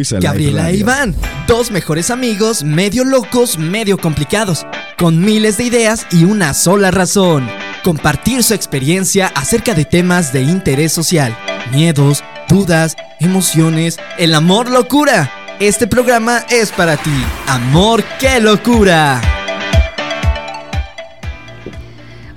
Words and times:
Gabriela 0.00 0.70
e 0.70 0.76
Iván, 0.76 1.12
dos 1.48 1.72
mejores 1.72 2.12
amigos, 2.12 2.62
medio 2.62 3.02
locos, 3.02 3.58
medio 3.58 3.98
complicados, 3.98 4.64
con 4.96 5.20
miles 5.20 5.56
de 5.56 5.64
ideas 5.64 6.06
y 6.12 6.22
una 6.22 6.54
sola 6.54 6.92
razón, 6.92 7.48
compartir 7.82 8.44
su 8.44 8.54
experiencia 8.54 9.26
acerca 9.34 9.74
de 9.74 9.84
temas 9.84 10.32
de 10.32 10.42
interés 10.42 10.92
social, 10.92 11.36
miedos, 11.72 12.22
dudas, 12.48 12.94
emociones, 13.18 13.98
el 14.18 14.36
amor 14.36 14.70
locura. 14.70 15.32
Este 15.58 15.88
programa 15.88 16.44
es 16.48 16.70
para 16.70 16.96
ti, 16.96 17.24
amor, 17.48 18.04
qué 18.20 18.38
locura. 18.38 19.20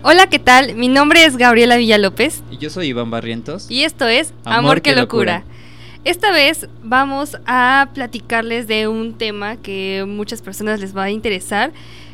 Hola, 0.02 0.25
¿qué 0.25 0.39
tal? 0.39 0.73
Mi 0.73 0.88
nombre 0.88 1.25
es 1.25 1.38
Gabriela 1.38 1.78
Villalópez. 1.78 2.41
Y 2.50 2.57
yo 2.57 2.71
soy 2.71 2.88
Iván 2.88 3.12
Barrientos. 3.12 3.70
Y 3.70 3.84
esto 3.84 4.07
es 4.07 4.34
Amor, 4.46 4.82
qué, 4.82 4.96
locura. 4.96 5.43
Esta 6.04 6.31
vez 6.31 6.68
vamos 6.83 7.38
a 7.45 7.89
platicarles 7.93 8.68
de 8.68 8.88
un 8.88 9.13
tema 9.13 9.57
que 9.57 10.04
muchas 10.07 10.42
personas 10.42 10.79
les 10.79 10.97
va 10.97 11.04
a 11.04 11.11
interesar. 11.11 11.71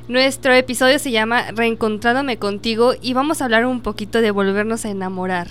Nuestro 0.09 0.53
episodio 0.53 0.99
se 0.99 1.11
llama 1.11 1.51
Reencontrándome 1.51 2.35
contigo 2.37 2.95
y 3.01 3.13
vamos 3.13 3.41
a 3.41 3.45
hablar 3.45 3.65
un 3.65 3.79
poquito 3.79 4.19
de 4.19 4.31
volvernos 4.31 4.83
a 4.83 4.89
enamorar. 4.89 5.47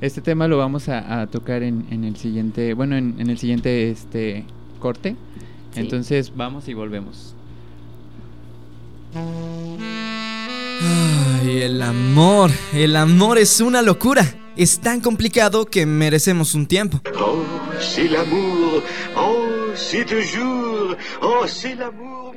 Este 0.00 0.20
tema 0.20 0.46
lo 0.46 0.58
vamos 0.58 0.88
a, 0.88 1.26
tocar 1.26 1.64
en, 1.64 2.04
el 2.04 2.16
siguiente, 2.16 2.72
bueno, 2.74 2.96
en, 2.96 3.18
el 3.18 3.36
siguiente 3.36 3.90
este 3.90 4.44
corte. 4.78 5.16
Entonces 5.74 6.32
vamos 6.36 6.68
y 6.68 6.74
volvemos. 6.74 7.34
Ay, 11.42 11.62
el 11.62 11.82
amor, 11.82 12.52
el 12.72 12.94
amor 12.94 13.38
es 13.38 13.60
una 13.60 13.82
locura 13.82 14.45
es 14.56 14.80
tan 14.80 15.00
complicado 15.00 15.66
que 15.66 15.86
merecemos 15.86 16.54
un 16.54 16.66
tiempo. 16.66 17.00
Oh, 17.18 17.42
c'est 17.78 18.08
l'amour. 18.08 18.82
Oh, 19.16 19.74
c'est 19.74 20.04
toujours. 20.04 20.96
Oh, 21.20 21.46
c'est 21.46 21.74
l'amour. 21.76 22.34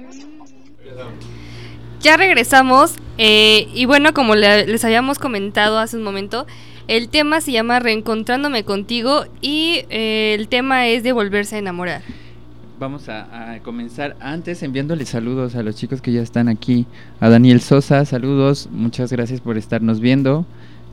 Ya 2.01 2.15
regresamos 2.15 2.95
eh, 3.17 3.67
y 3.73 3.85
bueno, 3.85 4.13
como 4.13 4.35
les 4.35 4.85
habíamos 4.85 5.19
comentado 5.19 5.79
hace 5.79 5.97
un 5.97 6.03
momento, 6.03 6.47
el 6.87 7.09
tema 7.09 7.41
se 7.41 7.51
llama 7.51 7.79
Reencontrándome 7.79 8.63
contigo 8.63 9.25
y 9.41 9.83
eh, 9.89 10.35
el 10.39 10.47
tema 10.47 10.87
es 10.87 11.03
de 11.03 11.11
volverse 11.11 11.57
a 11.57 11.59
enamorar. 11.59 12.01
Vamos 12.79 13.09
a, 13.09 13.53
a, 13.53 13.59
comenzar 13.59 14.15
antes 14.21 14.63
enviándoles 14.63 15.09
saludos 15.09 15.55
a 15.55 15.63
los 15.63 15.75
chicos 15.75 16.01
que 16.01 16.13
ya 16.13 16.21
están 16.21 16.47
aquí. 16.47 16.85
A 17.19 17.27
Daniel 17.27 17.59
Sosa, 17.59 18.05
saludos, 18.05 18.69
muchas 18.71 19.11
gracias 19.11 19.41
por 19.41 19.57
estarnos 19.57 19.99
viendo. 19.99 20.45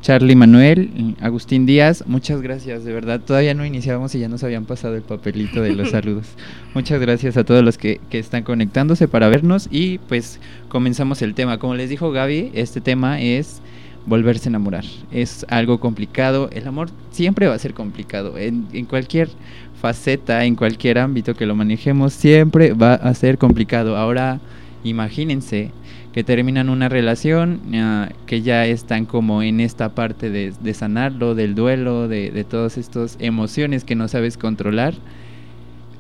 Charlie 0.07 0.37
Manuel, 0.37 1.17
Agustín 1.21 1.67
Díaz, 1.67 2.05
muchas 2.07 2.41
gracias, 2.41 2.85
de 2.85 2.93
verdad. 2.93 3.21
Todavía 3.21 3.55
no 3.55 3.67
iniciábamos 3.67 4.15
y 4.15 4.21
ya 4.21 4.29
nos 4.29 4.45
habían 4.45 4.65
pasado 4.65 4.95
el 4.95 5.03
papelito 5.03 5.63
de 5.63 5.75
los 5.75 5.91
saludos. 5.91 6.29
muchas 6.75 7.01
gracias 7.01 7.37
a 7.37 7.43
todos 7.43 7.65
los 7.65 7.77
que, 7.77 8.01
que, 8.09 8.21
están 8.21 8.45
conectándose 8.45 9.09
para 9.09 9.29
vernos 9.29 9.67
y 9.69 9.99
pues 9.99 10.39
comenzamos 10.69 11.23
el 11.23 11.35
tema. 11.35 11.59
Como 11.59 11.75
les 11.75 11.91
dijo 11.91 12.13
Gaby, 12.13 12.53
este 12.55 12.81
tema 12.81 13.21
es 13.21 13.61
volverse 14.07 14.49
a 14.49 14.51
enamorar. 14.51 14.85
Es 15.11 15.45
algo 15.49 15.81
complicado. 15.81 16.51
El 16.53 16.69
amor 16.69 16.89
siempre 17.11 17.49
va 17.49 17.55
a 17.55 17.59
ser 17.59 17.75
complicado. 17.75 18.39
En, 18.39 18.69
en 18.75 18.85
cualquier 18.85 19.29
faceta, 19.83 20.45
en 20.45 20.55
cualquier 20.55 21.01
ámbito 21.01 21.35
que 21.35 21.47
lo 21.47 21.57
manejemos, 21.57 22.13
siempre 22.13 22.75
va 22.75 22.95
a 22.95 23.13
ser 23.13 23.39
complicado. 23.39 23.97
Ahora, 23.97 24.39
imagínense 24.85 25.73
que 26.17 26.25
terminan 26.25 26.71
una 26.71 26.89
relación, 26.89 27.61
que 28.25 28.41
ya 28.41 28.65
están 28.65 29.05
como 29.05 29.43
en 29.43 29.61
esta 29.61 29.91
parte 29.91 30.31
de, 30.31 30.73
sanarlo, 30.73 31.35
del 31.35 31.55
duelo, 31.55 32.09
de, 32.09 32.31
de 32.31 32.43
todas 32.43 32.79
estas 32.79 33.19
emociones 33.21 33.85
que 33.85 33.97
no 33.97 34.09
sabes 34.09 34.39
controlar. 34.39 34.95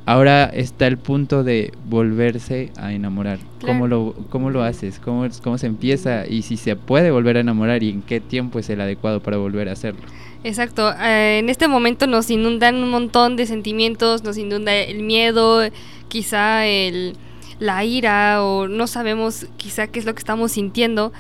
Ahora 0.06 0.47
está 0.47 0.86
el 0.86 0.97
punto 0.97 1.45
de 1.45 1.70
volverse 1.84 2.73
a 2.78 2.95
enamorar. 2.95 3.41
¿Cómo, 3.61 3.89
lo, 3.89 4.14
¿Cómo 4.31 4.48
lo 4.48 4.62
haces? 4.62 5.00
¿Cómo, 5.00 5.28
¿Cómo 5.42 5.58
se 5.58 5.67
empieza? 5.67 6.27
Y 6.27 6.41
si 6.41 6.56
se 6.56 6.77
puede 6.77 7.11
volver 7.11 7.36
a 7.36 7.41
enamorar 7.41 7.83
y 7.83 7.91
en 7.91 8.01
qué 8.01 8.19
tiempo 8.19 8.58
es 8.58 8.70
el 8.70 8.80
adecuado 8.80 9.20
para 9.20 9.36
volver 9.36 9.69
a 9.69 9.73
hacerlo. 9.73 10.01
Exacto. 10.45 10.95
Eh, 10.98 11.40
en 11.40 11.51
este 11.51 11.69
momento 11.69 12.07
nos 12.07 12.30
inundan 12.30 12.77
un 12.77 12.89
montón 12.89 13.36
de 13.36 13.45
sentimientos, 13.45 14.24
nos 14.24 14.39
inunda 14.39 14.74
el 14.74 15.02
miedo, 15.02 15.61
quizá 16.08 16.64
el, 16.64 17.19
la 17.58 17.84
ira 17.84 18.42
o 18.44 18.68
no 18.68 18.86
sabemos 18.86 19.46
quizá 19.56 19.86
qué 19.86 19.98
es 19.98 20.05
lo 20.05 20.14
que 20.14 20.20
estamos 20.20 20.52
sintiendo. 20.52 21.12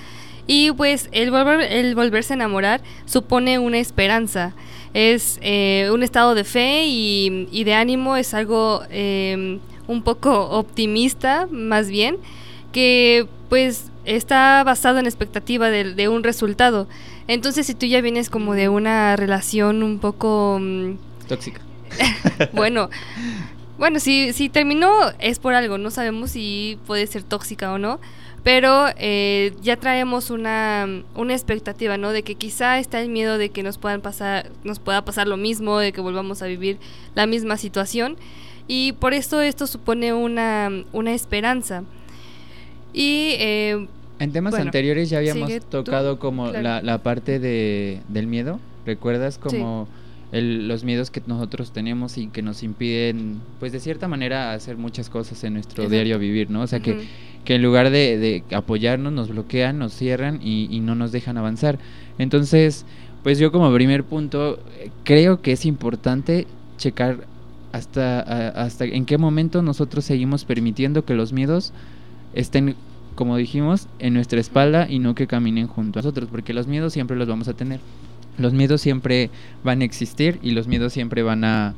Y 0.46 0.70
pues 0.72 1.08
el, 1.12 1.30
volver, 1.30 1.60
el 1.72 1.94
volverse 1.94 2.32
a 2.32 2.36
enamorar 2.36 2.80
supone 3.04 3.58
una 3.58 3.78
esperanza, 3.78 4.54
es 4.96 5.38
eh, 5.42 5.90
un 5.92 6.02
estado 6.02 6.34
de 6.34 6.44
fe 6.44 6.86
y, 6.86 7.64
de 7.64 7.74
ánimo, 7.74 8.16
es 8.16 8.32
algo 8.32 8.82
em, 8.88 9.58
un 9.86 10.02
poco 10.02 10.48
optimista 10.50 11.46
más 11.50 11.90
bien, 11.90 12.16
que 12.72 13.26
pues 13.50 13.90
está 14.06 14.64
basado 14.64 14.98
en 14.98 15.04
expectativa 15.04 15.68
de, 15.68 16.08
un 16.08 16.22
resultado. 16.22 16.88
Entonces 17.28 17.66
si 17.66 17.74
tú 17.74 17.84
ya 17.84 18.00
vienes 18.00 18.30
como 18.30 18.54
de 18.54 18.70
una 18.70 19.16
relación 19.16 19.82
un 19.82 19.98
poco... 19.98 20.58
Mm, 20.60 20.92
Tóxica. 21.28 21.60
bueno, 22.54 22.88
bueno, 23.78 24.00
si, 24.00 24.32
si 24.32 24.48
terminó 24.48 24.90
es 25.18 25.38
por 25.38 25.54
algo, 25.54 25.78
no 25.78 25.90
sabemos 25.90 26.30
si 26.30 26.78
puede 26.86 27.06
ser 27.06 27.22
tóxica 27.22 27.72
o 27.72 27.78
no, 27.78 28.00
pero 28.42 28.86
eh, 28.96 29.54
ya 29.60 29.76
traemos 29.76 30.30
una, 30.30 31.02
una 31.14 31.32
expectativa, 31.34 31.98
¿no? 31.98 32.12
De 32.12 32.22
que 32.22 32.36
quizá 32.36 32.78
está 32.78 33.00
el 33.00 33.08
miedo 33.08 33.38
de 33.38 33.48
que 33.48 33.62
nos 33.62 33.76
puedan 33.76 34.00
pasar, 34.00 34.50
nos 34.62 34.78
pueda 34.78 35.04
pasar 35.04 35.26
lo 35.26 35.36
mismo, 35.36 35.78
de 35.78 35.92
que 35.92 36.00
volvamos 36.00 36.42
a 36.42 36.46
vivir 36.46 36.78
la 37.14 37.26
misma 37.26 37.56
situación 37.56 38.16
y 38.68 38.92
por 38.92 39.14
eso 39.14 39.40
esto 39.40 39.66
supone 39.66 40.12
una, 40.12 40.70
una 40.92 41.12
esperanza. 41.12 41.84
Y 42.92 43.34
eh, 43.38 43.86
en 44.18 44.32
temas 44.32 44.54
anteriores 44.54 45.10
ya 45.10 45.18
habíamos 45.18 45.50
tocado 45.68 46.18
como 46.18 46.50
la, 46.50 46.80
la, 46.82 46.98
parte 47.02 47.38
de, 47.38 48.00
del 48.08 48.26
miedo, 48.26 48.58
¿recuerdas? 48.86 49.38
Como 49.38 49.88
los 50.42 50.84
miedos 50.84 51.10
que 51.10 51.22
nosotros 51.26 51.72
tenemos 51.72 52.18
y 52.18 52.28
que 52.28 52.42
nos 52.42 52.62
impiden, 52.62 53.40
pues 53.60 53.72
de 53.72 53.80
cierta 53.80 54.08
manera, 54.08 54.52
hacer 54.52 54.76
muchas 54.76 55.10
cosas 55.10 55.42
en 55.44 55.54
nuestro 55.54 55.88
diario 55.88 56.18
vivir, 56.18 56.50
¿no? 56.50 56.62
O 56.62 56.66
sea, 56.66 56.80
que, 56.80 57.06
que 57.44 57.54
en 57.54 57.62
lugar 57.62 57.90
de, 57.90 58.42
apoyarnos, 58.52 59.12
nos 59.12 59.28
bloquean, 59.28 59.78
nos 59.78 59.92
cierran 59.92 60.40
y, 60.42 60.80
no 60.80 60.94
nos 60.94 61.12
dejan 61.12 61.38
avanzar. 61.38 61.78
Entonces, 62.18 62.84
pues 63.22 63.38
yo 63.38 63.52
como 63.52 63.72
primer 63.72 64.04
punto, 64.04 64.58
creo 65.04 65.42
que 65.42 65.52
es 65.52 65.66
importante 65.66 66.46
checar 66.78 67.26
hasta, 67.72 68.20
hasta 68.50 68.84
en 68.84 69.04
qué 69.04 69.18
momento 69.18 69.62
nosotros 69.62 70.04
seguimos 70.04 70.44
permitiendo 70.44 71.04
que 71.04 71.14
los 71.14 71.32
miedos 71.32 71.72
estén 72.34 72.76
como 73.16 73.36
dijimos, 73.36 73.88
en 73.98 74.14
nuestra 74.14 74.38
espalda 74.38 74.86
y 74.88 75.00
no 75.00 75.14
que 75.14 75.26
caminen 75.26 75.66
junto 75.66 75.98
a 75.98 76.02
nosotros, 76.02 76.28
porque 76.30 76.52
los 76.52 76.68
miedos 76.68 76.92
siempre 76.92 77.16
los 77.16 77.26
vamos 77.26 77.48
a 77.48 77.54
tener 77.54 77.80
los 78.38 78.52
miedos 78.52 78.80
siempre 78.80 79.30
van 79.64 79.80
a 79.80 79.84
existir 79.84 80.38
y 80.42 80.52
los 80.52 80.66
miedos 80.66 80.92
siempre 80.92 81.22
van 81.22 81.44
a, 81.44 81.74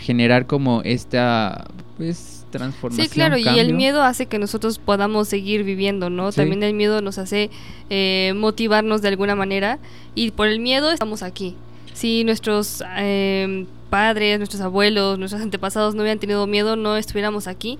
generar 0.00 0.46
como 0.46 0.82
esta 0.82 1.68
pues 1.96 2.44
transformación. 2.50 3.06
Sí, 3.06 3.14
claro, 3.14 3.36
y 3.38 3.46
el 3.46 3.72
miedo 3.72 4.02
hace 4.02 4.26
que 4.26 4.36
nosotros 4.36 4.80
podamos 4.80 5.28
seguir 5.28 5.62
viviendo, 5.62 6.10
¿no? 6.10 6.32
También 6.32 6.64
el 6.64 6.74
miedo 6.74 7.00
nos 7.02 7.18
hace 7.18 7.50
eh, 7.88 8.34
motivarnos 8.34 9.00
de 9.00 9.08
alguna 9.08 9.36
manera 9.36 9.78
y 10.16 10.32
por 10.32 10.48
el 10.48 10.58
miedo 10.58 10.90
estamos 10.90 11.22
aquí. 11.22 11.54
Si 11.94 12.24
nuestros 12.24 12.82
eh, 12.98 13.64
padres, 13.88 14.38
nuestros 14.38 14.60
abuelos, 14.60 15.20
nuestros 15.20 15.40
antepasados 15.40 15.94
no 15.94 16.02
hubieran 16.02 16.18
tenido 16.18 16.48
miedo, 16.48 16.74
no 16.74 16.96
estuviéramos 16.96 17.46
aquí. 17.46 17.78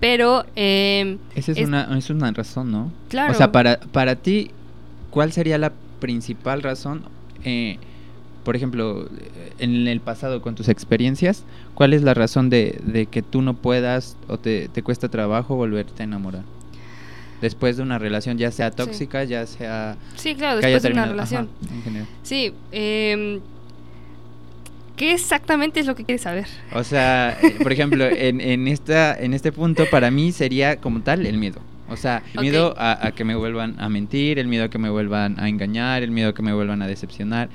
Pero... 0.00 0.44
Eh, 0.54 1.16
Esa 1.34 1.52
es, 1.52 1.58
una, 1.58 1.96
es 1.96 2.10
una 2.10 2.30
razón, 2.30 2.70
¿no? 2.70 2.92
Claro. 3.08 3.32
O 3.32 3.34
sea, 3.34 3.52
para, 3.52 3.80
para 3.80 4.16
ti, 4.16 4.50
¿cuál 5.10 5.32
sería 5.32 5.56
la 5.56 5.72
principal 5.98 6.62
razón 6.62 7.04
eh, 7.44 7.78
por 8.44 8.56
ejemplo, 8.56 9.08
en 9.58 9.88
el 9.88 10.00
pasado 10.00 10.40
con 10.40 10.54
tus 10.54 10.68
experiencias, 10.68 11.44
¿cuál 11.74 11.92
es 11.92 12.02
la 12.02 12.14
razón 12.14 12.48
de, 12.48 13.06
que 13.10 13.20
tú 13.22 13.42
no 13.42 13.54
puedas 13.54 14.16
o 14.26 14.38
te, 14.38 14.70
cuesta 14.82 15.08
trabajo 15.08 15.54
volverte 15.56 16.02
a 16.02 16.04
enamorar? 16.04 16.44
Después 17.42 17.76
de 17.76 17.82
una 17.82 17.98
relación, 17.98 18.38
ya 18.38 18.50
sea 18.50 18.70
tóxica, 18.70 19.22
ya 19.24 19.46
sea... 19.46 19.96
Sí, 20.16 20.34
claro, 20.34 20.60
después 20.60 20.82
de 20.82 20.92
una 20.92 21.06
relación. 21.06 21.48
Sí, 22.22 22.54
eh, 22.72 23.40
¿qué 24.96 25.12
exactamente 25.12 25.80
es 25.80 25.86
lo 25.86 25.94
que 25.94 26.04
quieres 26.04 26.22
saber? 26.22 26.46
O 26.74 26.84
sea, 26.84 27.38
eh, 27.42 27.56
por 27.62 27.72
ejemplo, 27.72 28.04
en, 28.06 28.40
en, 28.40 28.66
esta, 28.66 29.14
en 29.14 29.34
este 29.34 29.52
punto 29.52 29.84
para 29.90 30.10
mí 30.10 30.32
sería 30.32 30.76
como 30.76 31.00
tal 31.00 31.26
el 31.26 31.38
miedo. 31.38 31.60
O 31.90 31.96
sea, 31.96 32.22
el 32.34 32.40
miedo 32.40 32.74
a, 32.76 33.12
que 33.12 33.24
me 33.24 33.34
vuelvan 33.34 33.76
a 33.78 33.88
mentir, 33.88 34.38
el 34.38 34.46
miedo 34.46 34.64
a 34.64 34.68
que 34.68 34.78
me 34.78 34.90
vuelvan 34.90 35.38
a 35.40 35.48
engañar, 35.48 36.02
el 36.02 36.10
miedo 36.10 36.30
a 36.30 36.34
que 36.34 36.42
me 36.42 36.52
vuelvan 36.52 36.82
a 36.82 36.86
decepcionar. 36.86 37.48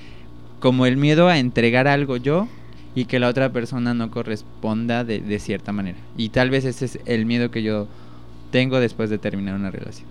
Como 0.59 0.85
el 0.85 0.97
miedo 0.97 1.27
a 1.27 1.37
entregar 1.37 1.87
algo 1.87 2.17
yo 2.17 2.47
y 2.95 3.05
que 3.05 3.19
la 3.19 3.27
otra 3.27 3.51
persona 3.51 3.93
no 3.93 4.11
corresponda 4.11 5.03
de, 5.03 5.19
de 5.19 5.39
cierta 5.39 5.71
manera. 5.71 5.97
Y 6.17 6.29
tal 6.29 6.49
vez 6.49 6.65
ese 6.65 6.85
es 6.85 6.99
el 7.05 7.25
miedo 7.25 7.51
que 7.51 7.63
yo 7.63 7.87
tengo 8.51 8.79
después 8.79 9.09
de 9.09 9.17
terminar 9.17 9.55
una 9.55 9.71
relación. 9.71 10.07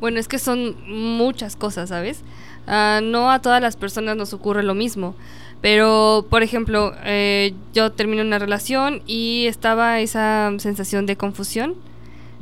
Bueno, 0.00 0.18
es 0.18 0.28
que 0.28 0.38
son 0.38 0.76
muchas 0.86 1.56
cosas, 1.56 1.88
¿sabes? 1.88 2.22
Ah, 2.66 3.00
no 3.02 3.30
a 3.30 3.40
todas 3.40 3.62
las 3.62 3.76
personas 3.76 4.16
nos 4.16 4.32
ocurre 4.32 4.62
lo 4.62 4.74
mismo. 4.74 5.14
Pero, 5.60 6.26
por 6.28 6.42
ejemplo, 6.42 6.92
eh, 7.04 7.54
yo 7.72 7.92
terminé 7.92 8.20
una 8.20 8.38
relación 8.38 9.02
y 9.06 9.46
estaba 9.46 10.00
esa 10.00 10.52
sensación 10.58 11.06
de 11.06 11.16
confusión, 11.16 11.74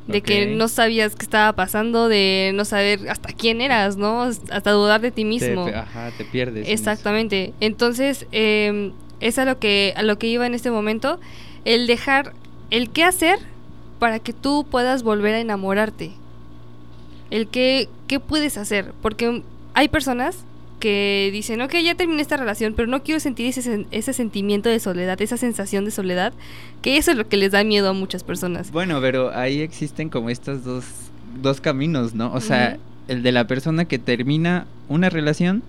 de 0.07 0.21
que 0.21 0.47
no 0.47 0.69
sabías 0.69 1.15
qué 1.15 1.25
estaba 1.25 1.53
pasando, 1.53 2.09
de 2.09 2.53
no 2.55 2.65
saber 2.65 3.09
hasta 3.09 3.33
quién 3.33 3.61
eras, 3.61 3.97
¿no? 3.97 4.23
Hasta 4.23 4.71
dudar 4.73 5.01
de 5.01 5.11
ti 5.11 5.25
mismo. 5.25 5.67
Te, 5.67 5.75
ajá, 5.75 6.11
te 6.17 6.25
pierdes. 6.25 6.67
en. 6.67 6.73
Exactamente. 6.73 7.53
Entonces, 7.61 8.27
eh, 8.33 8.93
es 9.21 9.39
a 9.39 9.45
lo 9.45 9.59
que 9.59 9.95
a 9.97 10.03
lo 10.03 10.19
que 10.19 10.27
iba 10.27 10.47
en 10.47 10.55
este 10.55 10.71
momento, 10.71 11.21
el 11.65 11.87
dejar 11.87 12.33
el 12.71 12.91
qué 12.91 13.05
hacer 13.05 13.39
para 13.99 14.19
que 14.19 14.33
tú 14.33 14.67
puedas 14.71 15.03
volver 15.03 15.35
a 15.35 15.41
enamorarte. 15.41 16.13
El 17.31 17.49
qué 17.49 17.89
qué 18.09 18.19
puedes 18.21 18.59
hacer, 18.59 18.93
porque 19.01 19.43
hay 19.75 19.89
personas 19.89 20.45
que 20.83 21.31
dicen, 21.33 21.61
ok, 21.61 21.75
ya 21.85 21.95
terminé 21.95 22.21
esta 22.23 22.37
relación, 22.37 22.75
pero 22.75 22.89
no 22.89 23.05
quiero 23.05 23.21
sentir 23.21 23.47
ese, 23.47 23.87
ese 23.93 24.13
sentimiento 24.13 24.69
de 24.69 24.81
soledad, 24.81 25.23
esa 25.23 25.37
sensación 25.37 25.85
de 25.85 25.93
soledad, 25.93 26.33
que 26.83 26.97
eso 26.97 27.13
es 27.13 27.17
lo 27.17 27.29
que 27.29 27.37
les 27.37 27.53
da 27.53 27.63
miedo 27.63 27.89
a 27.89 27.93
muchas 27.93 28.25
personas. 28.25 28.73
Bueno, 28.73 29.01
pero 29.01 29.31
ahí 29.33 29.61
existen 29.61 30.09
como 30.09 30.29
estos 30.29 30.65
dos, 30.65 30.85
dos 31.41 31.61
caminos, 31.61 32.15
¿no? 32.15 32.33
O 32.33 32.41
sea, 32.41 32.79
el 33.07 33.23
de 33.23 33.31
la 33.31 33.47
persona 33.47 33.85
que 33.85 34.01
termina 34.01 34.67
una 34.89 35.09
relación 35.09 35.63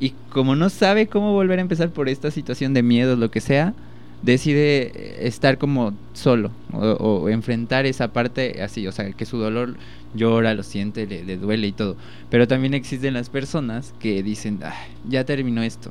y 0.00 0.12
como 0.30 0.56
no 0.56 0.70
sabe 0.70 1.06
cómo 1.06 1.32
volver 1.34 1.60
a 1.60 1.62
empezar 1.62 1.90
por 1.90 2.08
esta 2.08 2.32
situación 2.32 2.74
de 2.74 2.82
miedo, 2.82 3.14
lo 3.14 3.30
que 3.30 3.40
sea, 3.40 3.74
decide 4.22 4.92
eh, 4.94 5.26
estar 5.26 5.58
como 5.58 5.92
solo 6.12 6.50
o, 6.72 6.78
o 6.78 7.28
enfrentar 7.28 7.86
esa 7.86 8.12
parte 8.12 8.62
así, 8.62 8.86
o 8.86 8.92
sea, 8.92 9.10
que 9.12 9.26
su 9.26 9.38
dolor 9.38 9.76
llora, 10.14 10.54
lo 10.54 10.62
siente, 10.62 11.06
le, 11.06 11.24
le 11.24 11.36
duele 11.36 11.66
y 11.68 11.72
todo. 11.72 11.96
Pero 12.30 12.46
también 12.48 12.74
existen 12.74 13.14
las 13.14 13.28
personas 13.30 13.94
que 13.98 14.22
dicen, 14.22 14.60
"Ah, 14.62 14.74
ya 15.08 15.24
terminó 15.24 15.62
esto. 15.62 15.90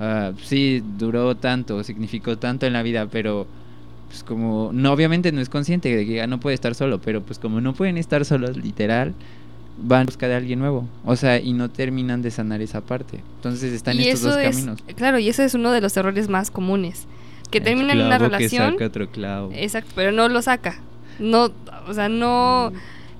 Ah, 0.00 0.32
sí, 0.42 0.82
duró 0.98 1.36
tanto, 1.36 1.82
significó 1.84 2.36
tanto 2.38 2.66
en 2.66 2.72
la 2.72 2.82
vida, 2.82 3.06
pero 3.06 3.46
pues 4.08 4.24
como 4.24 4.70
no 4.74 4.92
obviamente 4.92 5.32
no 5.32 5.40
es 5.40 5.48
consciente 5.48 5.94
de 5.94 6.04
que 6.04 6.14
ya 6.14 6.26
no 6.26 6.38
puede 6.40 6.54
estar 6.54 6.74
solo, 6.74 7.00
pero 7.00 7.22
pues 7.22 7.38
como 7.38 7.60
no 7.60 7.72
pueden 7.72 7.96
estar 7.96 8.24
solos 8.24 8.56
literal 8.56 9.14
van 9.78 10.02
a 10.02 10.04
buscar 10.04 10.30
a 10.32 10.36
alguien 10.36 10.58
nuevo, 10.58 10.86
o 11.04 11.16
sea, 11.16 11.40
y 11.40 11.54
no 11.54 11.70
terminan 11.70 12.20
de 12.20 12.30
sanar 12.30 12.60
esa 12.60 12.82
parte. 12.82 13.20
Entonces 13.36 13.72
están 13.72 13.96
y 13.96 14.02
estos 14.08 14.22
dos 14.34 14.36
es, 14.38 14.56
caminos. 14.56 14.82
claro, 14.96 15.18
y 15.18 15.28
ese 15.30 15.44
es 15.46 15.54
uno 15.54 15.70
de 15.72 15.80
los 15.80 15.96
errores 15.96 16.28
más 16.28 16.50
comunes, 16.50 17.06
que 17.52 17.60
terminan 17.60 17.98
una 18.00 18.16
clavo 18.16 18.24
que 18.24 18.36
relación 18.38 18.72
saca 18.72 18.86
otro 18.86 19.10
clavo. 19.10 19.50
Exacto, 19.54 19.92
pero 19.94 20.10
no 20.10 20.28
lo 20.28 20.42
saca. 20.42 20.80
No, 21.20 21.52
o 21.86 21.94
sea, 21.94 22.08
no. 22.08 22.72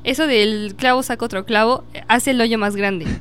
Eso 0.02 0.26
del 0.26 0.74
clavo 0.76 1.04
saca 1.04 1.24
otro 1.24 1.44
clavo 1.44 1.84
hace 2.08 2.32
el 2.32 2.40
hoyo 2.40 2.58
más 2.58 2.74
grande. 2.74 3.06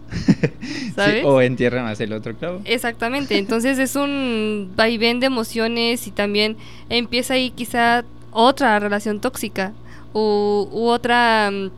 Sí, 0.92 0.96
¿Sabes? 0.96 1.24
o 1.26 1.42
entierra 1.42 1.84
más 1.84 2.02
el 2.02 2.12
otro 2.12 2.36
clavo. 2.36 2.62
Exactamente. 2.66 3.38
Entonces 3.38 3.80
es 3.80 3.96
un 3.96 4.74
vaivén 4.76 5.22
de 5.22 5.28
emociones 5.28 6.06
y 6.06 6.12
también 6.12 6.58
empieza 6.90 7.36
ahí 7.36 7.52
quizá 7.52 8.04
otra 8.32 8.78
relación 8.78 9.22
tóxica 9.22 9.72
u, 10.14 10.68
u 10.70 10.88
otra 10.88 11.50
mm, 11.50 11.72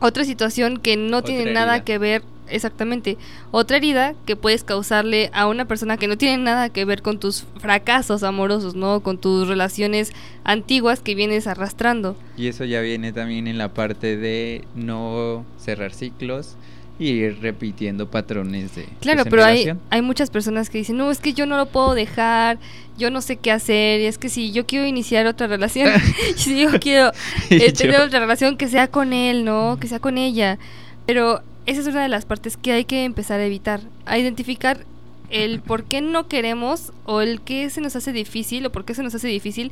otra 0.00 0.24
situación 0.24 0.78
que 0.78 0.96
no 0.96 1.22
tiene 1.22 1.52
nada 1.52 1.84
que 1.84 1.96
ver 1.98 2.22
exactamente 2.50 3.16
otra 3.50 3.76
herida 3.78 4.14
que 4.26 4.36
puedes 4.36 4.64
causarle 4.64 5.30
a 5.32 5.46
una 5.46 5.64
persona 5.66 5.96
que 5.96 6.08
no 6.08 6.16
tiene 6.16 6.42
nada 6.42 6.68
que 6.68 6.84
ver 6.84 7.02
con 7.02 7.18
tus 7.18 7.44
fracasos 7.60 8.22
amorosos 8.22 8.74
no 8.74 9.00
con 9.00 9.18
tus 9.18 9.48
relaciones 9.48 10.12
antiguas 10.44 11.00
que 11.00 11.14
vienes 11.14 11.46
arrastrando 11.46 12.16
Y 12.36 12.48
eso 12.48 12.64
ya 12.64 12.80
viene 12.80 13.12
también 13.12 13.46
en 13.46 13.58
la 13.58 13.72
parte 13.74 14.16
de 14.16 14.64
no 14.74 15.44
cerrar 15.58 15.92
ciclos 15.92 16.56
y 16.98 17.08
ir 17.12 17.38
repitiendo 17.40 18.10
patrones 18.10 18.74
de 18.74 18.86
Claro, 19.00 19.24
pero 19.24 19.42
hay, 19.42 19.72
hay 19.88 20.02
muchas 20.02 20.28
personas 20.28 20.68
que 20.68 20.76
dicen, 20.76 20.98
no, 20.98 21.10
es 21.10 21.18
que 21.18 21.32
yo 21.32 21.46
no 21.46 21.56
lo 21.56 21.64
puedo 21.64 21.94
dejar, 21.94 22.58
yo 22.98 23.10
no 23.10 23.22
sé 23.22 23.36
qué 23.36 23.50
hacer, 23.50 24.00
y 24.00 24.04
es 24.04 24.18
que 24.18 24.28
si 24.28 24.52
yo 24.52 24.66
quiero 24.66 24.84
iniciar 24.86 25.26
otra 25.26 25.46
relación, 25.46 25.88
si 26.36 26.60
yo 26.60 26.78
quiero 26.78 27.10
eh, 27.50 27.68
yo- 27.68 27.72
tener 27.72 28.00
otra 28.02 28.20
relación 28.20 28.58
que 28.58 28.68
sea 28.68 28.88
con 28.88 29.14
él, 29.14 29.46
¿no? 29.46 29.78
Que 29.80 29.88
sea 29.88 29.98
con 29.98 30.18
ella. 30.18 30.58
Pero 31.06 31.40
esa 31.70 31.80
es 31.80 31.86
una 31.86 32.02
de 32.02 32.08
las 32.08 32.24
partes 32.24 32.56
que 32.56 32.72
hay 32.72 32.84
que 32.84 33.04
empezar 33.04 33.40
a 33.40 33.46
evitar, 33.46 33.80
a 34.06 34.18
identificar 34.18 34.84
el 35.30 35.60
por 35.60 35.84
qué 35.84 36.00
no 36.00 36.26
queremos 36.28 36.92
o 37.04 37.20
el 37.20 37.40
qué 37.40 37.70
se 37.70 37.80
nos 37.80 37.94
hace 37.96 38.12
difícil 38.12 38.66
o 38.66 38.72
por 38.72 38.84
qué 38.84 38.94
se 38.94 39.02
nos 39.02 39.14
hace 39.14 39.28
difícil. 39.28 39.70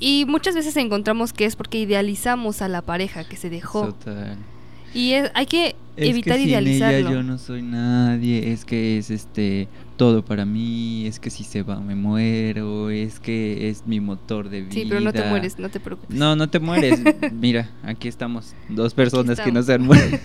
Y 0.00 0.24
muchas 0.28 0.54
veces 0.54 0.76
encontramos 0.76 1.32
que 1.32 1.44
es 1.46 1.56
porque 1.56 1.78
idealizamos 1.78 2.60
a 2.62 2.68
la 2.68 2.82
pareja 2.82 3.24
que 3.24 3.36
se 3.36 3.48
dejó. 3.48 3.86
Total. 3.94 4.36
Y 4.92 5.12
es- 5.12 5.30
hay 5.34 5.46
que 5.46 5.74
Es 5.96 6.08
evitar 6.10 6.34
que 6.34 6.40
sin 6.40 6.48
idealizarlo. 6.50 6.98
ella 6.98 7.10
yo 7.10 7.22
no 7.22 7.38
soy 7.38 7.62
nadie, 7.62 8.52
es 8.52 8.64
que 8.64 8.98
es 8.98 9.10
este 9.10 9.68
todo 9.96 10.24
para 10.24 10.44
mí, 10.44 11.06
es 11.06 11.20
que 11.20 11.30
si 11.30 11.44
se 11.44 11.62
va 11.62 11.80
me 11.80 11.94
muero, 11.94 12.90
es 12.90 13.20
que 13.20 13.68
es 13.68 13.86
mi 13.86 14.00
motor 14.00 14.48
de 14.48 14.62
vida. 14.62 14.72
Sí, 14.72 14.86
pero 14.88 15.00
no 15.00 15.12
te 15.12 15.24
mueres, 15.24 15.58
no 15.58 15.68
te 15.68 15.80
preocupes. 15.80 16.16
No, 16.16 16.36
no 16.36 16.48
te 16.48 16.58
mueres. 16.58 17.00
Mira, 17.32 17.70
aquí 17.82 18.08
estamos, 18.08 18.54
dos 18.68 18.94
personas 18.94 19.40
que 19.40 19.52
no 19.52 19.62
se 19.62 19.74
han 19.74 19.82
muerto. 19.82 20.18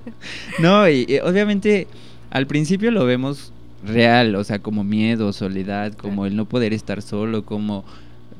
no, 0.58 0.88
y, 0.88 1.06
y 1.08 1.18
obviamente 1.18 1.86
al 2.30 2.46
principio 2.46 2.90
lo 2.90 3.04
vemos 3.04 3.52
real, 3.84 4.34
o 4.34 4.44
sea, 4.44 4.58
como 4.58 4.84
miedo, 4.84 5.32
soledad, 5.32 5.92
como 5.94 6.26
el 6.26 6.36
no 6.36 6.46
poder 6.46 6.72
estar 6.72 7.02
solo, 7.02 7.44
como 7.44 7.84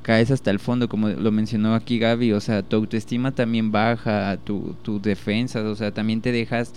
caes 0.02 0.31
hasta 0.31 0.50
el 0.50 0.58
fondo, 0.58 0.88
como 0.88 1.08
lo 1.08 1.31
mencionó 1.31 1.74
aquí 1.74 1.98
Gaby, 1.98 2.32
o 2.32 2.40
sea, 2.40 2.62
tu 2.62 2.76
autoestima 2.76 3.32
también 3.32 3.70
baja, 3.70 4.38
tu, 4.38 4.74
tu 4.82 5.00
defensa, 5.00 5.62
o 5.62 5.74
sea, 5.74 5.92
también 5.92 6.20
te 6.20 6.32
dejas, 6.32 6.72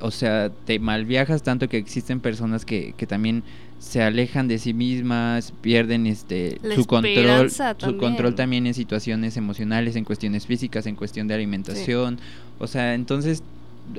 o 0.00 0.10
sea, 0.10 0.50
te 0.64 0.78
malviajas 0.78 1.42
tanto 1.42 1.68
que 1.68 1.76
existen 1.76 2.20
personas 2.20 2.64
que, 2.64 2.94
que 2.96 3.06
también 3.06 3.42
se 3.78 4.02
alejan 4.02 4.46
de 4.48 4.58
sí 4.58 4.74
mismas, 4.74 5.52
pierden 5.60 6.06
este 6.06 6.58
La 6.62 6.74
su 6.76 6.84
control, 6.86 7.50
su 7.50 7.96
control 7.96 8.34
también. 8.36 8.66
en 8.66 8.74
situaciones 8.74 9.36
emocionales, 9.36 9.96
en 9.96 10.04
cuestiones 10.04 10.46
físicas, 10.46 10.86
en 10.86 10.94
cuestión 10.94 11.26
de 11.26 11.34
alimentación, 11.34 12.18
o 12.58 12.66
sea, 12.68 12.94
entonces 12.94 13.42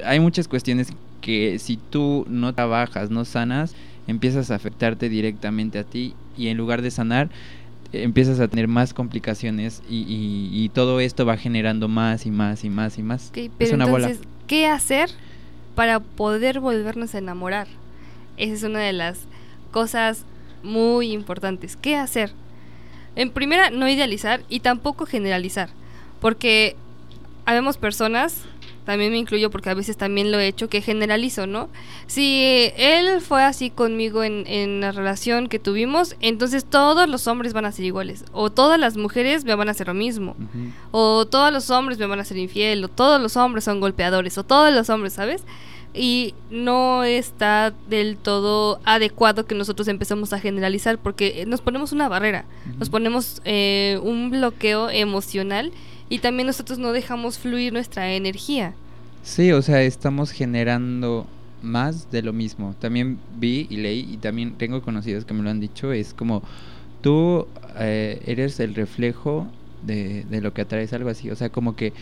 hay 0.06 0.20
muchas 0.22 0.48
cuestiones 0.48 0.88
que 1.20 1.60
si 1.60 1.78
tú 1.78 2.26
no 2.30 2.54
trabajas, 2.54 3.10
no 3.10 3.26
sanas, 3.26 3.76
empiezas 4.08 4.52
a 4.52 4.56
afectarte 4.56 5.10
directamente 5.10 5.80
a 5.80 5.84
ti 5.84 6.14
y 6.38 6.48
en 6.48 6.58
lugar 6.58 6.82
de 6.82 6.90
sanar, 6.92 7.30
eh, 7.92 8.04
empiezas 8.04 8.40
a 8.40 8.48
tener 8.48 8.68
más 8.70 8.94
complicaciones 8.94 9.82
y, 9.90 9.98
y- 10.04 10.50
y 10.64 10.70
todo 10.70 11.00
esto 11.02 11.26
va 11.26 11.36
generando 11.38 11.88
más 11.90 12.26
y 12.26 12.32
más 12.32 12.64
y 12.64 12.70
más 12.70 12.98
y 12.98 13.04
más. 13.04 13.32
Es 13.60 13.72
una 13.74 13.86
bola. 13.86 14.08
entonces, 14.08 14.28
¿qué 14.48 14.66
hacer 14.68 15.10
para 15.76 16.00
poder 16.00 16.60
volvernos 16.60 17.16
a 17.16 17.20
enamorar? 17.20 17.68
Esa 18.38 18.54
es 18.54 18.64
una 18.64 18.80
de 18.80 18.94
las 18.94 19.20
cosas 19.72 20.26
muy 20.64 21.12
importantes. 21.12 21.76
¿Qué 21.76 21.96
hacer? 21.96 22.32
En 23.16 23.32
primera, 23.32 23.70
no 23.70 23.88
idealizar 23.88 24.42
y 24.50 24.62
tampoco 24.62 25.06
generalizar, 25.06 25.70
porque 26.20 26.76
habemos 27.46 27.78
personas, 27.78 28.44
también 28.86 29.12
me 29.12 29.18
incluyo 29.18 29.50
porque 29.50 29.70
a 29.70 29.74
veces 29.74 29.98
también 29.98 30.32
lo 30.32 30.40
he 30.40 30.48
hecho, 30.48 30.70
que 30.70 30.82
generalizo, 30.82 31.48
¿no? 31.48 31.70
Si 32.08 32.72
él 32.78 33.22
fue 33.22 33.44
así 33.44 33.70
conmigo 33.70 34.24
en, 34.24 34.46
en 34.48 34.82
la 34.82 34.92
relación 34.92 35.48
que 35.48 35.60
tuvimos, 35.60 36.16
entonces 36.20 36.66
todos 36.66 37.08
los 37.08 37.28
hombres 37.28 37.54
van 37.54 37.66
a 37.66 37.72
ser 37.72 37.86
iguales, 37.86 38.26
o 38.32 38.50
todas 38.50 38.80
las 38.80 38.98
mujeres 38.98 39.46
me 39.46 39.56
van 39.56 39.68
a 39.68 39.72
hacer 39.72 39.88
lo 39.88 39.94
mismo 39.94 40.36
o 40.92 41.26
todos 41.26 41.52
los 41.52 41.70
hombres 41.70 41.98
me 41.98 42.06
van 42.06 42.20
a 42.20 42.24
ser 42.24 42.38
infiel, 42.38 42.84
o 42.84 42.88
todos 42.88 43.22
los 43.22 43.38
hombres 43.38 43.64
son 43.64 43.80
golpeadores, 43.80 44.38
o 44.38 44.44
todos 44.44 44.74
los 44.74 44.90
hombres, 44.90 45.14
¿sabes? 45.14 45.44
Y 45.94 46.34
no 46.50 47.04
está 47.04 47.74
del 47.88 48.18
todo 48.18 48.80
adecuado 48.84 49.46
que 49.46 49.54
nosotros 49.54 49.88
empecemos 49.88 50.34
a 50.34 50.40
generalizar 50.40 50.98
porque 50.98 51.46
nos 51.46 51.62
ponemos 51.62 51.92
una 51.92 52.10
barrera, 52.10 52.46
nos 52.80 52.90
ponemos 52.90 53.42
eh, 53.46 54.00
un 54.02 54.32
bloqueo 54.32 54.90
emocional 54.90 55.72
y 56.10 56.20
también 56.20 56.48
nosotros 56.48 56.80
no 56.80 56.92
dejamos 56.92 57.38
fluir 57.40 57.74
nuestra 57.74 58.14
energía. 58.14 58.74
Sí, 59.24 59.52
o 59.52 59.62
sea, 59.62 59.82
estamos 59.84 60.32
generando 60.32 61.28
más 61.62 62.12
de 62.12 62.22
lo 62.22 62.34
mismo. 62.34 62.76
También 62.80 63.20
vi 63.38 63.68
y 63.70 63.78
leí 63.78 64.08
y 64.12 64.18
también 64.18 64.58
tengo 64.58 64.82
conocidos 64.82 65.26
que 65.26 65.34
me 65.34 65.44
lo 65.44 65.50
han 65.50 65.60
dicho, 65.60 65.92
es 65.94 66.14
como 66.14 66.44
tú 67.02 67.48
eh, 67.80 68.22
eres 68.26 68.60
el 68.60 68.76
reflejo 68.76 69.48
de, 69.82 70.26
de 70.30 70.42
lo 70.42 70.54
que 70.54 70.62
atraes, 70.62 70.94
algo 70.94 71.10
así. 71.10 71.30
O 71.30 71.36
sea, 71.36 71.50
como 71.50 71.76
que 71.76 71.94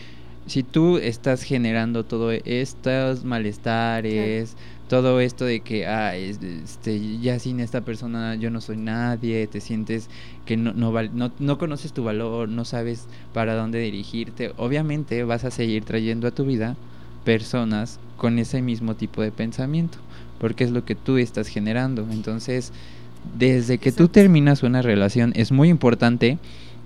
si 0.46 0.62
tú 0.62 0.98
estás 0.98 1.42
generando 1.42 2.04
todo 2.04 2.32
estos 2.32 3.24
malestares, 3.24 4.56
todo 4.92 5.20
esto 5.20 5.46
de 5.46 5.60
que, 5.60 5.86
ah, 5.86 6.14
es- 6.14 6.42
este, 6.42 7.18
ya 7.18 7.38
sin 7.38 7.60
esta 7.60 7.80
persona 7.80 8.34
yo 8.34 8.50
no 8.50 8.60
soy 8.60 8.76
nadie, 8.76 9.46
te 9.46 9.62
sientes 9.62 10.10
que 10.44 10.58
no, 10.58 10.74
no, 10.74 10.92
val- 10.92 11.12
no, 11.14 11.32
no 11.38 11.56
conoces 11.56 11.94
tu 11.94 12.04
valor, 12.04 12.50
no 12.50 12.66
sabes 12.66 13.06
para 13.32 13.54
dónde 13.54 13.78
dirigirte, 13.78 14.52
obviamente 14.58 15.24
vas 15.24 15.44
a 15.44 15.50
seguir 15.50 15.84
trayendo 15.86 16.28
a 16.28 16.30
tu 16.30 16.44
vida 16.44 16.76
personas 17.24 18.00
con 18.18 18.38
ese 18.38 18.60
mismo 18.60 18.94
tipo 18.94 19.22
de 19.22 19.32
pensamiento, 19.32 19.96
porque 20.38 20.64
es 20.64 20.70
lo 20.70 20.84
que 20.84 20.94
tú 20.94 21.16
estás 21.16 21.48
generando. 21.48 22.06
Entonces, 22.12 22.70
desde 23.38 23.78
que 23.78 23.92
tú 23.92 24.08
terminas 24.08 24.62
una 24.62 24.82
relación, 24.82 25.32
es 25.36 25.52
muy 25.52 25.70
importante 25.70 26.36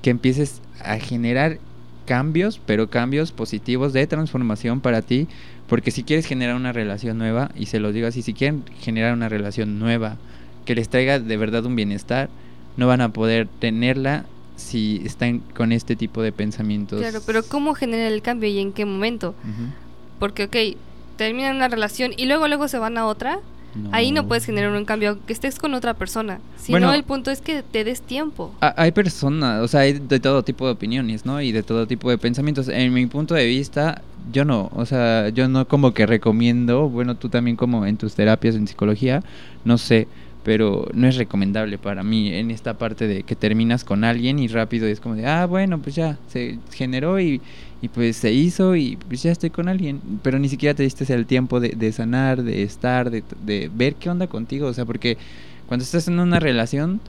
que 0.03 0.11
empieces 0.11 0.61
a 0.81 1.01
generar 1.01 1.59
cambios, 2.07 2.61
pero 2.65 2.89
cambios 2.89 3.33
positivos 3.33 3.93
de 3.93 4.07
transformación 4.07 4.81
para 4.81 5.03
ti, 5.03 5.27
porque 5.69 5.91
si 5.91 6.03
quieres 6.05 6.27
generar 6.27 6.57
una 6.57 6.73
relación 6.73 7.19
nueva, 7.19 7.51
y 7.57 7.67
se 7.67 7.81
lo 7.81 7.93
digo 7.93 8.07
así, 8.09 8.23
si 8.23 8.33
quieren 8.35 8.63
generar 8.81 9.13
una 9.15 9.29
relación 9.29 9.79
nueva 9.79 10.17
que 10.65 10.75
les 10.75 10.89
traiga 10.89 11.19
de 11.19 11.37
verdad 11.37 11.65
un 11.65 11.77
bienestar, 11.77 12.29
no 12.77 12.87
van 12.87 13.01
a 13.01 13.09
poder 13.11 13.49
tenerla 13.61 14.25
si 14.57 15.03
están 15.05 15.41
con 15.55 15.73
este 15.73 15.97
tipo 15.97 16.23
de 16.23 16.33
pensamientos. 16.33 17.01
Claro, 17.01 17.21
pero 17.27 17.43
¿cómo 17.43 17.75
generar 17.75 18.11
el 18.13 18.23
cambio 18.23 18.49
y 18.49 18.59
en 18.59 18.73
qué 18.73 18.85
momento? 18.85 19.35
Porque, 20.19 20.45
ok, 20.45 20.77
terminan 21.17 21.57
una 21.57 21.69
relación 21.69 22.13
y 22.17 22.27
luego 22.27 22.49
luego 22.49 22.69
se 22.69 22.79
van 22.79 22.97
a 22.99 23.07
otra. 23.07 23.39
Ahí 23.93 24.11
no 24.11 24.27
puedes 24.27 24.47
generar 24.47 24.71
un 24.73 24.87
cambio, 24.87 25.11
aunque 25.11 25.35
estés 25.35 25.59
con 25.59 25.75
otra 25.75 25.93
persona. 25.93 26.41
Sino 26.57 26.79
Bueno. 26.79 26.95
el 26.95 27.05
punto 27.05 27.31
es 27.31 27.43
que 27.43 27.63
te 27.63 27.85
des 27.85 28.01
tiempo. 28.01 28.55
Ha- 28.63 28.73
Hay 28.79 28.91
personas, 28.93 29.63
o 29.63 29.69
sea, 29.69 29.81
hay 29.81 29.93
de 29.93 30.19
todo 30.19 30.43
tipo 30.43 30.65
de 30.65 30.73
opiniones, 30.73 31.27
¿no? 31.27 31.43
Y 31.43 31.53
de 31.53 31.63
todo 31.63 31.87
tipo 31.87 32.09
de 32.09 32.17
pensamientos. 32.17 32.69
En 32.69 32.95
mi 32.95 33.05
punto 33.05 33.35
de 33.35 33.45
vista, 33.45 34.01
yo 34.33 34.45
no, 34.45 34.71
o 34.75 34.87
sea, 34.87 35.29
yo 35.31 35.49
no 35.49 35.67
como 35.69 35.95
que 35.95 36.07
recomiendo, 36.07 36.89
bueno, 36.89 37.17
tú 37.17 37.29
también 37.29 37.57
como 37.57 37.87
en 37.87 37.97
tus 37.97 38.15
terapias 38.15 38.57
en 38.57 38.67
psicología, 38.67 39.23
no 39.65 39.79
sé, 39.79 40.09
pero 40.43 40.89
no 40.95 41.09
es 41.09 41.17
recomendable 41.17 41.79
para 41.79 42.05
mí 42.05 42.33
en 42.33 42.51
esta 42.51 42.79
parte 42.79 43.09
de 43.09 43.25
que 43.25 43.35
terminas 43.35 43.85
con 43.85 44.05
alguien 44.05 44.39
y 44.39 44.47
rápido 44.49 44.87
es 44.87 45.01
como 45.01 45.17
de, 45.17 45.27
ah, 45.27 45.47
bueno, 45.47 45.81
pues 45.81 45.97
ya, 45.97 46.19
se 46.29 46.59
generó 46.73 47.19
y, 47.21 47.41
y 47.83 47.89
pues 47.89 48.17
se 48.17 48.33
hizo 48.33 48.77
y 48.77 48.97
pues 49.09 49.23
ya 49.23 49.33
estoy 49.33 49.51
con 49.51 49.69
alguien, 49.69 50.01
pero 50.23 50.39
ni 50.39 50.49
siquiera 50.49 50.75
te 50.75 50.83
diste 50.83 51.13
el 51.13 51.27
tiempo 51.27 51.61
de, 51.61 51.71
de 51.71 51.93
sanar, 51.93 52.43
de 52.43 52.63
estar, 52.63 53.11
de, 53.11 53.25
de 53.45 53.71
ver 53.75 53.97
qué 53.97 54.09
onda 54.09 54.29
contigo, 54.29 54.69
o 54.69 54.73
sea, 54.73 54.85
porque 54.85 55.19
cuando 55.67 55.83
estás 55.83 56.07
en 56.09 56.21
una 56.21 56.39
relación, 56.39 57.01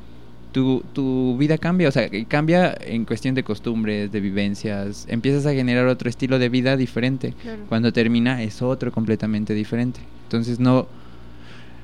tu, 0.58 0.84
tu 0.92 1.38
vida 1.38 1.60
cambia, 1.60 1.88
o 1.88 1.92
sea, 1.92 2.10
cambia 2.28 2.76
en 2.82 3.06
cuestión 3.06 3.36
de 3.36 3.44
costumbres, 3.44 4.12
de 4.12 4.20
vivencias, 4.20 5.06
empiezas 5.08 5.46
a 5.46 5.54
generar 5.54 5.86
otro 5.86 6.10
estilo 6.10 6.40
de 6.40 6.50
vida 6.50 6.76
diferente. 6.76 7.36
Claro. 7.44 7.62
Cuando 7.70 7.94
termina 7.94 8.42
es 8.42 8.64
otro 8.64 8.92
completamente 8.92 9.54
diferente. 9.54 10.00
Entonces 10.24 10.60
no 10.60 10.88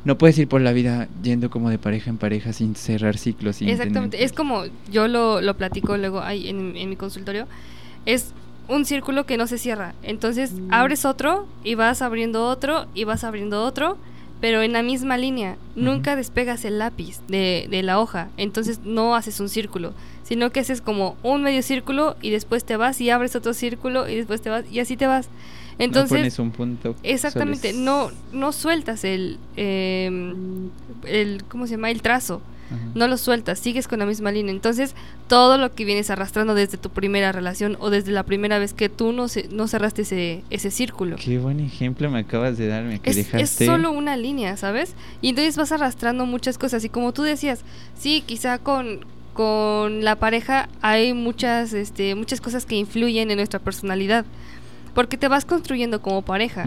no 0.06 0.18
puedes 0.18 0.38
ir 0.40 0.48
por 0.48 0.60
la 0.60 0.74
vida 0.74 1.08
yendo 1.22 1.50
como 1.52 1.70
de 1.70 1.78
pareja 1.78 2.10
en 2.10 2.18
pareja 2.18 2.52
sin 2.52 2.76
cerrar 2.76 3.16
ciclos. 3.18 3.58
Sin 3.58 3.70
Exactamente. 3.70 4.18
tener- 4.18 4.26
Es 4.26 4.34
como 4.34 4.64
yo 4.92 5.08
lo, 5.08 5.40
lo 5.40 5.54
platico 5.56 5.96
luego 5.98 6.20
ahí 6.22 6.50
en, 6.50 6.76
en 6.76 6.90
mi 6.90 6.96
consultorio. 6.96 7.46
Es 8.08 8.34
un 8.68 8.86
círculo 8.86 9.26
que 9.28 9.38
no 9.38 9.46
se 9.46 9.58
cierra. 9.60 9.94
Entonces 10.02 10.52
abres 10.72 11.06
otro 11.06 11.46
y 11.64 11.76
vas 11.76 12.02
abriendo 12.02 12.48
otro 12.48 12.88
y 12.96 13.04
vas 13.04 13.24
abriendo 13.24 13.64
otro, 13.64 13.98
pero 14.44 14.62
en 14.62 14.74
la 14.74 14.84
misma 14.84 15.18
línea. 15.18 15.56
Nunca 15.74 16.18
despegas 16.18 16.66
el 16.66 16.78
lápiz 16.78 17.22
de, 17.30 17.66
de 17.70 17.82
la 17.82 17.98
hoja. 17.98 18.28
Entonces 18.36 18.82
no 18.84 19.16
haces 19.16 19.40
un 19.40 19.48
círculo, 19.48 19.94
sino 20.24 20.52
que 20.52 20.60
haces 20.60 20.82
como 20.82 21.16
un 21.24 21.44
medio 21.44 21.64
círculo 21.64 22.18
y 22.22 22.30
después 22.30 22.66
te 22.66 22.76
vas 22.76 23.00
y 23.00 23.10
abres 23.10 23.38
otro 23.38 23.54
círculo 23.54 24.10
y 24.10 24.16
después 24.16 24.42
te 24.42 24.50
vas 24.50 24.66
y 24.70 24.82
así 24.82 24.98
te 24.98 25.08
vas. 25.08 25.28
no 25.80 25.86
Entonces, 25.86 26.18
pones 26.18 26.40
un 26.40 26.52
punto. 26.52 26.94
Exactamente, 27.04 27.72
no, 27.72 28.12
no 28.34 28.52
sueltas 28.52 29.06
el, 29.06 29.38
eh, 29.56 30.12
el, 31.06 31.46
¿cómo 31.48 31.66
se 31.66 31.76
llama? 31.76 31.90
El 31.90 32.02
trazo, 32.02 32.42
No 32.96 33.08
lo 33.08 33.18
sueltas, 33.18 33.60
sigues 33.60 33.88
con 33.88 34.00
la 34.00 34.06
misma 34.06 34.32
línea. 34.32 34.52
Entonces, 34.54 34.96
todo 35.28 35.58
lo 35.58 35.74
que 35.74 35.86
vienes 35.86 36.10
arrastrando 36.10 36.56
desde 36.56 36.78
tu 36.78 36.90
primera 36.90 37.32
relación 37.32 37.78
o 37.80 37.90
desde 37.90 38.12
la 38.12 38.24
primera 38.24 38.60
vez 38.60 38.74
que 38.74 38.90
tú 38.90 39.12
no, 39.14 39.28
se- 39.28 39.48
no 39.50 39.68
cerraste 39.68 40.04
ese, 40.04 40.44
ese 40.50 40.72
círculo. 40.72 41.16
Qué 41.18 41.38
buen 41.40 41.60
ejemplo 41.60 42.10
me 42.12 42.20
acabas 42.20 42.58
de 42.58 42.68
darme. 42.68 43.00
Que 43.00 43.10
Es, 43.12 43.18
es 43.44 43.50
solo 43.68 43.92
una 43.92 44.18
línea, 44.18 44.58
¿sabes? 44.58 44.94
Y 45.22 45.30
entonces 45.30 45.58
vas 45.58 45.72
arrastrando 45.72 46.26
muchas 46.26 46.58
cosas. 46.58 46.84
Y 46.84 46.90
como 46.90 47.14
tú 47.14 47.24
decías, 47.24 47.62
sí, 47.98 48.24
quizá 48.26 48.58
con, 48.60 49.06
con 49.34 50.04
la 50.04 50.16
pareja 50.18 50.70
hay 50.82 51.14
muchas, 51.14 51.74
este, 51.74 52.16
muchas 52.16 52.40
cosas 52.42 52.66
que 52.66 52.76
influyen 52.76 53.32
en 53.32 53.38
nuestra 53.38 53.60
personalidad. 53.60 54.26
Porque 54.94 55.18
te 55.18 55.28
vas 55.28 55.44
construyendo 55.46 56.02
como 56.04 56.22
pareja 56.22 56.66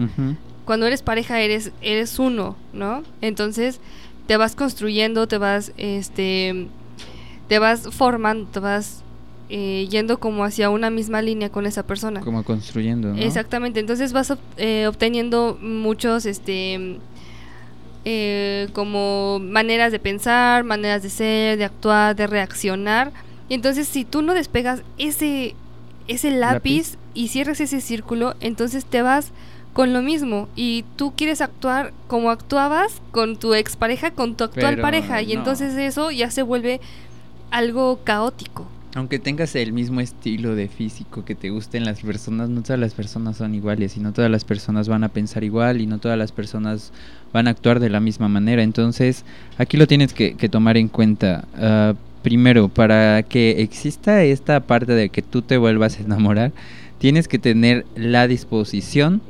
cuando 0.65 0.85
eres 0.85 1.01
pareja 1.01 1.39
eres 1.39 1.71
eres 1.81 2.19
uno, 2.19 2.57
¿no? 2.73 3.03
Entonces 3.21 3.79
te 4.27 4.37
vas 4.37 4.55
construyendo, 4.55 5.27
te 5.27 5.37
vas 5.37 5.71
este 5.77 6.67
te 7.47 7.59
vas 7.59 7.87
formando, 7.91 8.49
te 8.51 8.59
vas 8.59 9.01
eh, 9.49 9.87
yendo 9.89 10.19
como 10.19 10.43
hacia 10.43 10.69
una 10.69 10.89
misma 10.89 11.21
línea 11.21 11.49
con 11.49 11.65
esa 11.65 11.83
persona. 11.83 12.19
Como 12.19 12.43
construyendo, 12.43 13.13
¿no? 13.13 13.17
Exactamente, 13.17 13.79
entonces 13.79 14.11
vas 14.11 14.29
ob- 14.31 14.37
eh, 14.57 14.85
obteniendo 14.87 15.57
muchos 15.61 16.25
este 16.25 16.99
eh, 18.05 18.67
como 18.73 19.39
maneras 19.39 19.91
de 19.91 19.99
pensar, 19.99 20.63
maneras 20.63 21.03
de 21.03 21.09
ser, 21.09 21.57
de 21.57 21.65
actuar, 21.65 22.15
de 22.15 22.27
reaccionar. 22.27 23.11
Y 23.49 23.53
entonces 23.53 23.87
si 23.87 24.05
tú 24.05 24.21
no 24.21 24.33
despegas 24.33 24.81
ese 24.97 25.55
ese 26.07 26.31
lápiz, 26.31 26.93
Lápiz. 26.93 26.97
y 27.13 27.27
cierras 27.27 27.59
ese 27.59 27.81
círculo, 27.81 28.35
entonces 28.39 28.85
te 28.85 29.01
vas 29.01 29.31
con 29.77 29.93
lo 29.93 30.01
mismo 30.01 30.49
y 30.55 30.85
tú 30.95 31.13
quieres 31.15 31.39
actuar 31.39 31.93
como 32.07 32.31
actuabas 32.31 32.99
con 33.11 33.37
tu 33.37 33.53
expareja, 33.53 34.09
con 34.09 34.33
tu 34.33 34.45
actual 34.45 34.73
Pero 34.73 34.81
pareja 34.81 35.21
y 35.21 35.27
no. 35.27 35.33
entonces 35.33 35.75
eso 35.75 36.09
ya 36.09 36.31
se 36.31 36.41
vuelve 36.41 36.81
algo 37.51 37.99
caótico. 38.03 38.67
Aunque 38.95 39.19
tengas 39.19 39.55
el 39.55 39.73
mismo 39.73 40.01
estilo 40.01 40.55
de 40.55 40.67
físico 40.67 41.23
que 41.25 41.35
te 41.35 41.51
gusten 41.51 41.85
las 41.85 41.99
personas, 41.99 42.49
no 42.49 42.63
todas 42.63 42.79
las 42.79 42.95
personas 42.95 43.37
son 43.37 43.53
iguales 43.53 43.95
y 43.97 43.99
no 43.99 44.13
todas 44.13 44.31
las 44.31 44.45
personas 44.45 44.87
van 44.87 45.03
a 45.03 45.09
pensar 45.09 45.43
igual 45.43 45.79
y 45.79 45.85
no 45.85 45.99
todas 45.99 46.17
las 46.17 46.31
personas 46.31 46.91
van 47.31 47.45
a 47.47 47.51
actuar 47.51 47.79
de 47.79 47.91
la 47.91 47.99
misma 47.99 48.27
manera. 48.27 48.63
Entonces, 48.63 49.25
aquí 49.59 49.77
lo 49.77 49.85
tienes 49.85 50.11
que, 50.11 50.33
que 50.33 50.49
tomar 50.49 50.77
en 50.77 50.87
cuenta. 50.87 51.45
Ah, 51.55 51.93
primero, 52.23 52.67
para 52.67 53.21
que 53.21 53.61
exista 53.61 54.23
esta 54.23 54.59
parte 54.61 54.93
de 54.93 55.09
que 55.09 55.21
tú 55.21 55.43
te 55.43 55.57
vuelvas 55.57 55.99
a 55.99 56.01
enamorar, 56.01 56.51
tienes 56.97 57.27
que 57.27 57.37
tener 57.37 57.85
la 57.95 58.27
disposición 58.27 59.21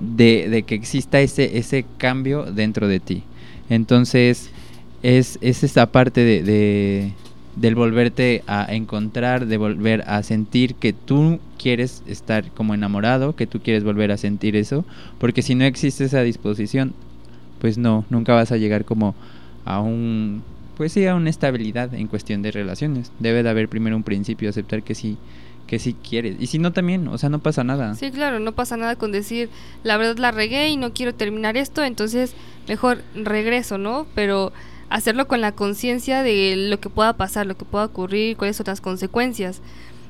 de, 0.00 0.48
de 0.48 0.62
que 0.64 0.74
exista 0.74 1.20
ese, 1.20 1.58
ese 1.58 1.84
cambio 1.98 2.44
dentro 2.44 2.88
de 2.88 3.00
ti. 3.00 3.22
Entonces, 3.68 4.50
es, 5.02 5.38
es 5.40 5.62
esa 5.64 5.86
parte 5.92 6.22
de, 6.22 6.42
de- 6.42 7.12
del 7.56 7.74
volverte 7.74 8.42
a 8.46 8.66
encontrar, 8.74 9.46
de 9.46 9.56
volver 9.56 10.02
a 10.06 10.22
sentir 10.22 10.74
que 10.76 10.92
tú 10.92 11.40
quieres 11.58 12.02
estar 12.06 12.50
como 12.52 12.74
enamorado, 12.74 13.34
que 13.36 13.46
tú 13.46 13.60
quieres 13.60 13.84
volver 13.84 14.12
a 14.12 14.16
sentir 14.16 14.56
eso, 14.56 14.84
porque 15.18 15.42
si 15.42 15.54
no 15.54 15.64
existe 15.64 16.04
esa 16.04 16.22
disposición, 16.22 16.94
pues 17.60 17.78
no, 17.78 18.04
nunca 18.10 18.34
vas 18.34 18.52
a 18.52 18.56
llegar 18.56 18.84
como 18.84 19.14
a 19.64 19.80
un, 19.80 20.42
pues 20.76 20.92
sí, 20.92 21.06
a 21.06 21.14
una 21.14 21.30
estabilidad 21.30 21.92
en 21.94 22.06
cuestión 22.08 22.42
de 22.42 22.52
relaciones. 22.52 23.12
Debe 23.18 23.42
de 23.42 23.50
haber 23.50 23.68
primero 23.68 23.96
un 23.96 24.02
principio, 24.04 24.48
aceptar 24.48 24.82
que 24.82 24.94
sí, 24.94 25.18
que 25.70 25.78
sí 25.78 25.94
quieres. 25.94 26.34
Y 26.40 26.48
si 26.48 26.58
no 26.58 26.72
también, 26.72 27.06
o 27.06 27.16
sea, 27.16 27.28
no 27.28 27.38
pasa 27.38 27.62
nada. 27.62 27.94
Sí, 27.94 28.10
claro, 28.10 28.40
no 28.40 28.50
pasa 28.50 28.76
nada 28.76 28.96
con 28.96 29.12
decir, 29.12 29.48
la 29.84 29.96
verdad 29.98 30.18
la 30.18 30.32
regué 30.32 30.68
y 30.68 30.76
no 30.76 30.92
quiero 30.92 31.14
terminar 31.14 31.56
esto, 31.56 31.84
entonces 31.84 32.34
mejor 32.66 33.04
regreso, 33.14 33.78
¿no? 33.78 34.08
Pero 34.16 34.52
hacerlo 34.88 35.28
con 35.28 35.40
la 35.40 35.52
conciencia 35.52 36.24
de 36.24 36.56
lo 36.56 36.80
que 36.80 36.90
pueda 36.90 37.12
pasar, 37.12 37.46
lo 37.46 37.56
que 37.56 37.64
pueda 37.64 37.84
ocurrir, 37.84 38.36
cuáles 38.36 38.56
son 38.56 38.64
las 38.66 38.80
consecuencias. 38.80 39.62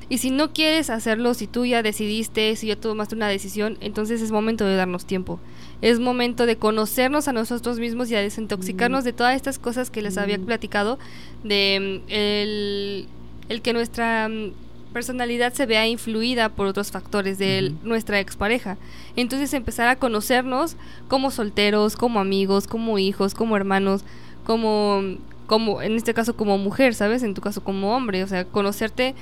Y 0.09 0.17
si 0.17 0.31
no 0.31 0.51
quieres 0.51 0.89
hacerlo, 0.89 1.35
si 1.35 1.45
tú 1.45 1.63
ya 1.63 1.83
decidiste, 1.83 2.55
si 2.55 2.65
ya 2.65 2.75
tomaste 2.75 3.13
una 3.13 3.27
decisión, 3.27 3.77
entonces 3.81 4.19
es 4.23 4.31
momento 4.31 4.65
de 4.65 4.75
darnos 4.75 5.05
tiempo. 5.05 5.39
Es 5.83 5.99
momento 5.99 6.47
de 6.47 6.55
conocernos 6.55 7.27
a 7.27 7.33
nosotros 7.33 7.77
mismos 7.77 8.09
y 8.09 8.15
a 8.15 8.21
desintoxicarnos 8.21 9.03
de 9.03 9.13
todas 9.13 9.35
estas 9.35 9.59
cosas 9.59 9.91
que 9.91 10.01
les 10.01 10.17
había 10.17 10.39
platicado, 10.39 10.97
de 11.43 12.01
mm, 12.03 12.11
el, 12.11 13.07
el 13.49 13.61
que 13.61 13.73
nuestra 13.73 14.27
mm, 14.27 14.53
personalidad 14.91 15.53
se 15.53 15.65
vea 15.65 15.87
influida 15.87 16.49
por 16.49 16.67
otros 16.67 16.91
factores 16.91 17.37
de 17.37 17.57
el- 17.59 17.73
Ujú. 17.73 17.87
nuestra 17.89 18.19
expareja. 18.19 18.77
Entonces 19.15 19.53
empezar 19.53 19.87
a 19.87 19.95
conocernos 19.95 20.75
como 21.07 21.31
solteros, 21.31 21.95
como 21.95 22.19
amigos, 22.19 22.67
como 22.67 22.97
hijos, 22.99 23.33
como 23.33 23.55
hermanos, 23.57 24.03
como, 24.45 25.01
como 25.47 25.81
en 25.81 25.95
este 25.95 26.13
caso 26.13 26.35
como 26.35 26.57
mujer, 26.57 26.93
¿sabes? 26.93 27.23
En 27.23 27.33
tu 27.33 27.41
caso 27.41 27.63
como 27.63 27.95
hombre, 27.95 28.23
o 28.23 28.27
sea, 28.27 28.45
conocerte 28.45 29.15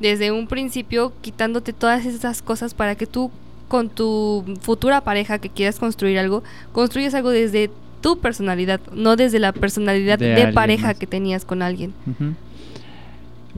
desde 0.00 0.32
un 0.32 0.46
principio 0.48 1.12
quitándote 1.20 1.72
todas 1.72 2.04
esas 2.06 2.42
cosas 2.42 2.74
para 2.74 2.94
que 2.96 3.06
tú 3.06 3.30
con 3.68 3.88
tu 3.88 4.44
futura 4.60 5.00
pareja 5.02 5.38
que 5.38 5.48
quieras 5.48 5.78
construir 5.78 6.18
algo, 6.18 6.42
construyas 6.72 7.14
algo 7.14 7.30
desde 7.30 7.70
tu 8.02 8.18
personalidad, 8.18 8.80
no 8.92 9.14
desde 9.16 9.38
la 9.38 9.52
personalidad 9.52 10.18
De 10.18 10.48
pareja 10.52 10.88
más. 10.88 10.98
que 10.98 11.06
tenías 11.06 11.44
con 11.44 11.62
alguien. 11.62 11.94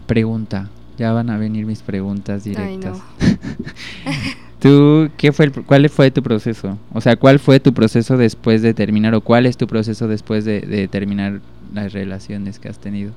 Pregunta. 0.06 0.68
Ya 0.98 1.12
van 1.12 1.30
a 1.30 1.38
venir 1.38 1.66
mis 1.66 1.82
preguntas 1.82 2.42
Ay, 2.46 2.50
directas. 2.54 2.98
no. 2.98 3.04
¿Tú 4.60 5.10
qué 5.18 5.32
fue 5.32 5.46
el, 5.46 5.52
cuál 5.52 5.88
fue 5.90 6.10
tu 6.10 6.22
proceso? 6.22 6.78
O 6.92 7.00
sea, 7.00 7.16
¿cuál 7.16 7.38
fue 7.38 7.60
tu 7.60 7.74
proceso 7.74 8.16
después 8.16 8.62
de 8.62 8.72
terminar 8.72 9.14
o 9.14 9.20
cuál 9.20 9.44
es 9.44 9.56
tu 9.58 9.66
proceso 9.66 10.08
después 10.08 10.44
de, 10.46 10.60
de 10.60 10.88
terminar 10.88 11.40
las 11.74 11.92
relaciones 11.92 12.58
que 12.58 12.68
has 12.68 12.78
tenido? 12.78 13.12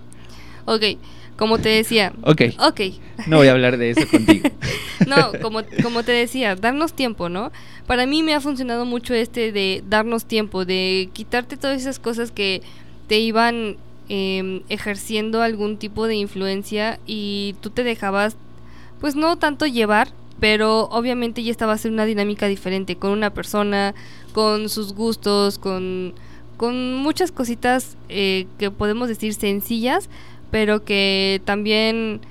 Ok, 0.65 0.83
como 1.37 1.59
te 1.59 1.69
decía. 1.69 2.11
Ok, 2.23 2.41
Ok, 2.59 2.81
no 3.27 3.37
voy 3.37 3.47
a 3.47 3.53
hablar 3.53 3.77
de 3.77 3.91
eso 3.91 4.05
contigo. 4.09 4.49
no, 5.07 5.31
como, 5.41 5.61
como 5.81 6.03
te 6.03 6.11
decía, 6.11 6.55
darnos 6.55 6.91
tiempo, 6.93 7.29
¿no? 7.29 7.53
Para 7.85 8.05
mí 8.05 8.23
me 8.23 8.33
ha 8.33 8.41
funcionado 8.41 8.83
mucho 8.83 9.13
este 9.13 9.53
de 9.53 9.81
darnos 9.87 10.25
tiempo, 10.25 10.65
de 10.65 11.09
quitarte 11.13 11.55
todas 11.55 11.79
esas 11.79 11.99
cosas 11.99 12.31
que 12.31 12.61
te 13.07 13.19
iban 13.19 13.77
em, 14.09 14.61
ejerciendo 14.69 15.41
algún 15.41 15.77
tipo 15.77 16.07
de 16.07 16.15
influencia 16.15 16.99
y 17.05 17.55
tú 17.61 17.69
te 17.69 17.83
dejabas 17.83 18.37
pues 18.99 19.15
no 19.15 19.37
tanto 19.37 19.65
llevar, 19.65 20.09
pero 20.39 20.85
obviamente 20.89 21.43
ya 21.43 21.51
estaba 21.51 21.73
a 21.73 21.77
ser 21.77 21.91
una 21.91 22.05
dinámica 22.05 22.47
diferente 22.47 22.95
con 22.95 23.11
una 23.11 23.31
persona, 23.31 23.93
con 24.33 24.69
sus 24.69 24.93
gustos, 24.93 25.59
con, 25.59 26.13
con 26.57 26.95
muchas 26.95 27.31
cositas 27.31 27.97
eh, 28.09 28.47
que 28.57 28.71
podemos 28.71 29.07
decir 29.07 29.33
sencillas, 29.33 30.09
pero 30.51 30.83
que 30.83 31.41
también 31.45 32.21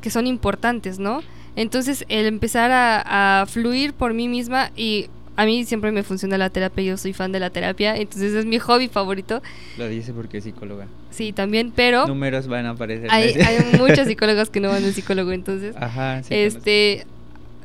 que 0.00 0.10
son 0.10 0.26
importantes, 0.26 0.98
¿no? 0.98 1.22
Entonces 1.54 2.04
el 2.08 2.26
empezar 2.26 2.70
a, 2.70 3.42
a 3.42 3.46
fluir 3.46 3.92
por 3.92 4.14
mí 4.14 4.28
misma 4.28 4.70
y 4.74 5.08
a 5.36 5.46
mí 5.46 5.64
siempre 5.64 5.92
me 5.92 6.02
funciona 6.02 6.36
la 6.38 6.50
terapia, 6.50 6.84
yo 6.84 6.96
soy 6.96 7.12
fan 7.12 7.32
de 7.32 7.40
la 7.40 7.50
terapia, 7.50 7.96
entonces 7.96 8.34
es 8.34 8.44
mi 8.44 8.58
hobby 8.58 8.88
favorito. 8.88 9.42
Lo 9.78 9.88
dice 9.88 10.12
porque 10.12 10.38
es 10.38 10.44
psicóloga. 10.44 10.86
Sí, 11.10 11.32
también, 11.32 11.72
pero... 11.74 12.06
Números 12.06 12.48
van 12.48 12.66
a 12.66 12.70
aparecer. 12.70 13.08
Hay, 13.10 13.32
hay 13.46 13.78
muchos 13.78 14.06
psicólogos 14.06 14.50
que 14.50 14.60
no 14.60 14.68
van 14.68 14.84
al 14.84 14.92
psicólogo, 14.92 15.32
entonces... 15.32 15.74
Ajá, 15.78 16.22
sí, 16.22 16.34
este, 16.34 17.06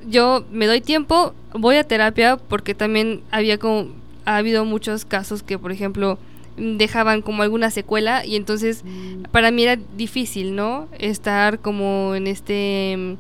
yo 0.07 0.45
me 0.51 0.65
doy 0.65 0.81
tiempo, 0.81 1.33
voy 1.53 1.75
a 1.75 1.83
terapia 1.83 2.37
porque 2.37 2.73
también 2.73 3.21
había 3.31 3.57
como... 3.57 3.89
Ha 4.25 4.37
habido 4.37 4.65
muchos 4.65 5.05
casos 5.05 5.41
que, 5.41 5.57
por 5.57 5.71
ejemplo, 5.71 6.19
dejaban 6.57 7.21
como 7.21 7.43
alguna 7.43 7.71
secuela 7.71 8.25
y 8.25 8.35
entonces 8.35 8.83
para 9.31 9.51
mí 9.51 9.63
era 9.63 9.77
difícil, 9.95 10.55
¿no? 10.55 10.87
Estar 10.99 11.59
como 11.59 12.13
en 12.15 12.27
este... 12.27 13.17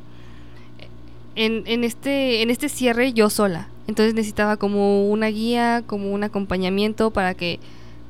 En, 1.37 1.63
en 1.67 1.83
este 1.83 2.41
en 2.41 2.49
este 2.49 2.67
cierre 2.67 3.13
yo 3.13 3.29
sola 3.29 3.69
entonces 3.87 4.13
necesitaba 4.13 4.57
como 4.57 5.09
una 5.09 5.27
guía, 5.27 5.81
como 5.85 6.11
un 6.11 6.23
acompañamiento 6.23 7.11
para 7.11 7.33
que 7.33 7.59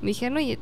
me 0.02 0.08
dijeran, 0.10 0.38
oye, 0.38 0.58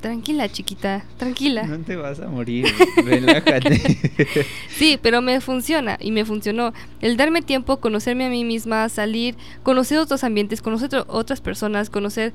tranquila 0.00 0.50
chiquita, 0.50 1.04
tranquila. 1.18 1.64
No 1.64 1.78
te 1.78 1.96
vas 1.96 2.18
a 2.20 2.28
morir, 2.28 2.66
relájate. 2.96 3.76
sí, 4.70 4.98
pero 5.00 5.20
me 5.20 5.40
funciona 5.42 5.98
y 6.00 6.10
me 6.10 6.24
funcionó. 6.24 6.72
El 7.02 7.18
darme 7.18 7.42
tiempo, 7.42 7.76
conocerme 7.76 8.24
a 8.24 8.30
mí 8.30 8.44
misma, 8.44 8.88
salir, 8.88 9.36
conocer 9.62 9.98
otros 9.98 10.24
ambientes, 10.24 10.62
conocer 10.62 11.04
otras 11.08 11.42
personas, 11.42 11.90
conocer 11.90 12.32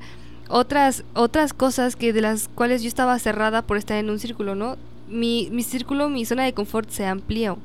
otras 0.48 1.04
otras 1.14 1.52
cosas 1.52 1.94
que 1.96 2.12
de 2.12 2.20
las 2.20 2.48
cuales 2.48 2.82
yo 2.82 2.88
estaba 2.88 3.18
cerrada 3.18 3.62
por 3.62 3.76
estar 3.76 3.98
en 3.98 4.08
un 4.08 4.20
círculo, 4.20 4.54
¿no? 4.54 4.76
Mi, 5.08 5.48
mi 5.50 5.64
círculo, 5.64 6.08
mi 6.08 6.24
zona 6.24 6.44
de 6.44 6.52
confort 6.52 6.90
se 6.90 7.06
amplió. 7.06 7.58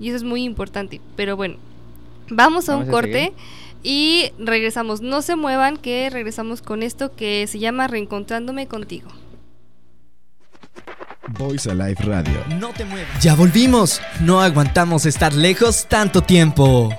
Y 0.00 0.08
eso 0.08 0.16
es 0.16 0.24
muy 0.24 0.44
importante. 0.44 1.00
Pero 1.16 1.36
bueno, 1.36 1.56
vamos 2.30 2.68
a 2.68 2.76
un 2.76 2.86
corte. 2.86 3.32
Y 3.82 4.32
regresamos, 4.38 5.00
no 5.00 5.22
se 5.22 5.36
muevan, 5.36 5.76
que 5.76 6.10
regresamos 6.10 6.62
con 6.62 6.82
esto 6.82 7.14
que 7.14 7.46
se 7.46 7.58
llama 7.58 7.86
Reencontrándome 7.86 8.66
contigo. 8.66 9.08
Voice 11.38 11.70
Alive 11.70 11.96
Radio. 12.00 12.44
No 12.58 12.70
te 12.70 12.84
muevas. 12.84 13.22
Ya 13.22 13.34
volvimos. 13.34 14.00
No 14.20 14.40
aguantamos 14.40 15.06
estar 15.06 15.32
lejos 15.32 15.86
tanto 15.88 16.22
tiempo. 16.22 16.90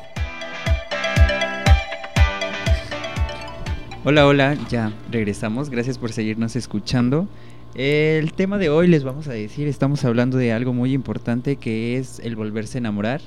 Hola, 4.05 4.25
hola, 4.25 4.57
ya 4.69 4.93
regresamos. 5.11 5.69
Gracias 5.69 5.97
por 5.97 6.13
seguirnos 6.13 6.55
escuchando. 6.55 7.27
El 7.75 8.33
tema 8.33 8.57
de 8.57 8.69
hoy 8.69 8.87
les 8.87 9.03
vamos 9.03 9.27
a 9.27 9.33
decir, 9.33 9.67
estamos 9.67 10.03
hablando 10.03 10.37
de 10.37 10.51
algo 10.53 10.73
muy 10.73 10.91
importante 10.91 11.57
que 11.57 11.97
es 11.97 12.19
el 12.19 12.35
volverse 12.35 12.77
a 12.77 12.79
enamorar. 12.79 13.21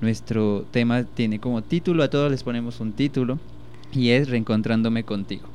Nuestro 0.00 0.64
tema 0.70 1.04
tiene 1.04 1.38
como 1.38 1.62
título, 1.62 2.02
a 2.02 2.08
todos 2.08 2.30
les 2.30 2.42
ponemos 2.42 2.80
un 2.80 2.92
título, 2.92 3.38
y 3.92 4.10
es 4.10 4.30
Reencontrándome 4.30 5.04
contigo. 5.04 5.46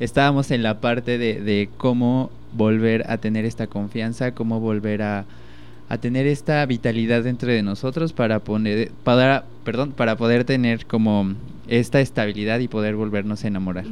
Estábamos 0.00 0.50
en 0.50 0.62
la 0.62 0.80
parte 0.80 1.18
de, 1.18 1.68
cómo 1.76 2.30
volver 2.52 3.08
a 3.10 3.18
tener 3.18 3.44
esta 3.44 3.68
confianza, 3.68 4.34
cómo 4.34 4.58
volver 4.58 5.02
a, 5.02 5.24
tener 6.00 6.26
esta 6.26 6.66
vitalidad 6.66 7.22
dentro 7.22 7.50
de 7.50 7.62
nosotros 7.62 8.12
para 8.12 8.40
poner, 8.40 8.90
para, 9.04 9.44
perdón, 9.64 9.92
para 9.92 10.16
poder 10.16 10.44
tener 10.44 10.84
como 10.84 11.32
esta 11.68 12.00
estabilidad 12.00 12.58
y 12.58 12.68
poder 12.68 12.96
volvernos 12.96 13.44
a 13.44 13.48
enamorar. 13.48 13.84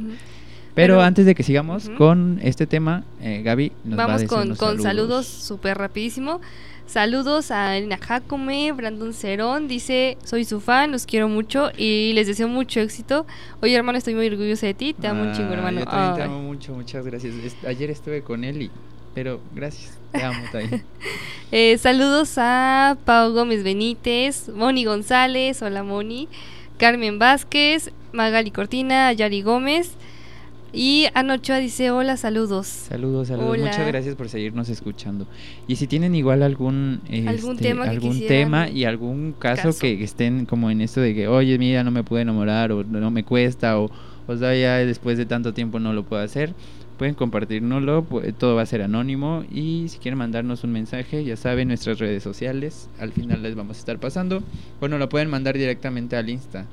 Pero, 0.77 1.01
antes 1.01 1.25
de 1.25 1.33
que 1.33 1.41
sigamos 1.41 1.89
con 1.97 2.39
este 2.43 2.67
tema, 2.67 3.03
eh, 3.19 3.41
Gaby 3.43 3.71
nos 3.83 3.97
Vamos 3.97 4.21
va 4.21 4.25
a 4.25 4.27
con, 4.27 4.55
con 4.55 4.79
saludos 4.79 5.25
súper 5.25 5.75
rapidísimo. 5.75 6.39
Saludos 6.85 7.49
a 7.49 7.75
Elena 7.75 7.97
Jacome, 7.97 8.71
Brandon 8.73 9.11
Cerón, 9.11 9.67
dice, 9.67 10.19
soy 10.23 10.45
su 10.45 10.61
fan, 10.61 10.91
los 10.91 11.07
quiero 11.07 11.29
mucho 11.29 11.71
y 11.75 12.13
les 12.13 12.27
deseo 12.27 12.47
mucho 12.47 12.79
éxito. 12.79 13.25
Oye 13.59 13.73
hermano, 13.73 13.97
estoy 13.97 14.13
muy 14.13 14.27
orgullosa 14.27 14.67
de 14.67 14.75
ti, 14.75 14.93
te 14.93 15.07
amo 15.07 15.23
un 15.23 15.33
chingo 15.33 15.49
ah, 15.49 15.53
hermano. 15.55 15.79
Yo 15.79 15.85
también 15.85 16.15
te 16.15 16.21
amo 16.21 16.41
mucho, 16.43 16.73
muchas 16.73 17.03
gracias. 17.03 17.33
ayer 17.65 17.89
estuve 17.89 18.21
con 18.21 18.43
él 18.43 18.61
y, 18.61 18.71
pero 19.15 19.41
gracias, 19.55 19.97
te 20.11 20.23
amo 20.23 20.45
también. 20.51 20.83
eh, 21.51 21.77
saludos 21.79 22.35
a 22.37 22.97
Pau 23.03 23.33
Gómez 23.33 23.63
Benítez, 23.63 24.47
Moni 24.49 24.85
González, 24.85 25.59
hola 25.63 25.81
Moni, 25.81 26.29
Carmen 26.77 27.17
Vázquez, 27.17 27.91
Magali 28.13 28.51
Cortina, 28.51 29.11
Yari 29.11 29.41
Gómez. 29.41 29.97
Y 30.77 31.07
Anochoa 31.15 31.57
dice, 31.57 31.89
hola, 31.89 32.17
saludos. 32.17 32.67
Saludos, 32.67 33.29
saludos. 33.29 33.57
Muchas 33.57 33.87
gracias 33.87 34.13
por 34.13 34.29
seguirnos 34.29 34.69
escuchando. 34.69 35.25
Y 35.67 35.77
si 35.77 35.87
tienen 35.87 36.13
igual 36.13 36.43
algún, 36.43 37.01
algún 37.25 37.53
este, 37.53 37.63
tema, 37.63 37.85
algún 37.85 38.27
tema 38.27 38.69
y 38.69 38.83
algún 38.83 39.33
caso, 39.33 39.71
que 39.75 40.03
estén 40.03 40.45
como 40.45 40.69
en 40.69 40.81
esto 40.81 41.01
de 41.01 41.15
que, 41.15 41.27
oye, 41.27 41.57
mira, 41.57 41.83
no 41.83 41.89
me 41.89 42.03
pude 42.03 42.21
enamorar 42.21 42.71
o 42.71 42.83
no 42.83 43.09
me 43.09 43.23
cuesta 43.23 43.79
o, 43.79 43.89
o 44.27 44.37
sea, 44.37 44.55
ya 44.55 44.75
después 44.77 45.17
de 45.17 45.25
tanto 45.25 45.51
tiempo 45.51 45.79
no 45.79 45.93
lo 45.93 46.03
puedo 46.03 46.21
hacer, 46.21 46.53
pueden 46.99 47.15
compartirnoslo, 47.15 48.05
todo 48.37 48.55
va 48.55 48.61
a 48.61 48.67
ser 48.67 48.83
anónimo 48.83 49.45
y 49.49 49.87
si 49.89 49.97
quieren 49.97 50.19
mandarnos 50.19 50.63
un 50.63 50.73
mensaje, 50.73 51.23
ya 51.23 51.37
saben, 51.37 51.69
nuestras 51.69 51.97
redes 51.97 52.21
sociales, 52.21 52.87
al 52.99 53.13
final 53.13 53.41
les 53.41 53.55
vamos 53.55 53.77
a 53.77 53.79
estar 53.79 53.97
pasando. 53.97 54.43
Bueno, 54.79 54.99
lo 54.99 55.09
pueden 55.09 55.31
mandar 55.31 55.57
directamente 55.57 56.17
al 56.17 56.29
Insta 56.29 56.67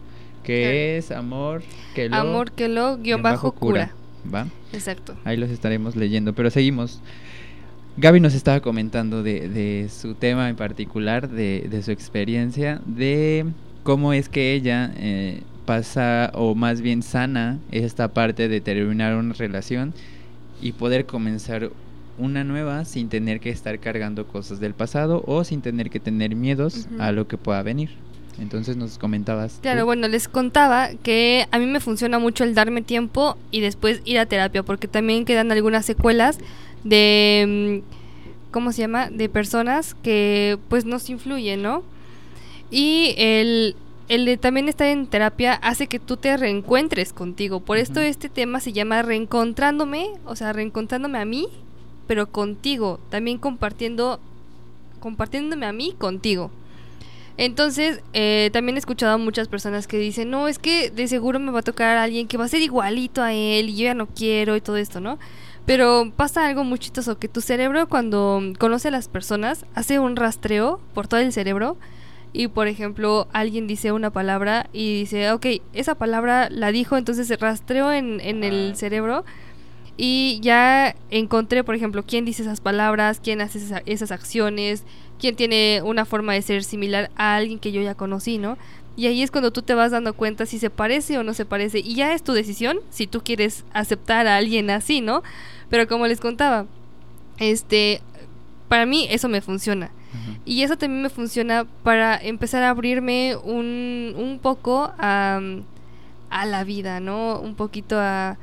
que 0.45 0.97
es 0.99 1.11
amor 1.11 1.63
que 1.95 2.09
lo 2.09 2.17
amor 2.17 2.53
que 2.53 2.69
lo 2.69 2.99
guion 2.99 3.23
bajo 3.23 3.53
cura. 3.53 3.93
¿Va? 4.33 4.47
Exacto. 4.73 5.17
Ahí 5.25 5.37
los 5.37 5.51
estaremos 5.51 5.97
leyendo, 5.97 6.33
pero 6.33 6.51
seguimos. 6.51 7.01
Gaby 7.97 8.21
nos 8.21 8.35
estaba 8.35 8.61
comentando 8.61 9.23
de, 9.23 9.49
de 9.49 9.89
su 9.89 10.15
tema 10.15 10.49
en 10.49 10.57
particular, 10.57 11.29
de, 11.29 11.67
de, 11.71 11.83
su 11.83 11.93
experiencia, 11.93 12.81
de 12.87 13.47
cómo 13.85 14.13
es 14.13 14.29
que 14.29 14.55
ella 14.55 14.93
eh, 14.97 15.43
pasa, 15.65 16.33
o 16.35 16.55
más 16.55 16.81
bien 16.81 17.03
sana, 17.03 17.59
esta 17.71 18.09
parte 18.09 18.49
de 18.49 18.61
terminar 18.61 19.15
una 19.15 19.35
relación 19.35 19.95
y 20.61 20.73
poder 20.73 21.07
comenzar 21.07 21.71
una 22.19 22.43
nueva 22.43 22.85
sin 22.85 23.09
tener 23.09 23.41
que 23.41 23.51
estar 23.51 23.79
cargando 23.79 24.27
cosas 24.27 24.61
del 24.61 24.75
pasado 24.75 25.23
o 25.27 25.45
sin 25.45 25.63
tener 25.63 25.91
que 25.91 26.01
tener 26.01 26.35
miedos 26.35 26.89
a 26.99 27.13
lo 27.13 27.29
que 27.29 27.39
pueda 27.39 27.63
venir. 27.63 27.91
Entonces 28.39 28.77
nos 28.77 28.99
comentabas. 28.99 29.59
Claro, 29.63 29.85
bueno, 29.85 30.09
les 30.09 30.29
contaba 30.29 30.91
que 31.03 31.47
a 31.51 31.59
mí 31.59 31.67
me 31.67 31.81
funciona 31.81 32.19
mucho 32.19 32.45
el 32.45 32.55
darme 32.55 32.83
tiempo 32.83 33.37
y 33.51 33.61
después 33.61 34.01
ir 34.05 34.19
a 34.19 34.27
terapia, 34.27 34.63
porque 34.63 34.89
también 34.89 35.25
quedan 35.25 35.53
algunas 35.53 35.87
secuelas 35.87 36.39
de, 36.83 37.83
mm, 37.83 38.51
¿cómo 38.51 38.73
se 38.73 38.83
llama? 38.83 39.09
De 39.11 39.29
personas 39.29 39.95
que 39.95 40.59
pues 40.69 40.85
nos 40.85 41.09
influyen, 41.11 41.63
¿no? 41.63 41.83
Y 42.71 43.15
el, 43.19 43.77
el 44.09 44.25
de 44.25 44.37
también 44.37 44.69
estar 44.69 44.89
en 44.89 45.07
terapia 45.07 45.55
hace 45.55 45.87
que 45.87 46.01
tú 46.01 46.17
te 46.17 46.37
reencuentres 46.37 47.13
contigo. 47.13 47.61
Por 47.61 47.79
esto 47.79 48.01
este 48.01 48.29
tema 48.29 48.61
se 48.61 48.73
llama 48.73 49.03
reencontrándome, 49.03 50.11
o 50.25 50.35
sea, 50.35 50.53
reencontrándome 50.53 51.19
a 51.19 51.25
mí, 51.25 51.47
pero 52.07 52.27
contigo, 52.27 52.99
también 53.11 53.39
compartiendo, 53.39 54.19
compartiéndome 55.01 55.67
a 55.67 55.73
mí 55.73 55.95
contigo. 55.97 56.51
Entonces, 57.37 58.01
eh, 58.13 58.51
también 58.53 58.77
he 58.77 58.79
escuchado 58.79 59.15
a 59.15 59.19
muchas 59.19 59.49
personas 59.49 59.89
que 59.89 59.99
dicen, 59.99 60.31
no, 60.31 60.47
es 60.47 60.59
que 60.59 60.91
de 60.91 61.09
seguro 61.09 61.41
me 61.41 61.51
va 61.51 61.61
a 61.61 61.63
tocar 61.63 61.97
a 61.97 62.05
alguien 62.05 62.29
que 62.29 62.37
va 62.37 62.45
a 62.45 62.49
ser 62.49 62.63
igualito 62.63 63.23
a 63.23 63.33
él 63.33 63.71
y 63.71 63.77
yo 63.77 63.85
ya 63.85 63.95
no 63.95 64.07
quiero 64.07 64.55
y 64.55 64.61
todo 64.61 64.77
esto, 64.77 65.01
¿no? 65.01 65.19
Pero 65.67 66.13
pasa 66.15 66.47
algo 66.47 66.63
muy 66.63 66.79
chistoso, 66.79 67.19
que 67.19 67.27
tu 67.27 67.41
cerebro 67.41 67.89
cuando 67.89 68.41
conoce 68.59 68.89
a 68.89 68.91
las 68.93 69.09
personas 69.09 69.65
hace 69.75 69.99
un 69.99 70.15
rastreo 70.15 70.79
por 70.93 71.09
todo 71.09 71.21
el 71.21 71.33
cerebro 71.33 71.77
y 72.33 72.49
por 72.49 72.69
ejemplo 72.69 73.29
alguien 73.33 73.67
dice 73.67 73.91
una 73.91 74.11
palabra 74.11 74.69
y 74.73 75.01
dice, 75.01 75.33
ok, 75.33 75.47
esa 75.73 75.95
palabra 75.95 76.51
la 76.51 76.71
dijo, 76.71 76.97
entonces 76.97 77.27
se 77.27 77.37
rastreó 77.37 77.93
en, 77.93 78.21
en 78.21 78.45
el 78.45 78.77
cerebro 78.77 79.25
y 79.97 80.41
ya 80.43 80.97
encontré, 81.11 81.63
por 81.63 81.77
ejemplo, 81.77 82.03
quién 82.03 82.25
dice 82.25 82.43
esas 82.43 82.61
palabras, 82.61 83.21
quién 83.23 83.41
hace 83.41 83.61
esas 83.87 84.11
acciones, 84.11 84.85
quién 85.25 85.37
tiene 85.37 85.81
una 85.83 86.05
forma 86.05 86.35
de 86.35 86.43
ser 86.43 86.65
similar 86.65 87.11
a 87.17 87.37
alguien 87.37 87.59
que 87.59 87.73
yo 87.73 87.81
ya 87.81 87.95
conocí, 87.95 88.37
¿no? 88.37 88.59
Y 88.95 89.07
ahí 89.07 89.23
es 89.23 89.31
cuando 89.31 89.53
tú 89.53 89.63
te 89.63 89.73
vas 89.73 89.91
dando 89.91 90.13
cuenta 90.13 90.45
si 90.45 90.59
se 90.59 90.69
parece 90.69 91.17
o 91.17 91.23
no 91.23 91.33
se 91.33 91.47
parece. 91.47 91.79
Y 91.79 91.95
ya 91.95 92.13
es 92.13 92.23
tu 92.23 92.35
decisión 92.35 92.81
si 92.91 93.07
tú 93.07 93.23
quieres 93.23 93.65
aceptar 93.73 94.27
a 94.27 94.37
alguien 94.37 94.69
así, 94.69 95.01
¿no? 95.01 95.23
Pero 95.71 95.89
como 95.89 96.07
les 96.07 96.21
contaba, 96.21 96.67
este, 97.39 98.03
para 98.69 98.85
mí 98.85 99.07
eso 99.09 99.31
me 99.31 99.41
funciona. 99.41 99.93
Y 100.45 100.61
eso 100.61 100.77
también 100.77 101.01
me 101.01 101.09
funciona 101.09 101.65
para 101.83 102.19
empezar 102.19 102.63
a 102.63 102.69
abrirme 102.69 103.35
un, 103.35 104.13
un 104.19 104.39
poco 104.41 104.93
a, 104.99 105.41
a 106.29 106.45
la 106.45 106.65
vida, 106.65 107.01
¿no? 107.01 107.41
Un 107.41 107.55
poquito 107.55 107.99
a, 107.99 108.37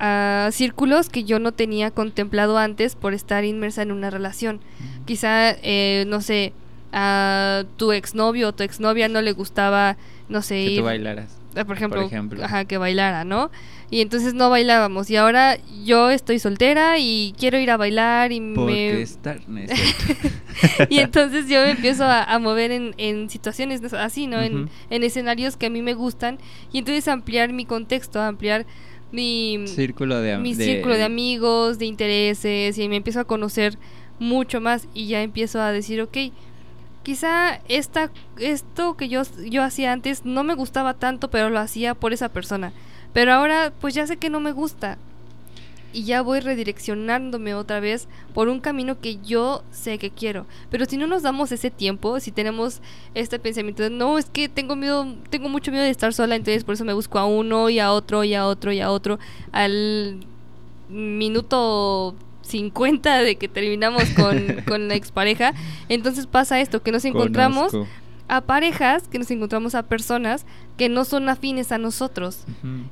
a 0.00 0.48
círculos 0.50 1.08
que 1.10 1.24
yo 1.24 1.38
no 1.38 1.52
tenía 1.52 1.90
contemplado 1.90 2.58
antes 2.58 2.96
por 2.96 3.12
estar 3.14 3.44
inmersa 3.44 3.82
en 3.82 3.92
una 3.92 4.10
relación. 4.10 4.60
Quizá, 5.04 5.50
eh, 5.62 6.04
no 6.08 6.20
sé, 6.22 6.52
a 6.92 7.64
tu 7.76 7.92
exnovio 7.92 8.48
o 8.48 8.52
tu 8.52 8.62
exnovia 8.62 9.08
no 9.08 9.20
le 9.22 9.32
gustaba, 9.32 9.96
no 10.28 10.42
sé, 10.42 10.54
Que 10.54 10.70
ir- 10.72 10.78
tú 10.78 10.84
bailaras. 10.84 11.36
Ah, 11.56 11.64
por 11.64 11.76
ejemplo, 11.76 12.00
Por 12.00 12.06
ejemplo. 12.06 12.44
Ajá, 12.44 12.64
que 12.64 12.78
bailara, 12.78 13.24
¿no? 13.24 13.50
Y 13.90 14.02
entonces 14.02 14.34
no 14.34 14.50
bailábamos. 14.50 15.10
Y 15.10 15.16
ahora 15.16 15.58
yo 15.84 16.08
estoy 16.10 16.38
soltera 16.38 16.98
y 16.98 17.34
quiero 17.36 17.58
ir 17.58 17.72
a 17.72 17.76
bailar 17.76 18.30
y 18.30 18.38
Porque 18.54 18.92
me... 18.94 19.02
estar... 19.02 19.40
no 19.48 19.58
es 19.58 19.70
y 20.88 20.98
entonces 21.00 21.48
yo 21.48 21.60
me 21.62 21.72
empiezo 21.72 22.04
a, 22.04 22.22
a 22.22 22.38
mover 22.38 22.70
en, 22.70 22.94
en 22.98 23.28
situaciones 23.28 23.82
así, 23.94 24.28
¿no? 24.28 24.40
En, 24.40 24.70
en 24.90 25.02
escenarios 25.02 25.56
que 25.56 25.66
a 25.66 25.70
mí 25.70 25.82
me 25.82 25.94
gustan. 25.94 26.38
Y 26.72 26.78
entonces 26.78 27.08
ampliar 27.08 27.52
mi 27.52 27.64
contexto, 27.64 28.20
ampliar 28.22 28.64
mi, 29.12 29.66
Círculo 29.66 30.20
de... 30.20 30.38
mi 30.38 30.54
de- 30.54 30.64
círculo 30.64 30.94
de 30.96 31.04
amigos, 31.04 31.78
de 31.78 31.86
intereses. 31.86 32.78
Y 32.78 32.88
me 32.88 32.96
empiezo 32.96 33.20
a 33.20 33.24
conocer 33.24 33.76
mucho 34.18 34.60
más. 34.60 34.86
Y 34.94 35.06
ya 35.08 35.22
empiezo 35.22 35.60
a 35.60 35.72
decir, 35.72 36.00
ok, 36.00 36.16
quizá 37.02 37.60
esta, 37.68 38.10
esto 38.38 38.96
que 38.96 39.08
yo, 39.08 39.22
yo 39.48 39.62
hacía 39.62 39.92
antes 39.92 40.24
no 40.24 40.44
me 40.44 40.54
gustaba 40.54 40.94
tanto, 40.94 41.30
pero 41.30 41.50
lo 41.50 41.58
hacía 41.58 41.94
por 41.94 42.12
esa 42.12 42.28
persona. 42.28 42.72
Pero 43.12 43.32
ahora 43.32 43.72
pues 43.80 43.94
ya 43.94 44.06
sé 44.06 44.16
que 44.16 44.30
no 44.30 44.40
me 44.40 44.52
gusta. 44.52 44.98
Y 45.92 46.04
ya 46.04 46.22
voy 46.22 46.40
redireccionándome 46.40 47.54
otra 47.54 47.80
vez 47.80 48.06
por 48.32 48.48
un 48.48 48.60
camino 48.60 49.00
que 49.00 49.18
yo 49.22 49.64
sé 49.72 49.98
que 49.98 50.10
quiero. 50.10 50.46
Pero 50.70 50.84
si 50.84 50.96
no 50.96 51.06
nos 51.06 51.22
damos 51.22 51.50
ese 51.52 51.70
tiempo, 51.70 52.20
si 52.20 52.30
tenemos 52.30 52.80
este 53.14 53.38
pensamiento 53.38 53.82
de 53.82 53.90
no, 53.90 54.18
es 54.18 54.26
que 54.26 54.48
tengo 54.48 54.76
miedo, 54.76 55.06
tengo 55.30 55.48
mucho 55.48 55.70
miedo 55.70 55.84
de 55.84 55.90
estar 55.90 56.12
sola, 56.12 56.36
entonces 56.36 56.64
por 56.64 56.74
eso 56.74 56.84
me 56.84 56.92
busco 56.92 57.18
a 57.18 57.26
uno 57.26 57.70
y 57.70 57.78
a 57.80 57.92
otro 57.92 58.22
y 58.24 58.34
a 58.34 58.46
otro 58.46 58.72
y 58.72 58.80
a 58.80 58.90
otro. 58.90 59.18
Al 59.52 60.24
minuto 60.88 62.14
50 62.42 63.22
de 63.22 63.36
que 63.36 63.48
terminamos 63.48 64.04
con, 64.10 64.62
con 64.66 64.88
la 64.88 64.94
expareja, 64.94 65.54
entonces 65.88 66.26
pasa 66.26 66.60
esto, 66.60 66.82
que 66.82 66.92
nos 66.92 67.04
encontramos 67.04 67.72
Conozco. 67.72 67.99
A 68.30 68.40
parejas, 68.42 69.08
que 69.08 69.18
nos 69.18 69.30
encontramos 69.30 69.74
a 69.74 69.82
personas 69.82 70.46
que 70.78 70.88
no 70.88 71.04
son 71.04 71.28
afines 71.28 71.72
a 71.72 71.78
nosotros. 71.78 72.44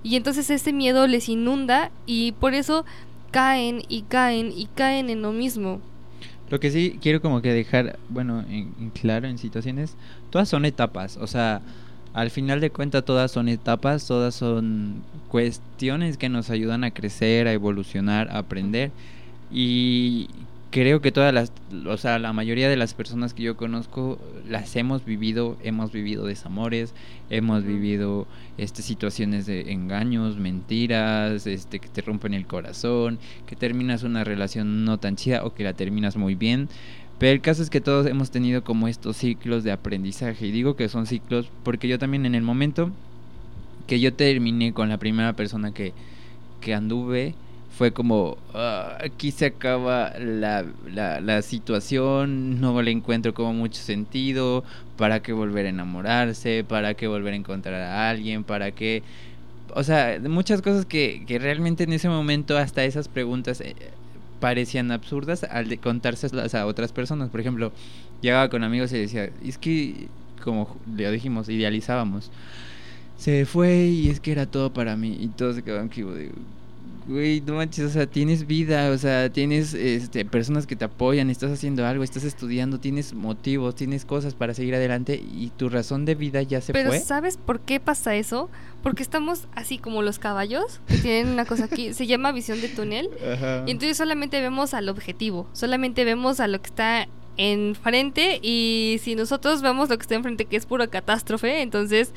Y 0.03 0.16
entonces 0.16 0.51
ese 0.51 0.72
miedo 0.72 1.07
les 1.07 1.29
inunda 1.29 1.92
y 2.07 2.33
por 2.33 2.55
eso 2.55 2.85
caen 3.31 3.83
y 3.88 4.03
caen 4.03 4.53
y 4.55 4.66
caen 4.74 5.11
en 5.11 5.22
lo 5.22 5.33
mismo. 5.33 5.81
Lo 6.51 6.59
que 6.59 6.70
sí 6.70 6.98
quiero 7.01 7.22
como 7.22 7.40
que 7.40 7.53
dejar, 7.53 7.98
bueno, 8.09 8.40
en, 8.48 8.74
en 8.81 8.90
claro 8.90 9.29
en 9.29 9.38
situaciones, 9.38 9.94
todas 10.31 10.48
son 10.48 10.64
etapas, 10.64 11.16
o 11.18 11.27
sea, 11.27 11.61
al 12.14 12.31
final 12.31 12.61
de 12.61 12.70
cuentas 12.70 13.05
todas 13.05 13.31
son 13.31 13.48
etapas, 13.48 14.07
todas 14.07 14.35
son 14.35 15.03
cuestiones 15.29 16.16
que 16.16 16.29
nos 16.29 16.51
ayudan 16.51 16.83
a 16.83 16.90
crecer, 16.90 17.46
a 17.46 17.53
evolucionar, 17.53 18.29
a 18.31 18.38
aprender 18.38 18.90
y 19.53 20.29
creo 20.70 21.00
que 21.00 21.12
todas 21.12 21.33
las, 21.33 21.52
o 21.87 21.96
sea, 21.96 22.18
la 22.18 22.33
mayoría 22.33 22.68
de 22.68 22.76
las 22.76 22.94
personas 22.94 23.33
que 23.35 23.42
yo 23.42 23.57
conozco 23.57 24.18
las 24.48 24.76
hemos 24.76 25.04
vivido, 25.04 25.57
hemos 25.62 25.92
vivido 25.92 26.26
desamores, 26.26 26.94
hemos 27.31 27.64
vivido 27.64 28.26
este 28.59 28.83
situaciones 28.83 29.46
de 29.46 29.72
engaños, 29.72 30.37
mentiras, 30.37 31.46
este 31.46 31.78
que 31.78 31.88
te 31.88 32.02
rompen 32.02 32.35
el 32.35 32.46
corazón, 32.46 33.18
que 33.46 33.57
terminas 33.57 34.02
una 34.02 34.24
relación 34.24 34.85
no 34.85 34.98
tan 34.98 35.16
chida 35.16 35.44
o 35.44 35.54
que 35.54 35.64
la 35.64 35.72
terminas 35.72 36.16
muy 36.16 36.35
bien. 36.35 36.68
Pero 37.18 37.33
el 37.33 37.40
caso 37.40 37.62
es 37.62 37.70
que 37.70 37.81
todos 37.81 38.07
hemos 38.07 38.31
tenido 38.31 38.62
como 38.62 38.87
estos 38.87 39.16
ciclos 39.16 39.64
de 39.64 39.72
aprendizaje. 39.72 40.46
Y 40.46 40.52
digo 40.52 40.76
que 40.76 40.88
son 40.88 41.07
ciclos 41.07 41.50
porque 41.64 41.88
yo 41.88 41.98
también 41.98 42.26
en 42.26 42.35
el 42.35 42.42
momento 42.42 42.92
que 43.87 43.98
yo 43.98 44.12
terminé 44.12 44.72
con 44.72 44.88
la 44.88 44.98
primera 44.98 45.33
persona 45.33 45.72
que, 45.72 45.94
que 46.61 46.74
anduve, 46.74 47.35
fue 47.79 47.93
como, 47.93 48.38
"Ah, 48.55 48.99
aquí 49.01 49.31
se 49.31 49.47
acaba 49.47 50.12
la, 50.19 50.64
la, 50.93 51.43
situación, 51.43 52.61
no 52.61 52.83
le 52.83 52.91
encuentro 52.91 53.35
como 53.35 53.53
mucho 53.53 53.81
sentido, 53.81 54.64
para 54.97 55.23
qué 55.23 55.33
volver 55.33 55.67
a 55.67 55.69
enamorarse, 55.69 56.64
para 56.69 56.95
qué 56.95 57.07
volver 57.07 57.35
a 57.35 57.37
encontrar 57.37 57.75
a 57.81 58.11
alguien, 58.11 58.43
para 58.43 58.73
qué... 58.73 59.05
O 59.75 59.85
sea, 59.85 60.19
muchas 60.29 60.61
cosas 60.61 60.87
que, 60.87 61.25
que 61.25 61.38
realmente 61.38 61.85
en 61.85 61.93
ese 61.93 62.09
momento 62.09 62.59
hasta 62.59 62.83
esas 62.85 63.07
preguntas 63.07 63.61
eh, 63.61 63.77
parecían 64.41 64.91
absurdas 64.91 65.45
al 65.45 65.69
de 65.69 65.79
contárselas 65.79 66.55
a 66.57 66.67
otras 66.67 66.91
personas. 66.93 67.31
Por 67.31 67.41
ejemplo, 67.41 67.71
llegaba 68.23 68.49
con 68.49 68.64
amigos 68.64 68.93
y 68.93 68.99
decía, 68.99 69.31
es 69.45 69.57
que, 69.57 70.09
como 70.43 70.77
le 70.97 71.09
dijimos, 71.12 71.49
idealizábamos. 71.49 72.33
Se 73.19 73.47
fue 73.47 73.85
y 73.87 74.09
es 74.11 74.19
que 74.19 74.33
era 74.33 74.47
todo 74.47 74.73
para 74.73 74.97
mí. 74.97 75.17
Y 75.21 75.29
todos 75.29 75.55
se 75.57 75.62
quedaban 75.62 75.88
como 75.88 76.12
de, 76.12 76.33
güey, 77.09 77.40
no 77.40 77.55
manches, 77.55 77.87
o 77.87 77.88
sea, 77.88 78.07
tienes 78.07 78.47
vida, 78.47 78.90
o 78.90 78.99
sea, 78.99 79.31
tienes 79.31 79.73
este, 79.73 80.25
personas 80.27 80.66
que 80.66 80.77
te 80.77 80.85
apoyan, 80.85 81.31
estás 81.31 81.51
haciendo 81.51 81.87
algo, 81.87 82.05
estás 82.05 82.25
estudiando, 82.25 82.79
tienes 82.79 83.14
motivos, 83.14 83.75
tienes 83.75 84.05
cosas 84.05 84.35
para 84.35 84.53
seguir 84.53 84.75
adelante 84.75 85.14
y 85.14 85.51
tu 85.57 85.71
razón 85.71 86.05
de 86.05 86.14
vida 86.14 86.42
ya 86.42 86.61
se 86.61 86.75
Pero 86.75 86.90
fue. 86.90 87.01
¿sabes 87.01 87.38
por 87.38 87.61
qué 87.61 87.81
pasa 87.81 88.14
eso? 88.14 88.51
Porque 88.83 89.03
estamos 89.03 89.49
así 89.55 89.79
como 89.79 90.03
los 90.03 90.18
caballos, 90.18 90.81
que 90.87 90.99
tienen 90.99 91.33
una 91.33 91.47
cosa 91.47 91.64
aquí, 91.64 91.94
se 91.94 92.07
llama 92.07 92.31
visión 92.31 92.61
de 92.61 92.68
túnel. 92.68 93.09
Ajá. 93.33 93.64
Y 93.66 93.71
entonces 93.71 93.97
solamente 93.97 94.40
vemos 94.42 94.75
al 94.75 94.90
objetivo, 94.90 95.49
solamente 95.55 96.05
vemos 96.05 96.40
a 96.40 96.47
lo 96.47 96.61
que 96.61 96.66
está 96.66 97.09
enfrente 97.38 98.38
y 98.42 99.01
si 99.03 99.14
nosotros 99.14 99.62
vemos 99.62 99.88
lo 99.88 99.97
que 99.97 100.03
está 100.03 100.16
enfrente 100.16 100.44
que 100.44 100.57
es 100.57 100.66
pura 100.66 100.88
catástrofe, 100.88 101.62
entonces 101.62 102.12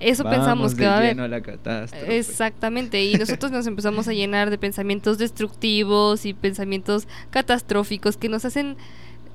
eso 0.00 0.24
pensamos 0.24 0.74
que 0.74 0.82
de 0.82 0.86
va 0.88 0.94
a 0.94 0.96
haber. 0.98 1.10
lleno 1.10 1.24
a 1.24 1.28
la 1.28 1.40
catástrofe. 1.40 2.18
Exactamente, 2.18 3.04
y 3.04 3.14
nosotros 3.14 3.50
nos 3.52 3.66
empezamos 3.66 4.06
a 4.08 4.12
llenar 4.12 4.50
de 4.50 4.58
pensamientos 4.58 5.18
destructivos 5.18 6.26
y 6.26 6.34
pensamientos 6.34 7.06
catastróficos 7.30 8.16
que 8.16 8.28
nos 8.28 8.44
hacen 8.44 8.76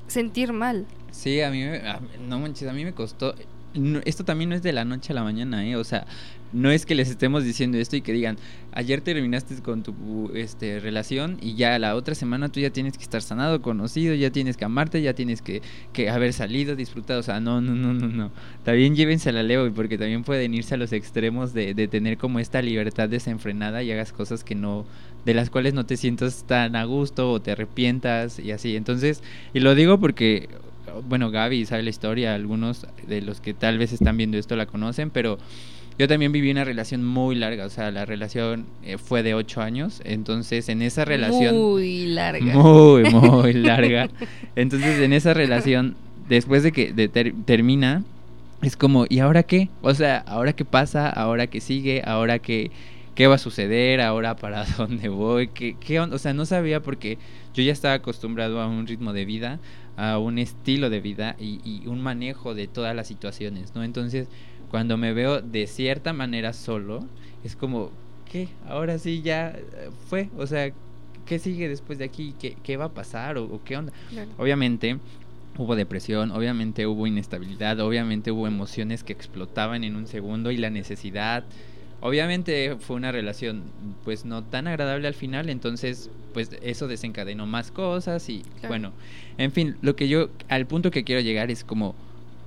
sentir 0.07 0.53
mal. 0.53 0.85
Sí, 1.11 1.41
a 1.41 1.49
mí, 1.49 1.63
me- 1.63 1.77
a- 1.87 1.99
no 2.27 2.39
manches, 2.39 2.67
a 2.69 2.73
mí 2.73 2.83
me 2.85 2.93
costó. 2.93 3.35
no, 3.73 3.99
esto 4.05 4.25
también 4.25 4.49
no 4.49 4.55
es 4.55 4.63
de 4.63 4.73
la 4.73 4.83
noche 4.85 5.13
a 5.13 5.15
la 5.15 5.23
mañana, 5.23 5.65
¿eh? 5.65 5.75
O 5.77 5.83
sea, 5.83 6.05
no 6.53 6.71
es 6.71 6.85
que 6.85 6.95
les 6.95 7.09
estemos 7.09 7.43
diciendo 7.43 7.77
esto 7.77 7.95
y 7.95 8.01
que 8.01 8.13
digan, 8.13 8.37
ayer 8.73 9.01
terminaste 9.01 9.55
con 9.61 9.83
tu 9.83 10.31
este, 10.35 10.79
relación 10.79 11.37
y 11.41 11.55
ya 11.55 11.77
la 11.79 11.95
otra 11.95 12.15
semana 12.15 12.49
tú 12.49 12.59
ya 12.59 12.69
tienes 12.69 12.97
que 12.97 13.03
estar 13.03 13.21
sanado, 13.21 13.61
conocido, 13.61 14.13
ya 14.15 14.31
tienes 14.31 14.57
que 14.57 14.65
amarte, 14.65 15.01
ya 15.01 15.13
tienes 15.13 15.41
que, 15.41 15.61
que 15.93 16.09
haber 16.09 16.33
salido, 16.33 16.75
disfrutado. 16.75 17.19
O 17.19 17.23
sea, 17.23 17.39
no, 17.39 17.61
no, 17.61 17.73
no, 17.75 17.93
no, 17.93 18.07
no. 18.07 18.31
También 18.63 18.95
llévense 18.95 19.29
a 19.29 19.33
la 19.33 19.43
leo 19.43 19.71
porque 19.73 19.97
también 19.97 20.23
pueden 20.23 20.53
irse 20.53 20.75
a 20.75 20.77
los 20.77 20.93
extremos 20.93 21.53
de, 21.53 21.73
de 21.73 21.87
tener 21.87 22.17
como 22.17 22.39
esta 22.39 22.61
libertad 22.61 23.09
desenfrenada 23.09 23.83
y 23.83 23.91
hagas 23.91 24.11
cosas 24.11 24.43
que 24.43 24.55
no, 24.55 24.85
de 25.25 25.33
las 25.33 25.49
cuales 25.49 25.73
no 25.73 25.85
te 25.85 25.97
sientas 25.97 26.45
tan 26.45 26.75
a 26.75 26.83
gusto 26.85 27.31
o 27.31 27.41
te 27.41 27.51
arrepientas 27.51 28.39
y 28.39 28.51
así. 28.51 28.75
Entonces, 28.75 29.21
y 29.53 29.59
lo 29.59 29.75
digo 29.75 29.99
porque, 29.99 30.49
bueno, 31.07 31.31
Gaby 31.31 31.65
sabe 31.65 31.83
la 31.83 31.89
historia, 31.89 32.35
algunos 32.35 32.87
de 33.07 33.21
los 33.21 33.41
que 33.41 33.53
tal 33.53 33.77
vez 33.77 33.93
están 33.93 34.17
viendo 34.17 34.37
esto 34.37 34.55
la 34.55 34.65
conocen, 34.65 35.09
pero 35.09 35.37
yo 35.97 36.07
también 36.07 36.31
viví 36.31 36.49
una 36.51 36.63
relación 36.63 37.03
muy 37.05 37.35
larga, 37.35 37.65
o 37.65 37.69
sea, 37.69 37.91
la 37.91 38.05
relación 38.05 38.65
eh, 38.83 38.97
fue 38.97 39.23
de 39.23 39.33
ocho 39.33 39.61
años, 39.61 40.01
entonces 40.03 40.67
en 40.69 40.81
esa 40.81 41.05
relación... 41.05 41.55
Muy 41.55 42.07
larga. 42.07 42.53
Muy, 42.55 43.03
muy 43.11 43.53
larga. 43.53 44.09
Entonces, 44.55 44.99
en 44.99 45.13
esa 45.13 45.33
relación, 45.33 45.95
después 46.27 46.63
de 46.63 46.71
que 46.71 46.91
de 46.93 47.07
ter- 47.07 47.33
termina, 47.45 48.03
es 48.61 48.75
como, 48.77 49.05
¿y 49.09 49.19
ahora 49.19 49.43
qué? 49.43 49.69
O 49.81 49.93
sea, 49.93 50.17
¿ahora 50.19 50.53
qué 50.53 50.65
pasa? 50.65 51.09
¿Ahora 51.09 51.47
qué 51.47 51.59
sigue? 51.61 52.01
¿Ahora 52.05 52.39
qué, 52.39 52.71
qué 53.15 53.27
va 53.27 53.35
a 53.35 53.39
suceder? 53.39 54.01
¿Ahora 54.01 54.35
para 54.35 54.65
dónde 54.77 55.09
voy? 55.09 55.49
¿Qué, 55.49 55.75
qué 55.79 55.99
O 55.99 56.17
sea, 56.17 56.33
no 56.33 56.45
sabía 56.45 56.81
porque 56.81 57.17
yo 57.53 57.63
ya 57.63 57.71
estaba 57.73 57.95
acostumbrado 57.95 58.61
a 58.61 58.67
un 58.67 58.87
ritmo 58.87 59.13
de 59.13 59.25
vida, 59.25 59.59
a 59.97 60.17
un 60.17 60.39
estilo 60.39 60.89
de 60.89 61.01
vida 61.01 61.35
y, 61.39 61.59
y 61.63 61.85
un 61.87 62.01
manejo 62.01 62.55
de 62.55 62.67
todas 62.67 62.95
las 62.95 63.07
situaciones, 63.07 63.75
¿no? 63.75 63.83
Entonces, 63.83 64.27
cuando 64.71 64.97
me 64.97 65.13
veo 65.13 65.41
de 65.41 65.67
cierta 65.67 66.13
manera 66.13 66.53
solo, 66.53 67.05
es 67.43 67.55
como, 67.55 67.91
¿qué? 68.31 68.47
Ahora 68.67 68.97
sí 68.97 69.21
ya 69.21 69.49
eh, 69.49 69.89
fue, 70.09 70.29
o 70.37 70.47
sea, 70.47 70.71
¿qué 71.25 71.37
sigue 71.39 71.67
después 71.69 71.99
de 71.99 72.05
aquí? 72.05 72.33
¿Qué, 72.39 72.55
qué 72.63 72.77
va 72.77 72.85
a 72.85 72.89
pasar? 72.93 73.37
¿O, 73.37 73.43
o 73.43 73.61
qué 73.63 73.77
onda? 73.77 73.91
Claro. 74.09 74.31
Obviamente 74.37 74.97
hubo 75.57 75.75
depresión, 75.75 76.31
obviamente 76.31 76.87
hubo 76.87 77.05
inestabilidad, 77.05 77.79
obviamente 77.81 78.31
hubo 78.31 78.47
emociones 78.47 79.03
que 79.03 79.11
explotaban 79.13 79.83
en 79.83 79.95
un 79.97 80.07
segundo 80.07 80.49
y 80.51 80.57
la 80.57 80.69
necesidad. 80.69 81.43
Obviamente 81.99 82.77
fue 82.79 82.95
una 82.95 83.11
relación 83.11 83.61
pues 84.03 84.25
no 84.25 84.41
tan 84.43 84.67
agradable 84.67 85.07
al 85.07 85.13
final, 85.13 85.49
entonces 85.49 86.09
pues 86.33 86.49
eso 86.63 86.87
desencadenó 86.87 87.45
más 87.45 87.69
cosas 87.71 88.27
y 88.29 88.39
Claro. 88.61 88.67
bueno, 88.69 88.91
en 89.37 89.51
fin, 89.51 89.75
lo 89.81 89.95
que 89.95 90.07
yo 90.07 90.29
al 90.47 90.65
punto 90.65 90.89
que 90.89 91.03
quiero 91.03 91.21
llegar 91.21 91.51
es 91.51 91.63
como 91.63 91.93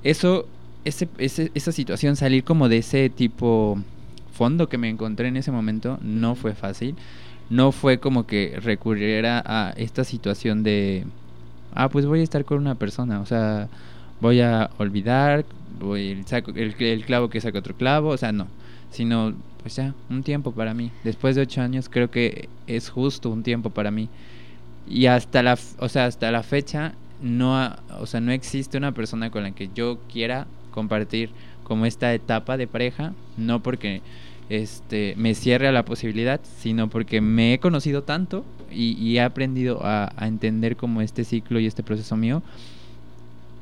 eso 0.03 0.49
ese, 0.85 1.09
ese- 1.19 1.51
esa 1.55 1.73
situación 1.73 2.17
salir 2.17 2.45
como 2.45 2.69
de 2.69 2.79
ese 2.79 3.11
tipo 3.11 3.79
fondo 4.33 4.69
que 4.69 4.79
me 4.79 4.89
encontré 4.89 5.29
en 5.29 5.37
ese 5.37 5.53
momento 5.53 5.99
no 6.03 6.35
fue 6.35 6.55
fácil. 6.55 6.97
No 7.51 7.73
fue 7.73 7.99
como 8.01 8.27
que 8.27 8.59
recurriera 8.63 9.43
a 9.47 9.73
esta 9.77 10.05
situación 10.05 10.63
de 10.63 11.05
ah, 11.75 11.89
pues 11.89 12.07
voy 12.07 12.21
a 12.21 12.23
estar 12.23 12.45
con 12.45 12.59
una 12.59 12.75
persona, 12.77 13.21
o 13.21 13.27
sea, 13.27 13.69
voy 14.21 14.41
a 14.41 14.71
olvidar, 14.79 15.45
voy 15.81 16.25
el, 16.57 17.05
clavo 17.05 17.29
que 17.31 17.41
saca 17.41 17.59
otro 17.59 17.75
clavo, 17.77 18.11
o 18.11 18.17
sea, 18.17 18.33
no, 18.33 18.49
sino 18.91 19.35
pues 19.63 19.77
ya, 19.77 19.95
un 20.11 20.23
tiempo 20.23 20.53
para 20.53 20.75
mí. 20.75 20.91
Después 21.05 21.37
de 21.37 21.43
ocho 21.43 21.63
años 21.63 21.89
creo 21.89 22.11
que 22.11 22.49
es 22.67 22.91
justo 22.91 23.31
un 23.31 23.43
tiempo 23.43 23.71
para 23.71 23.91
mí. 23.91 24.09
Y 24.89 25.07
hasta 25.07 25.43
la, 25.43 25.59
o 25.79 25.89
sea, 25.89 26.07
hasta 26.07 26.31
la 26.31 26.43
fecha 26.43 26.95
no, 27.23 27.75
o 28.01 28.07
sea, 28.07 28.21
no 28.21 28.33
existe 28.33 28.77
una 28.79 28.93
persona 28.93 29.31
con 29.31 29.45
la 29.45 29.53
que 29.53 29.71
yo 29.75 29.99
quiera 30.13 30.47
compartir 30.75 31.31
como 31.63 31.87
esta 31.87 32.13
etapa 32.13 32.57
de 32.57 32.67
pareja, 32.67 33.15
no 33.37 33.63
porque 33.63 34.03
este 34.51 35.15
me 35.17 35.35
cierre 35.35 35.69
a 35.69 35.73
la 35.73 35.85
posibilidad, 35.85 36.41
sino 36.59 36.91
porque 36.91 37.21
me 37.21 37.55
he 37.55 37.59
conocido 37.61 38.03
tanto 38.03 38.45
y, 38.71 39.17
he 39.17 39.21
aprendido 39.21 39.85
a, 39.85 40.13
a 40.17 40.27
entender 40.27 40.77
como 40.77 41.01
este 41.01 41.23
ciclo 41.23 41.61
y 41.61 41.67
este 41.67 41.85
proceso 41.85 42.17
mío 42.17 42.43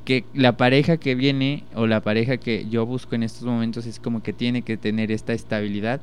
que 0.07 0.25
la 0.35 0.57
pareja 0.57 0.97
que 0.97 1.15
viene 1.15 1.65
o 1.75 1.87
la 1.87 2.01
pareja 2.01 2.39
que 2.39 2.67
yo 2.69 2.87
busco 2.87 3.15
en 3.15 3.23
estos 3.23 3.45
momentos 3.45 3.87
es 3.87 4.01
como 4.01 4.23
que 4.23 4.33
tiene 4.33 4.63
que 4.63 4.77
tener 4.77 5.13
esta 5.13 5.35
estabilidad 5.35 6.01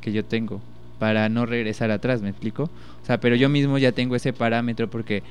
que 0.00 0.12
yo 0.12 0.24
tengo 0.24 0.60
para 0.98 1.28
no 1.28 1.46
regresar 1.46 1.90
atrás, 1.90 2.22
¿me 2.22 2.28
explico? 2.28 2.64
O 3.02 3.06
sea, 3.06 3.18
pero 3.18 3.34
yo 3.34 3.48
mismo 3.48 3.78
ya 3.78 3.90
tengo 3.90 4.14
ese 4.14 4.32
parámetro 4.32 4.88
porque 4.88 5.24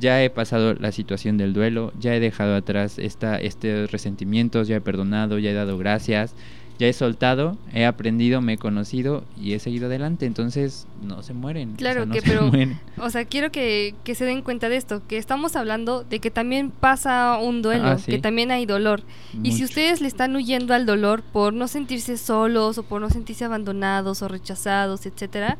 ya 0.00 0.22
he 0.22 0.30
pasado 0.30 0.74
la 0.74 0.92
situación 0.92 1.36
del 1.38 1.52
duelo, 1.52 1.92
ya 1.98 2.14
he 2.14 2.20
dejado 2.20 2.54
atrás 2.56 2.98
esta, 2.98 3.38
estos 3.40 3.90
resentimientos, 3.90 4.68
ya 4.68 4.76
he 4.76 4.80
perdonado, 4.80 5.38
ya 5.38 5.50
he 5.50 5.54
dado 5.54 5.78
gracias, 5.78 6.34
ya 6.78 6.86
he 6.86 6.92
soltado, 6.92 7.56
he 7.72 7.86
aprendido, 7.86 8.42
me 8.42 8.52
he 8.52 8.58
conocido 8.58 9.24
y 9.40 9.54
he 9.54 9.58
seguido 9.58 9.86
adelante. 9.86 10.26
Entonces, 10.26 10.86
no 11.02 11.22
se 11.22 11.32
mueren. 11.32 11.72
o 11.72 11.76
Claro 11.76 12.00
sea, 12.00 12.06
no 12.06 12.12
que, 12.12 12.20
se 12.20 12.26
pero, 12.28 12.42
mueren. 12.48 12.78
o 12.98 13.08
sea, 13.08 13.24
quiero 13.24 13.50
que, 13.50 13.94
que 14.04 14.14
se 14.14 14.26
den 14.26 14.42
cuenta 14.42 14.68
de 14.68 14.76
esto, 14.76 15.00
que 15.08 15.16
estamos 15.16 15.56
hablando 15.56 16.04
de 16.04 16.18
que 16.20 16.30
también 16.30 16.70
pasa 16.70 17.38
un 17.42 17.62
duelo, 17.62 17.86
Ah, 17.88 17.98
sí. 17.98 18.10
que 18.10 18.18
también 18.18 18.50
hay 18.50 18.66
dolor. 18.66 19.00
Y 19.42 19.52
si 19.52 19.64
ustedes 19.64 20.02
le 20.02 20.08
están 20.08 20.36
huyendo 20.36 20.74
al 20.74 20.84
dolor 20.84 21.22
por 21.22 21.54
no 21.54 21.66
sentirse 21.66 22.18
solos 22.18 22.76
o 22.76 22.82
por 22.82 23.00
no 23.00 23.08
sentirse 23.08 23.46
abandonados 23.46 24.20
o 24.20 24.28
rechazados, 24.28 25.06
etcétera, 25.06 25.56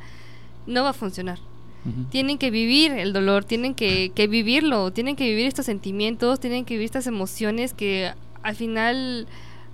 no 0.67 0.83
va 0.83 0.91
a 0.91 0.93
funcionar. 0.93 1.39
Tienen 2.11 2.39
que 2.39 2.51
vivir 2.51 2.93
el 2.93 3.13
dolor, 3.13 3.45
tienen 3.45 3.75
que, 3.75 4.11
que 4.15 4.27
vivirlo, 4.27 4.91
tienen 4.93 5.17
que 5.17 5.25
vivir 5.29 5.47
estos 5.47 5.67
sentimientos, 5.67 6.41
tienen 6.41 6.65
que 6.65 6.75
vivir 6.75 6.87
estas 6.87 7.07
emociones 7.07 7.73
que 7.75 8.13
al 8.43 8.57
final 8.57 9.27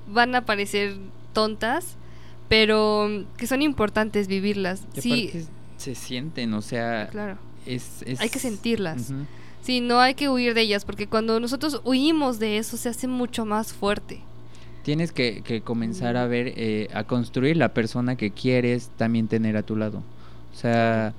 van 0.08 0.34
a 0.34 0.44
parecer 0.44 0.94
tontas, 1.32 1.96
pero 2.48 3.08
que 3.36 3.46
son 3.46 3.62
importantes 3.62 4.28
vivirlas. 4.28 4.82
Y 4.96 5.00
Sí, 5.00 5.30
se 5.76 5.94
sienten, 5.94 6.52
o 6.54 6.62
sea, 6.62 7.08
claro. 7.10 7.38
es, 7.66 8.02
es- 8.06 8.20
Hay 8.20 8.28
que 8.28 8.38
sentirlas. 8.38 9.10
Ujú. 9.10 9.20
Sí, 9.62 9.80
no 9.80 10.00
hay 10.00 10.14
que 10.14 10.28
huir 10.28 10.54
de 10.54 10.62
ellas, 10.62 10.84
porque 10.84 11.06
cuando 11.06 11.38
nosotros 11.38 11.80
huimos 11.84 12.38
de 12.40 12.58
eso 12.58 12.76
se 12.76 12.88
hace 12.88 13.06
mucho 13.06 13.44
más 13.46 13.72
fuerte. 13.72 14.20
Tienes 14.82 15.12
que, 15.12 15.42
que 15.42 15.60
comenzar 15.60 16.16
a 16.16 16.26
ver, 16.26 16.52
eh, 16.56 16.88
a 16.92 17.04
construir 17.04 17.56
la 17.56 17.72
persona 17.72 18.16
que 18.16 18.32
quieres 18.32 18.90
también 18.96 19.28
tener 19.28 19.56
a 19.56 19.62
tu 19.62 19.76
lado. 19.76 20.02
O 20.52 20.56
sea, 20.56 21.14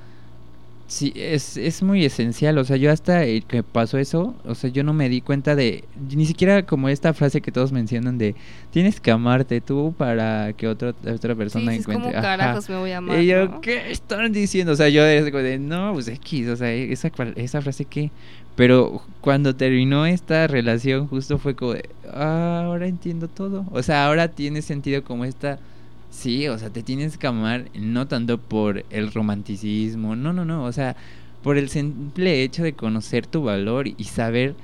sí, 0.94 1.12
es, 1.16 1.58
es 1.58 1.82
muy 1.84 2.06
esencial. 2.06 2.58
O 2.58 2.64
sea, 2.64 2.78
yo 2.78 2.92
hasta 2.92 3.26
eh, 3.26 3.42
que 3.48 3.64
pasó 3.64 3.98
eso, 3.98 4.36
o 4.46 4.56
sea, 4.56 4.70
yo 4.70 4.84
no 4.84 4.94
me 4.94 5.10
di 5.10 5.22
cuenta 5.22 5.56
de, 5.56 5.84
ni 6.16 6.26
siquiera 6.26 6.66
como 6.66 6.90
esta 6.90 7.14
frase 7.14 7.42
que 7.42 7.52
todos 7.52 7.72
mencionan 7.72 8.18
de, 8.18 8.36
tienes 8.72 9.00
que 9.00 9.12
amarte 9.12 9.60
tú 9.62 9.94
para 9.98 10.54
que 10.54 10.68
otra, 10.68 10.90
otra 10.90 11.34
Sí, 11.34 11.38
persona 11.38 11.66
¿cómo 11.66 11.72
encuentre. 11.72 12.12
Carajos 12.22 12.70
me 12.70 12.78
voy 12.78 12.92
a 12.92 12.98
amar? 12.98 13.20
Y 13.20 13.26
yo, 13.28 13.48
no? 13.48 13.62
¿qué 13.62 13.92
están 13.92 14.32
diciendo? 14.32 14.74
O 14.74 14.76
sea, 14.76 14.90
yo 14.90 15.04
de, 15.04 15.60
no, 15.60 15.94
pues 15.94 16.08
X, 16.08 16.48
o 16.50 16.56
sea, 16.56 16.72
esa, 16.72 17.12
esa 17.36 17.62
frase 17.62 17.86
que... 17.86 18.12
Pero 18.56 19.02
cuando 19.20 19.56
terminó 19.56 20.06
esta 20.06 20.46
relación, 20.48 21.08
justo 21.08 21.40
fue 21.40 21.56
como 21.56 21.74
de, 21.74 21.90
"Ah, 22.14 22.62
ahora 22.66 22.86
entiendo 22.88 23.28
todo. 23.28 23.66
O 23.72 23.82
sea, 23.82 24.06
ahora 24.06 24.28
tiene 24.28 24.62
sentido 24.62 25.04
como 25.04 25.26
esta... 25.26 25.58
Sí, 26.14 26.48
o 26.48 26.58
sea, 26.60 26.70
te 26.70 26.84
tienes 26.84 27.18
que 27.18 27.26
amar 27.26 27.66
no 27.74 28.08
tanto 28.08 28.38
por 28.38 28.86
el 28.92 29.12
romanticismo, 29.12 30.16
no, 30.16 30.32
no, 30.32 30.46
no, 30.46 30.64
o 30.64 30.72
sea, 30.72 30.96
por 31.42 31.58
el 31.58 31.70
simple 31.70 32.44
hecho 32.44 32.64
de 32.64 32.74
conocer 32.74 33.26
tu 33.26 33.44
valor 33.44 33.88
y 33.88 34.04
saber 34.06 34.56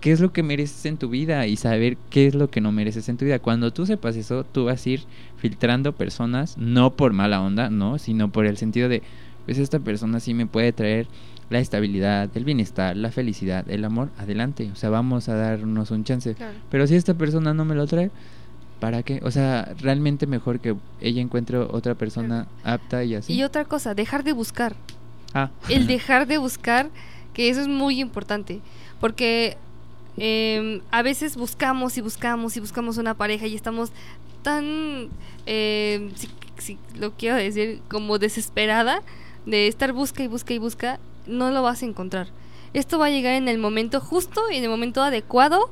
qué 0.00 0.12
es 0.12 0.20
lo 0.20 0.32
que 0.32 0.42
mereces 0.42 0.84
en 0.84 0.98
tu 0.98 1.08
vida 1.08 1.46
y 1.46 1.56
saber 1.56 1.96
qué 2.10 2.26
es 2.26 2.34
lo 2.34 2.50
que 2.50 2.60
no 2.60 2.70
mereces 2.70 3.08
en 3.08 3.16
tu 3.16 3.24
vida. 3.24 3.38
Cuando 3.38 3.72
tú 3.72 3.86
sepas 3.86 4.14
eso, 4.14 4.44
tú 4.44 4.66
vas 4.66 4.84
a 4.84 4.90
ir 4.90 5.00
filtrando 5.38 5.92
personas, 5.92 6.56
no 6.58 6.90
por 6.90 7.14
mala 7.14 7.40
onda, 7.40 7.70
no, 7.70 7.98
sino 7.98 8.30
por 8.30 8.44
el 8.44 8.58
sentido 8.58 8.90
de, 8.90 9.02
pues 9.46 9.58
esta 9.58 9.80
persona 9.80 10.20
sí 10.20 10.34
me 10.34 10.46
puede 10.46 10.72
traer 10.72 11.06
la 11.48 11.60
estabilidad, 11.60 12.30
el 12.34 12.44
bienestar, 12.44 12.94
la 12.94 13.10
felicidad, 13.10 13.68
el 13.70 13.84
amor, 13.86 14.10
adelante, 14.18 14.70
o 14.70 14.76
sea, 14.76 14.90
vamos 14.90 15.30
a 15.30 15.34
darnos 15.34 15.90
un 15.90 16.04
chance. 16.04 16.34
Claro. 16.34 16.58
Pero 16.70 16.86
si 16.86 16.94
esta 16.94 17.14
persona 17.14 17.54
no 17.54 17.64
me 17.64 17.74
lo 17.74 17.86
trae, 17.86 18.10
¿para 18.80 19.02
qué? 19.02 19.20
O 19.22 19.30
sea, 19.30 19.74
realmente 19.78 20.26
mejor 20.26 20.58
que 20.58 20.74
ella 21.00 21.20
encuentre 21.20 21.58
otra 21.58 21.94
persona 21.94 22.48
apta 22.64 23.04
y 23.04 23.14
así. 23.14 23.34
Y 23.34 23.42
otra 23.44 23.64
cosa, 23.66 23.94
dejar 23.94 24.24
de 24.24 24.32
buscar. 24.32 24.74
Ah. 25.34 25.50
El 25.68 25.86
dejar 25.94 26.26
de 26.26 26.38
buscar, 26.38 26.90
que 27.34 27.50
eso 27.50 27.60
es 27.60 27.68
muy 27.68 28.00
importante, 28.00 28.60
porque 28.98 29.56
em, 30.16 30.80
a 30.90 31.02
veces 31.02 31.36
buscamos 31.36 31.96
y 31.98 32.00
buscamos 32.00 32.56
y 32.56 32.60
buscamos 32.60 32.96
una 32.96 33.14
pareja 33.14 33.46
y 33.46 33.54
estamos 33.54 33.92
tan, 34.42 35.08
em, 35.46 36.10
si, 36.16 36.28
si 36.58 36.78
lo 36.98 37.12
quiero 37.12 37.36
decir, 37.36 37.82
como 37.88 38.18
desesperada 38.18 39.02
de 39.46 39.68
estar 39.68 39.92
busca 39.92 40.22
y 40.22 40.26
busca 40.26 40.54
y 40.54 40.58
busca, 40.58 40.98
no 41.26 41.50
lo 41.50 41.62
vas 41.62 41.82
a 41.82 41.86
encontrar. 41.86 42.28
Esto 42.72 42.98
va 42.98 43.06
a 43.06 43.10
llegar 43.10 43.34
en 43.34 43.48
el 43.48 43.58
momento 43.58 44.00
justo 44.00 44.42
y 44.50 44.56
en 44.56 44.64
el 44.64 44.70
momento 44.70 45.02
adecuado 45.02 45.70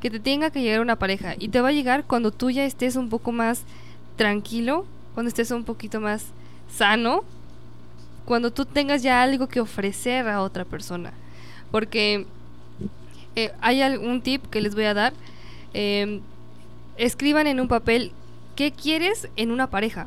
que 0.00 0.10
te 0.10 0.20
tenga 0.20 0.50
que 0.50 0.62
llegar 0.62 0.80
una 0.80 0.96
pareja. 0.96 1.34
Y 1.38 1.48
te 1.48 1.60
va 1.60 1.68
a 1.68 1.72
llegar 1.72 2.04
cuando 2.04 2.30
tú 2.30 2.50
ya 2.50 2.64
estés 2.64 2.96
un 2.96 3.08
poco 3.08 3.32
más 3.32 3.62
tranquilo, 4.16 4.86
cuando 5.14 5.28
estés 5.28 5.50
un 5.50 5.64
poquito 5.64 6.00
más 6.00 6.26
sano, 6.74 7.22
cuando 8.24 8.50
tú 8.50 8.64
tengas 8.64 9.02
ya 9.02 9.22
algo 9.22 9.48
que 9.48 9.60
ofrecer 9.60 10.28
a 10.28 10.42
otra 10.42 10.64
persona. 10.64 11.12
Porque 11.70 12.26
eh, 13.36 13.52
hay 13.60 13.82
algún 13.82 14.22
tip 14.22 14.46
que 14.46 14.60
les 14.60 14.74
voy 14.74 14.84
a 14.84 14.94
dar. 14.94 15.12
eh, 15.74 16.20
escriban 16.96 17.46
en 17.46 17.60
un 17.60 17.68
papel 17.68 18.12
qué 18.56 18.72
quieres 18.72 19.28
en 19.36 19.50
una 19.50 19.70
pareja. 19.70 20.06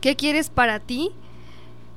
¿Qué 0.00 0.14
quieres 0.14 0.48
para 0.48 0.78
ti? 0.78 1.10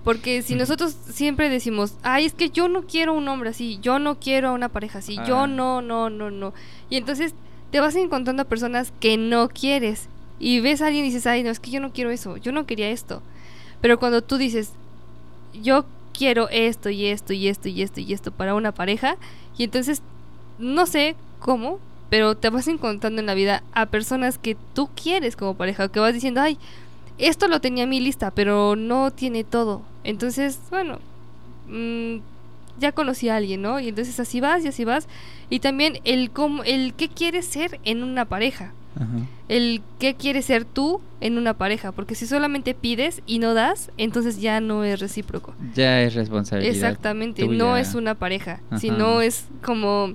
Porque 0.03 0.41
si 0.41 0.55
nosotros 0.55 0.95
siempre 1.11 1.49
decimos, 1.49 1.93
ay, 2.01 2.25
es 2.25 2.33
que 2.33 2.49
yo 2.49 2.67
no 2.67 2.83
quiero 2.83 3.13
un 3.13 3.27
hombre 3.27 3.51
así, 3.51 3.77
yo 3.81 3.99
no 3.99 4.19
quiero 4.19 4.49
a 4.49 4.53
una 4.53 4.69
pareja 4.69 4.99
así, 4.99 5.15
yo 5.27 5.41
Ah. 5.41 5.47
no, 5.47 5.81
no, 5.81 6.09
no, 6.09 6.31
no. 6.31 6.53
Y 6.89 6.97
entonces 6.97 7.35
te 7.71 7.79
vas 7.79 7.95
encontrando 7.95 8.41
a 8.41 8.45
personas 8.45 8.91
que 8.99 9.17
no 9.17 9.47
quieres. 9.47 10.07
Y 10.39 10.59
ves 10.59 10.81
a 10.81 10.87
alguien 10.87 11.05
y 11.05 11.09
dices, 11.09 11.27
ay, 11.27 11.43
no, 11.43 11.51
es 11.51 11.59
que 11.59 11.69
yo 11.69 11.79
no 11.79 11.93
quiero 11.93 12.09
eso, 12.09 12.37
yo 12.37 12.51
no 12.51 12.65
quería 12.65 12.89
esto. 12.89 13.21
Pero 13.79 13.99
cuando 13.99 14.23
tú 14.23 14.37
dices, 14.37 14.71
yo 15.53 15.85
quiero 16.17 16.49
esto 16.49 16.89
y 16.89 17.05
esto 17.05 17.33
y 17.33 17.47
esto 17.47 17.69
y 17.69 17.81
esto 17.83 17.99
y 17.99 18.11
esto 18.13 18.31
para 18.31 18.55
una 18.55 18.71
pareja, 18.71 19.17
y 19.57 19.63
entonces 19.65 20.01
no 20.57 20.87
sé 20.87 21.15
cómo, 21.39 21.79
pero 22.09 22.35
te 22.35 22.49
vas 22.49 22.67
encontrando 22.67 23.19
en 23.19 23.27
la 23.27 23.35
vida 23.35 23.63
a 23.73 23.85
personas 23.85 24.37
que 24.39 24.57
tú 24.73 24.89
quieres 24.95 25.35
como 25.35 25.53
pareja, 25.55 25.89
que 25.89 25.99
vas 25.99 26.13
diciendo, 26.13 26.41
ay, 26.41 26.57
esto 27.19 27.47
lo 27.47 27.61
tenía 27.61 27.83
en 27.83 27.89
mi 27.89 27.99
lista, 27.99 28.31
pero 28.31 28.75
no 28.75 29.11
tiene 29.11 29.43
todo. 29.43 29.83
Entonces, 30.03 30.59
bueno, 30.69 30.99
mm, 31.67 32.17
ya 32.79 32.91
conocí 32.91 33.29
a 33.29 33.35
alguien, 33.37 33.61
¿no? 33.61 33.79
Y 33.79 33.89
entonces 33.89 34.19
así 34.19 34.39
vas 34.41 34.63
y 34.65 34.67
así 34.67 34.85
vas. 34.85 35.07
Y 35.49 35.59
también 35.59 35.99
el 36.03 36.31
cómo, 36.31 36.63
el 36.63 36.93
qué 36.93 37.09
quieres 37.09 37.45
ser 37.45 37.79
en 37.83 38.03
una 38.03 38.25
pareja. 38.25 38.73
Ajá. 38.95 39.07
El 39.47 39.81
qué 39.99 40.15
quieres 40.15 40.45
ser 40.45 40.65
tú 40.65 41.01
en 41.21 41.37
una 41.37 41.53
pareja. 41.53 41.91
Porque 41.91 42.15
si 42.15 42.25
solamente 42.25 42.73
pides 42.73 43.21
y 43.25 43.39
no 43.39 43.53
das, 43.53 43.91
entonces 43.97 44.41
ya 44.41 44.59
no 44.59 44.83
es 44.83 44.99
recíproco. 44.99 45.53
Ya 45.75 46.01
es 46.01 46.13
responsabilidad. 46.13 46.73
Exactamente, 46.73 47.45
tuya. 47.45 47.57
no 47.57 47.77
es 47.77 47.95
una 47.95 48.15
pareja, 48.15 48.59
Ajá. 48.69 48.79
sino 48.79 49.21
es 49.21 49.45
como 49.63 50.13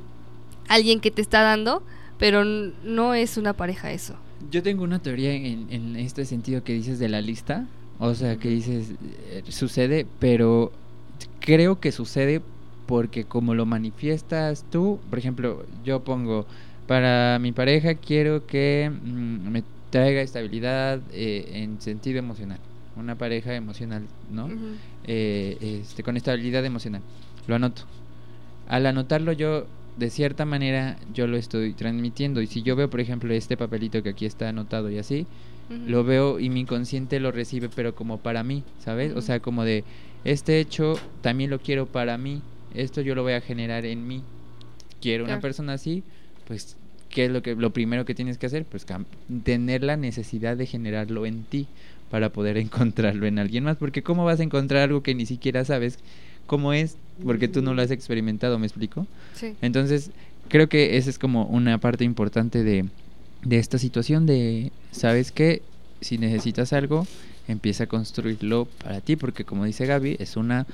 alguien 0.68 1.00
que 1.00 1.10
te 1.10 1.22
está 1.22 1.42
dando, 1.42 1.82
pero 2.18 2.44
no 2.44 3.14
es 3.14 3.36
una 3.36 3.52
pareja 3.52 3.92
eso. 3.92 4.16
Yo 4.50 4.62
tengo 4.62 4.84
una 4.84 4.98
teoría 4.98 5.32
en, 5.32 5.66
en 5.70 5.96
este 5.96 6.24
sentido 6.24 6.62
que 6.62 6.72
dices 6.72 6.98
de 6.98 7.08
la 7.08 7.20
lista. 7.20 7.66
O 7.98 8.14
sea, 8.14 8.36
que 8.36 8.48
dices, 8.48 8.92
eh, 9.30 9.42
sucede, 9.48 10.06
pero 10.18 10.72
creo 11.40 11.80
que 11.80 11.92
sucede 11.92 12.42
porque 12.86 13.24
como 13.24 13.54
lo 13.54 13.66
manifiestas 13.66 14.64
tú, 14.70 15.00
por 15.10 15.18
ejemplo, 15.18 15.64
yo 15.84 16.04
pongo, 16.04 16.46
para 16.86 17.38
mi 17.40 17.52
pareja 17.52 17.94
quiero 17.94 18.46
que 18.46 18.90
mm, 18.90 19.50
me 19.50 19.62
traiga 19.90 20.20
estabilidad 20.20 21.00
eh, 21.12 21.50
en 21.54 21.80
sentido 21.80 22.18
emocional. 22.18 22.58
Una 22.96 23.14
pareja 23.14 23.54
emocional, 23.54 24.06
¿no? 24.30 24.48
Eh, 25.04 25.58
este, 25.60 26.02
con 26.02 26.16
estabilidad 26.16 26.64
emocional. 26.64 27.02
Lo 27.46 27.54
anoto. 27.54 27.82
Al 28.68 28.86
anotarlo 28.86 29.32
yo, 29.32 29.66
de 29.98 30.10
cierta 30.10 30.46
manera, 30.46 30.96
yo 31.12 31.26
lo 31.26 31.36
estoy 31.36 31.74
transmitiendo. 31.74 32.40
Y 32.40 32.46
si 32.46 32.62
yo 32.62 32.74
veo, 32.74 32.88
por 32.88 33.00
ejemplo, 33.00 33.32
este 33.34 33.56
papelito 33.56 34.02
que 34.02 34.10
aquí 34.10 34.24
está 34.24 34.48
anotado 34.48 34.90
y 34.90 34.98
así, 34.98 35.26
Lo 35.68 36.04
veo 36.04 36.38
y 36.38 36.48
mi 36.48 36.60
inconsciente 36.60 37.18
lo 37.18 37.32
recibe, 37.32 37.68
pero 37.68 37.94
como 37.94 38.18
para 38.18 38.44
mí, 38.44 38.62
¿sabes? 38.84 39.14
O 39.16 39.22
sea, 39.22 39.40
como 39.40 39.64
de, 39.64 39.82
este 40.24 40.60
hecho 40.60 40.98
también 41.22 41.50
lo 41.50 41.58
quiero 41.58 41.86
para 41.86 42.18
mí. 42.18 42.42
Esto 42.74 43.00
yo 43.00 43.14
lo 43.14 43.22
voy 43.22 43.32
a 43.32 43.40
generar 43.40 43.84
en 43.84 44.06
mí. 44.06 44.22
Quiero 45.00 45.24
una 45.24 45.34
Claro. 45.34 45.42
persona 45.42 45.72
así, 45.74 46.02
pues, 46.46 46.76
¿qué 47.10 47.26
es 47.26 47.30
lo, 47.30 47.42
que, 47.42 47.54
lo 47.54 47.70
primero 47.70 48.04
que 48.04 48.14
tienes 48.14 48.38
que 48.38 48.46
hacer? 48.46 48.64
Pues 48.64 48.86
tener 49.44 49.82
la 49.82 49.96
necesidad 49.96 50.56
de 50.56 50.66
generarlo 50.66 51.26
en 51.26 51.44
ti 51.44 51.66
para 52.10 52.30
poder 52.30 52.56
encontrarlo 52.58 53.26
en 53.26 53.38
alguien 53.38 53.64
más. 53.64 53.76
Porque 53.76 54.02
¿cómo 54.02 54.24
vas 54.24 54.40
a 54.40 54.44
encontrar 54.44 54.82
algo 54.82 55.02
que 55.02 55.14
ni 55.14 55.26
siquiera 55.26 55.64
sabes 55.64 55.98
cómo 56.46 56.72
es 56.72 56.96
porque 57.24 57.48
tú 57.48 57.62
no 57.62 57.74
lo 57.74 57.82
has 57.82 57.90
experimentado, 57.90 58.58
¿me 58.58 58.66
explico? 58.66 59.06
Sí. 59.34 59.54
Entonces, 59.62 60.10
creo 60.48 60.68
que 60.68 60.96
esa 60.96 61.10
es 61.10 61.18
como 61.18 61.46
una 61.46 61.78
parte 61.78 62.04
importante 62.04 62.62
de, 62.62 62.86
de 63.42 63.58
esta 63.58 63.78
situación 63.78 64.26
de, 64.26 64.72
¿sabes 64.90 65.32
qué? 65.32 65.62
Si 66.00 66.18
necesitas 66.18 66.72
algo, 66.72 67.06
empieza 67.48 67.84
a 67.84 67.86
construirlo 67.86 68.66
para 68.82 69.00
ti, 69.00 69.16
porque 69.16 69.44
como 69.44 69.64
dice 69.64 69.86
Gaby, 69.86 70.16
es 70.18 70.36
una 70.36 70.66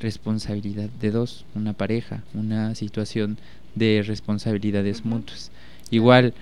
responsabilidad 0.00 0.88
de 1.00 1.10
dos, 1.10 1.44
una 1.54 1.72
pareja, 1.72 2.22
una 2.34 2.74
situación 2.74 3.38
de 3.74 4.02
responsabilidades 4.06 5.04
mutuas. 5.04 5.50
Igual, 5.90 6.34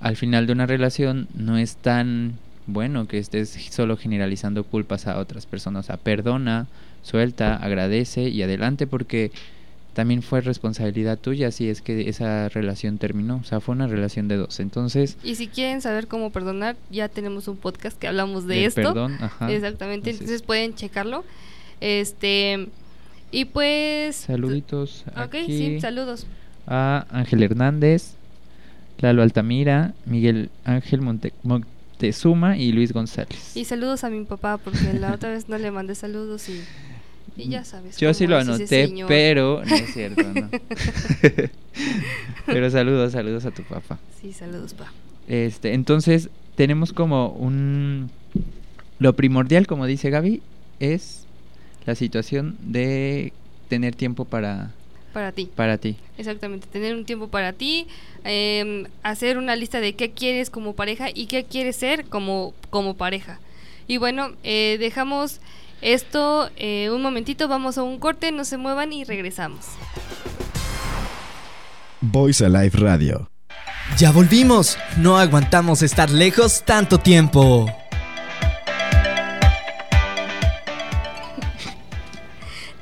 al 0.00 0.16
final 0.16 0.46
de 0.46 0.52
una 0.52 0.66
relación 0.66 1.28
no 1.34 1.56
es 1.56 1.76
tan 1.76 2.34
bueno 2.66 3.06
que 3.06 3.18
estés 3.18 3.50
solo 3.70 3.96
generalizando 3.96 4.64
culpas 4.64 5.06
a 5.06 5.18
otras 5.18 5.46
personas. 5.46 5.84
O 5.84 5.86
sea, 5.86 5.96
perdona, 5.96 6.66
suelta, 7.02 7.56
agradece 7.56 8.28
y 8.28 8.42
adelante 8.42 8.86
porque 8.86 9.30
también 9.94 10.22
fue 10.22 10.40
responsabilidad 10.40 11.18
tuya 11.18 11.50
si 11.50 11.68
es 11.68 11.80
que 11.80 12.08
esa 12.08 12.48
relación 12.50 12.98
terminó. 12.98 13.36
O 13.36 13.44
sea, 13.44 13.60
fue 13.60 13.74
una 13.74 13.86
relación 13.86 14.28
de 14.28 14.36
dos. 14.36 14.60
Entonces, 14.60 15.16
Y 15.24 15.36
si 15.36 15.46
quieren 15.48 15.80
saber 15.80 16.06
cómo 16.08 16.30
perdonar, 16.30 16.76
ya 16.90 17.08
tenemos 17.08 17.48
un 17.48 17.56
podcast 17.56 17.98
que 17.98 18.08
hablamos 18.08 18.46
de 18.46 18.64
esto. 18.66 18.82
perdón, 18.82 19.16
ajá. 19.20 19.50
Exactamente, 19.52 20.10
entonces 20.10 20.42
pueden 20.42 20.74
checarlo. 20.74 21.24
Este 21.80 22.68
y 23.30 23.44
pues 23.46 24.16
Saluditos 24.16 25.04
Ok, 25.12 25.18
aquí 25.18 25.46
sí, 25.46 25.80
saludos. 25.80 26.26
a 26.66 27.06
Ángel 27.10 27.42
Hernández, 27.42 28.14
Lalo 28.98 29.22
Altamira, 29.22 29.92
Miguel 30.06 30.50
Ángel 30.64 31.00
Monte- 31.02 31.32
Montezuma 31.42 32.56
y 32.56 32.72
Luis 32.72 32.92
González. 32.92 33.56
Y 33.56 33.64
saludos 33.64 34.04
a 34.04 34.10
mi 34.10 34.24
papá 34.24 34.58
porque 34.58 34.92
la 34.94 35.12
otra 35.14 35.30
vez 35.30 35.48
no 35.48 35.58
le 35.58 35.70
mandé 35.72 35.94
saludos 35.94 36.48
y, 36.48 36.62
y 37.36 37.48
ya 37.48 37.64
sabes. 37.64 37.96
Yo 37.96 38.14
sí 38.14 38.26
lo 38.26 38.38
anoté, 38.38 38.92
pero 39.08 39.62
no 39.64 39.74
es 39.74 39.92
cierto, 39.92 40.22
¿no? 40.22 40.48
pero 42.46 42.70
saludos, 42.70 43.12
saludos 43.12 43.44
a 43.44 43.50
tu 43.50 43.62
papá. 43.62 43.98
Sí, 44.20 44.32
saludos, 44.32 44.74
pa. 44.74 44.92
Este, 45.28 45.74
entonces 45.74 46.28
tenemos 46.54 46.92
como 46.92 47.28
un 47.30 48.10
lo 48.98 49.14
primordial, 49.14 49.66
como 49.66 49.86
dice 49.86 50.10
Gaby, 50.10 50.42
es 50.80 51.24
la 51.86 51.94
situación 51.94 52.56
de 52.60 53.32
tener 53.68 53.94
tiempo 53.94 54.24
para 54.24 54.70
Para 55.12 55.32
ti. 55.32 55.50
para 55.54 55.78
ti. 55.78 55.96
Exactamente, 56.16 56.66
tener 56.70 56.94
un 56.94 57.04
tiempo 57.04 57.28
para 57.28 57.52
ti, 57.52 57.86
em, 58.24 58.84
hacer 59.02 59.36
una 59.38 59.56
lista 59.56 59.80
de 59.80 59.94
qué 59.94 60.10
quieres 60.12 60.50
como 60.50 60.74
pareja 60.74 61.08
y 61.12 61.26
qué 61.26 61.44
quieres 61.44 61.76
ser 61.76 62.04
como, 62.06 62.54
como 62.70 62.94
pareja. 62.94 63.40
Y 63.88 63.98
bueno, 63.98 64.30
eh, 64.44 64.76
dejamos 64.78 65.40
esto 65.84 66.50
eh, 66.56 66.90
un 66.90 67.02
momentito, 67.02 67.46
vamos 67.46 67.78
a 67.78 67.82
un 67.82 67.98
corte, 67.98 68.32
no 68.32 68.44
se 68.44 68.56
muevan 68.56 68.92
y 68.92 69.04
regresamos. 69.04 69.66
Voice 72.00 72.44
Alive 72.44 72.78
Radio. 72.78 73.30
Ya 73.96 74.10
volvimos. 74.10 74.78
No 74.96 75.18
aguantamos 75.18 75.82
estar 75.82 76.10
lejos 76.10 76.64
tanto 76.64 76.98
tiempo. 76.98 77.66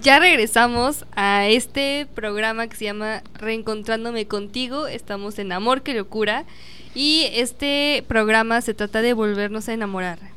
Ya 0.00 0.18
regresamos 0.18 1.06
a 1.14 1.46
este 1.46 2.08
programa 2.12 2.66
que 2.66 2.74
se 2.74 2.86
llama 2.86 3.22
Reencontrándome 3.34 4.26
contigo. 4.26 4.88
Estamos 4.88 5.38
en 5.38 5.52
Amor 5.52 5.82
que 5.82 5.94
locura. 5.94 6.44
Y 6.92 7.28
este 7.34 8.04
programa 8.08 8.60
se 8.62 8.74
trata 8.74 9.00
de 9.00 9.12
volvernos 9.12 9.68
a 9.68 9.74
enamorar. 9.74 10.31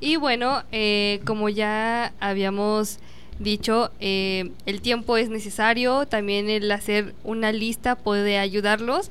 Y 0.00 0.16
bueno, 0.16 0.62
eh, 0.72 1.20
como 1.26 1.48
ya 1.48 2.12
habíamos 2.20 2.98
dicho, 3.38 3.90
eh, 4.00 4.50
el 4.66 4.80
tiempo 4.80 5.16
es 5.16 5.28
necesario. 5.28 6.06
También 6.06 6.48
el 6.48 6.70
hacer 6.72 7.14
una 7.24 7.52
lista 7.52 7.96
puede 7.96 8.38
ayudarlos. 8.38 9.10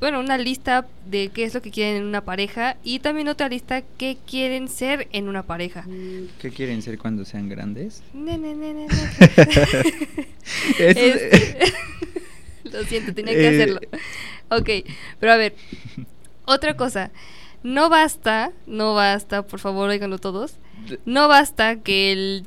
bueno, 0.00 0.20
una 0.20 0.38
lista 0.38 0.86
de 1.06 1.30
qué 1.30 1.42
es 1.42 1.52
lo 1.54 1.60
que 1.62 1.72
quieren 1.72 1.96
en 1.96 2.04
una 2.04 2.20
pareja. 2.20 2.76
Y 2.84 3.00
también 3.00 3.26
otra 3.28 3.48
lista 3.48 3.82
qué 3.98 4.16
quieren 4.24 4.68
ser 4.68 5.08
en 5.12 5.28
una 5.28 5.42
pareja. 5.42 5.84
¿Qué 6.40 6.50
quieren 6.50 6.80
ser 6.82 6.96
cuando 6.98 7.24
sean 7.24 7.48
grandes? 7.48 8.02
Ne, 8.14 8.38
ne. 8.38 8.86
Eso- 10.78 11.00
Este- 11.00 11.58
Lo 12.72 12.84
siento, 12.84 13.14
tenía 13.14 13.32
que 13.34 13.44
Eh. 13.44 13.48
hacerlo. 13.48 13.80
Ok, 14.50 14.68
pero 15.20 15.32
a 15.32 15.36
ver, 15.36 15.54
otra 16.44 16.74
cosa. 16.76 17.10
No 17.62 17.88
basta, 17.88 18.52
no 18.66 18.94
basta, 18.94 19.42
por 19.42 19.60
favor, 19.60 19.88
oiganlo 19.88 20.18
todos. 20.18 20.56
No 21.04 21.28
basta 21.28 21.76
que 21.76 22.12
el, 22.12 22.46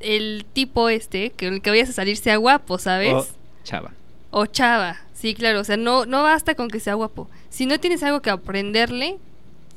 el 0.00 0.44
tipo 0.52 0.88
este, 0.88 1.30
que 1.30 1.46
el 1.46 1.62
que 1.62 1.70
vayas 1.70 1.88
a 1.90 1.92
salir 1.92 2.16
sea 2.16 2.36
guapo, 2.36 2.78
¿sabes? 2.78 3.14
O 3.14 3.26
chava. 3.64 3.92
O 4.30 4.46
chava, 4.46 4.98
sí, 5.14 5.34
claro, 5.34 5.60
o 5.60 5.64
sea, 5.64 5.76
no, 5.76 6.06
no 6.06 6.22
basta 6.22 6.54
con 6.54 6.68
que 6.68 6.80
sea 6.80 6.94
guapo. 6.94 7.28
Si 7.50 7.66
no 7.66 7.78
tienes 7.78 8.02
algo 8.02 8.20
que 8.20 8.30
aprenderle, 8.30 9.18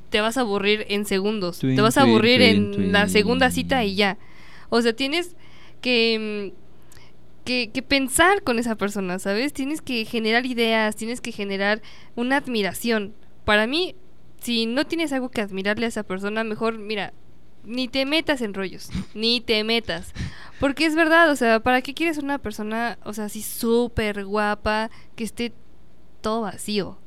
te 0.09 0.21
vas 0.21 0.37
a 0.37 0.41
aburrir 0.41 0.85
en 0.89 1.05
segundos. 1.05 1.59
Twin, 1.59 1.75
te 1.75 1.81
vas 1.81 1.97
a 1.97 2.01
aburrir 2.01 2.39
twin, 2.39 2.73
en 2.73 2.91
la 2.91 3.07
segunda 3.07 3.51
cita 3.51 3.83
y 3.83 3.95
ya. 3.95 4.17
O 4.69 4.81
sea, 4.81 4.93
tienes 4.93 5.35
que, 5.81 6.51
mm, 6.51 7.45
que, 7.45 7.69
que 7.73 7.81
pensar 7.81 8.41
con 8.43 8.59
esa 8.59 8.75
persona, 8.75 9.19
¿sabes? 9.19 9.53
Tienes 9.53 9.81
que 9.81 10.05
generar 10.05 10.45
ideas, 10.45 10.95
tienes 10.95 11.21
que 11.21 11.31
generar 11.31 11.81
una 12.15 12.37
admiración. 12.37 13.13
Para 13.45 13.67
mí, 13.67 13.95
si 14.41 14.65
no 14.65 14.85
tienes 14.85 15.13
algo 15.13 15.29
que 15.29 15.41
admirarle 15.41 15.85
a 15.85 15.89
esa 15.89 16.03
persona, 16.03 16.43
mejor, 16.43 16.77
mira, 16.77 17.13
ni 17.63 17.87
te 17.87 18.05
metas 18.05 18.41
en 18.41 18.53
rollos, 18.53 18.89
ni 19.13 19.41
te 19.41 19.63
metas. 19.63 20.13
Porque 20.59 20.85
es 20.85 20.95
verdad, 20.95 21.29
o 21.29 21.35
sea, 21.35 21.59
¿para 21.59 21.81
qué 21.81 21.93
quieres 21.93 22.17
una 22.17 22.39
persona, 22.39 22.97
o 23.03 23.13
sea, 23.13 23.25
así 23.25 23.41
súper 23.41 24.25
guapa, 24.25 24.89
que 25.15 25.23
esté 25.23 25.53
todo 26.21 26.41
vacío? 26.41 26.97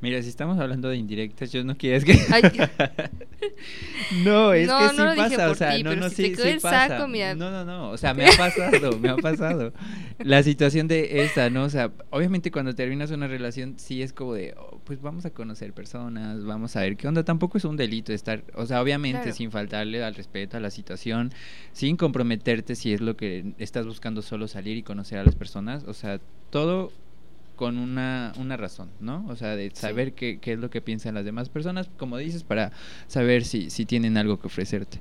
Mira, 0.00 0.22
si 0.22 0.28
estamos 0.28 0.58
hablando 0.58 0.88
de 0.88 0.96
indirectas, 0.96 1.50
yo 1.50 1.64
no 1.64 1.76
quiero 1.76 1.96
es 1.96 2.04
que 2.04 2.12
Ay, 2.32 2.42
No, 4.24 4.52
es 4.52 4.66
No, 4.68 4.78
que 4.78 4.88
sí 4.90 4.96
pasa, 5.16 5.50
o 5.50 5.54
sea, 5.54 5.76
ti, 5.76 5.82
no, 5.82 5.94
no, 5.96 6.08
si 6.08 6.16
sí, 6.16 6.34
sí 6.36 6.48
el 6.48 6.60
pasa. 6.60 6.88
saco, 6.88 7.08
mira. 7.08 7.34
No, 7.34 7.50
no, 7.50 7.64
no, 7.64 7.90
o 7.90 7.96
sea, 7.96 8.14
me 8.14 8.26
ha 8.26 8.32
pasado, 8.36 8.98
me 8.98 9.08
ha 9.08 9.16
pasado. 9.16 9.72
La 10.18 10.42
situación 10.42 10.88
de 10.88 11.22
esta, 11.24 11.50
¿no? 11.50 11.64
O 11.64 11.70
sea, 11.70 11.90
obviamente 12.10 12.50
cuando 12.50 12.74
terminas 12.74 13.10
una 13.10 13.26
relación 13.28 13.74
sí 13.78 14.02
es 14.02 14.12
como 14.12 14.34
de, 14.34 14.54
oh, 14.58 14.80
pues 14.84 15.00
vamos 15.00 15.24
a 15.26 15.30
conocer 15.30 15.72
personas, 15.72 16.44
vamos 16.44 16.76
a 16.76 16.80
ver 16.80 16.96
qué 16.96 17.08
onda. 17.08 17.24
Tampoco 17.24 17.58
es 17.58 17.64
un 17.64 17.76
delito 17.76 18.12
estar, 18.12 18.42
o 18.54 18.66
sea, 18.66 18.80
obviamente 18.82 19.18
Claro. 19.22 19.36
sin 19.36 19.50
faltarle 19.50 20.02
al 20.04 20.14
respeto 20.14 20.56
a 20.56 20.60
la 20.60 20.70
situación, 20.70 21.32
sin 21.72 21.96
comprometerte 21.96 22.74
si 22.76 22.92
es 22.92 23.00
lo 23.00 23.16
que 23.16 23.52
estás 23.58 23.86
buscando 23.86 24.22
solo 24.22 24.48
salir 24.48 24.76
y 24.76 24.82
conocer 24.82 25.18
a 25.18 25.24
las 25.24 25.34
personas, 25.34 25.84
o 25.86 25.94
sea, 25.94 26.20
todo 26.50 26.92
con 27.58 27.76
una, 27.76 28.32
una 28.38 28.56
razón, 28.56 28.88
¿no? 29.00 29.26
O 29.28 29.34
sea, 29.34 29.56
de 29.56 29.72
saber 29.74 30.12
qué, 30.12 30.38
qué 30.40 30.52
es 30.52 30.60
lo 30.60 30.70
que 30.70 30.80
piensan 30.80 31.16
las 31.16 31.24
demás 31.24 31.48
personas, 31.48 31.90
como 31.98 32.16
dices, 32.16 32.44
para 32.44 32.70
saber 33.08 33.44
si, 33.44 33.68
si 33.68 33.84
tienen 33.84 34.16
algo 34.16 34.40
que 34.40 34.46
ofrecerte. 34.46 35.00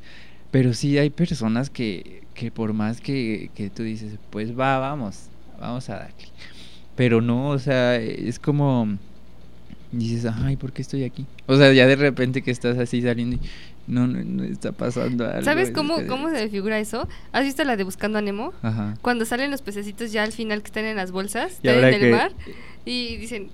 Pero 0.50 0.74
sí 0.74 0.98
hay 0.98 1.12
personas 1.12 1.70
que, 1.70 2.24
que 2.34 2.50
por 2.50 2.74
más 2.74 3.00
que, 3.00 3.52
que 3.54 3.70
tú 3.70 3.84
dices, 3.84 4.18
pues 4.32 4.58
va, 4.58 4.80
vamos, 4.80 5.28
vamos 5.62 5.88
a 5.92 5.98
darle. 5.98 6.26
Pero 6.96 7.22
no, 7.22 7.50
o 7.50 7.60
sea, 7.60 7.96
es 7.98 8.40
como 8.40 8.98
dices, 9.92 10.26
ay, 10.26 10.56
¿por 10.56 10.74
qué 10.74 10.82
estoy 10.82 11.04
aquí? 11.04 11.28
O 11.46 11.58
sea, 11.58 11.72
ya 11.74 11.86
de 11.86 11.96
repente 11.96 12.42
que 12.42 12.50
estás 12.50 12.80
así 12.80 13.04
saliendo 13.04 13.36
y 13.36 13.40
no, 13.88 14.06
no, 14.08 14.24
no 14.24 14.44
está 14.44 14.72
pasando 14.74 15.26
algo. 15.28 15.44
¿Sabes 15.44 15.70
es 15.70 15.74
cómo, 15.74 15.98
cómo 16.08 16.30
se 16.30 16.50
figura 16.50 16.78
eso? 16.80 17.08
¿Has 17.32 17.46
visto 17.46 17.64
la 17.64 17.78
de 17.78 17.84
Buscando 17.84 18.18
a 18.20 18.22
Nemo? 18.22 18.54
Ajá. 18.62 18.96
Cuando 19.02 19.26
salen 19.26 19.50
los 19.52 19.62
pececitos 19.62 20.12
ya 20.12 20.24
al 20.24 20.32
final 20.34 20.62
que 20.62 20.68
están 20.68 20.86
en 20.86 20.98
las 20.98 21.12
bolsas, 21.12 21.60
¿Y 21.64 21.70
están 21.70 21.94
en 21.94 22.04
el 22.04 22.12
mar, 22.12 22.32
y 22.86 23.18
dicen, 23.18 23.50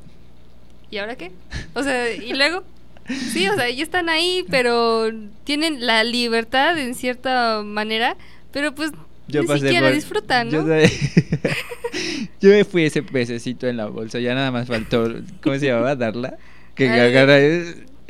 ¿y 0.90 0.98
ahora 0.98 1.16
qué? 1.16 1.32
O 1.74 1.84
sea, 1.84 2.12
y 2.12 2.34
luego, 2.34 2.64
sí, 3.08 3.48
o 3.48 3.56
sea, 3.56 3.70
ya 3.70 3.84
están 3.84 4.10
ahí, 4.10 4.44
pero 4.50 5.12
tienen 5.44 5.86
la 5.86 6.04
libertad 6.04 6.78
en 6.78 6.96
cierta 6.96 7.62
manera, 7.64 8.18
pero 8.52 8.74
pues 8.76 8.92
ni 9.28 9.48
siquiera 9.48 9.88
por- 9.88 9.96
disfrutan, 9.96 10.50
Yo, 10.50 10.64
¿no? 10.64 10.76
yo 12.42 12.50
me 12.50 12.64
fui 12.66 12.86
ese 12.86 13.04
pececito 13.04 13.68
en 13.68 13.78
la 13.78 13.86
bolsa, 13.86 14.20
ya 14.20 14.34
nada 14.36 14.52
más 14.52 14.68
faltó, 14.68 15.14
¿cómo 15.42 15.58
se 15.58 15.68
llamaba? 15.68 15.96
Darla. 15.96 16.38
Que 16.76 16.90
Ay. 16.90 17.00
agarra. 17.00 17.38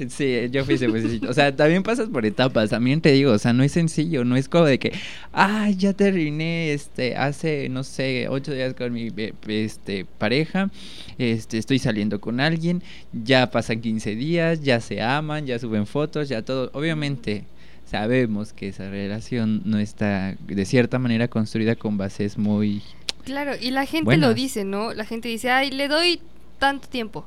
Sí, 0.09 0.49
yo 0.51 0.65
fui 0.65 0.75
ese 0.75 0.89
pececito. 0.89 1.29
O 1.29 1.33
sea, 1.33 1.55
también 1.55 1.83
pasas 1.83 2.09
por 2.09 2.25
etapas, 2.25 2.71
también 2.71 3.01
te 3.01 3.11
digo, 3.11 3.31
o 3.31 3.37
sea, 3.37 3.53
no 3.53 3.63
es 3.63 3.71
sencillo, 3.71 4.25
no 4.25 4.35
es 4.35 4.49
como 4.49 4.65
de 4.65 4.79
que, 4.79 4.91
ay, 5.31 5.75
ya 5.75 5.93
terminé, 5.93 6.73
este, 6.73 7.15
hace, 7.15 7.69
no 7.69 7.83
sé, 7.83 8.27
ocho 8.29 8.53
días 8.53 8.73
con 8.73 8.91
mi 8.91 9.11
eh, 9.15 9.33
este, 9.47 10.05
pareja, 10.05 10.71
este, 11.17 11.57
estoy 11.57 11.79
saliendo 11.79 12.19
con 12.19 12.39
alguien, 12.39 12.81
ya 13.11 13.51
pasan 13.51 13.81
15 13.81 14.15
días, 14.15 14.61
ya 14.61 14.81
se 14.81 15.01
aman, 15.01 15.45
ya 15.45 15.59
suben 15.59 15.85
fotos, 15.85 16.27
ya 16.29 16.41
todo. 16.41 16.71
Obviamente, 16.73 17.43
sabemos 17.85 18.53
que 18.53 18.69
esa 18.69 18.89
relación 18.89 19.61
no 19.65 19.77
está 19.77 20.35
de 20.47 20.65
cierta 20.65 20.97
manera 20.97 21.27
construida 21.27 21.75
con 21.75 21.97
bases 21.97 22.37
muy 22.37 22.81
Claro, 23.23 23.53
y 23.59 23.71
la 23.71 23.85
gente 23.85 24.05
Buenas. 24.05 24.29
lo 24.29 24.33
dice, 24.33 24.65
¿no? 24.65 24.93
La 24.93 25.05
gente 25.05 25.29
dice, 25.29 25.49
ay, 25.49 25.71
le 25.71 25.87
doy 25.87 26.19
tanto 26.59 26.87
tiempo. 26.87 27.25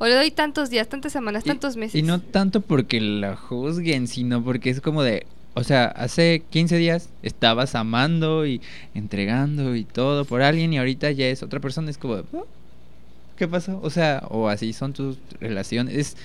O 0.00 0.06
le 0.06 0.14
doy 0.14 0.30
tantos 0.30 0.70
días, 0.70 0.88
tantas 0.88 1.12
semanas, 1.12 1.44
Y- 1.44 1.48
tantos 1.48 1.76
meses. 1.76 1.94
Y 1.94 2.02
no 2.02 2.20
tanto 2.20 2.62
porque 2.62 3.00
la 3.00 3.36
juzguen, 3.36 4.08
sino 4.08 4.42
porque 4.42 4.70
es 4.70 4.80
como 4.80 5.02
de, 5.02 5.26
o 5.54 5.62
sea, 5.62 5.84
hace 5.84 6.42
15 6.50 6.76
días 6.78 7.10
estabas 7.22 7.74
amando 7.74 8.46
y 8.46 8.60
entregando 8.94 9.76
y 9.76 9.84
todo 9.84 10.24
por 10.24 10.40
alguien 10.42 10.72
y 10.72 10.78
ahorita 10.78 11.10
ya 11.12 11.26
es 11.28 11.42
otra 11.42 11.60
persona, 11.60 11.90
es 11.90 11.98
como, 11.98 12.14
"Oh, 12.32 12.46
¿qué 13.36 13.46
pasó? 13.46 13.78
O 13.82 13.90
sea, 13.90 14.22
o 14.30 14.48
así 14.48 14.72
son 14.72 14.92
tus 14.94 15.18
relaciones. 15.38 15.94
Es, 15.94 16.16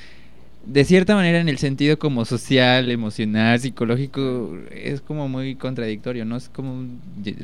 de 0.66 0.84
cierta 0.84 1.14
manera, 1.14 1.40
en 1.42 1.48
el 1.50 1.58
sentido 1.60 2.00
como 2.00 2.26
social, 2.26 2.90
emocional, 2.90 3.60
psicológico, 3.60 4.58
es 4.72 5.00
como 5.02 5.28
muy 5.28 5.56
contradictorio, 5.56 6.26
¿no? 6.26 6.38
Es 6.38 6.50
como 6.50 6.88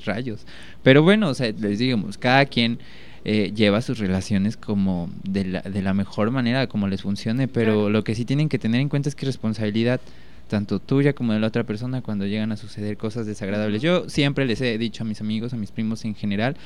rayos. 0.05 0.45
Pero 0.81 1.03
bueno, 1.03 1.29
o 1.29 1.33
sea, 1.35 1.51
les 1.51 1.77
digamos, 1.77 2.17
cada 2.17 2.45
quien 2.45 2.79
eh, 3.23 3.51
lleva 3.55 3.81
sus 3.81 3.99
relaciones 3.99 4.57
como 4.57 5.09
de 5.23 5.45
la, 5.45 5.61
de 5.61 5.81
la 5.81 5.93
mejor 5.93 6.31
manera, 6.31 6.67
como 6.67 6.87
les 6.87 7.01
funcione, 7.03 7.47
pero 7.47 7.73
Claro. 7.73 7.89
lo 7.89 8.03
que 8.03 8.15
sí 8.15 8.25
tienen 8.25 8.49
que 8.49 8.57
tener 8.59 8.81
en 8.81 8.89
cuenta 8.89 9.09
es 9.09 9.15
que 9.15 9.25
responsabilidad 9.25 10.01
tanto 10.49 10.79
tuya 10.79 11.13
como 11.13 11.31
de 11.33 11.39
la 11.39 11.47
otra 11.47 11.63
persona 11.63 12.01
cuando 12.01 12.25
llegan 12.25 12.51
a 12.51 12.57
suceder 12.57 12.97
cosas 12.97 13.25
desagradables. 13.25 13.81
Yo 13.81 14.09
siempre 14.09 14.45
les 14.45 14.59
he 14.61 14.77
dicho 14.77 15.03
a 15.03 15.05
mis 15.05 15.21
amigos, 15.21 15.53
a 15.53 15.57
mis 15.57 15.71
primos 15.71 16.03
en 16.03 16.13
general, 16.15 16.57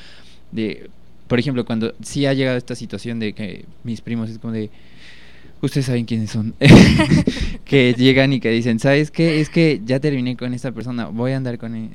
de, 0.52 0.90
por 1.28 1.40
ejemplo, 1.40 1.66
cuando 1.66 1.94
sí 2.02 2.26
ha 2.26 2.34
llegado 2.34 2.58
esta 2.58 2.74
situación 2.76 3.20
de 3.20 3.34
que 3.34 3.66
mis 3.84 4.02
primos 4.02 4.30
es 4.30 4.40
como 4.40 4.54
de, 4.54 4.72
ustedes 5.62 5.86
saben 5.86 6.06
quiénes 6.06 6.32
son, 6.32 6.56
que 7.66 7.94
llegan 7.98 8.34
y 8.34 8.40
que 8.40 8.50
dicen, 8.50 8.80
¿sabes 8.80 9.12
qué? 9.12 9.40
Es 9.40 9.50
que 9.50 9.82
ya 9.86 10.00
terminé 10.00 10.36
con 10.36 10.54
esta 10.54 10.72
persona, 10.72 11.08
voy 11.08 11.34
a 11.34 11.38
andar 11.38 11.58
con 11.58 11.76
él. 11.76 11.90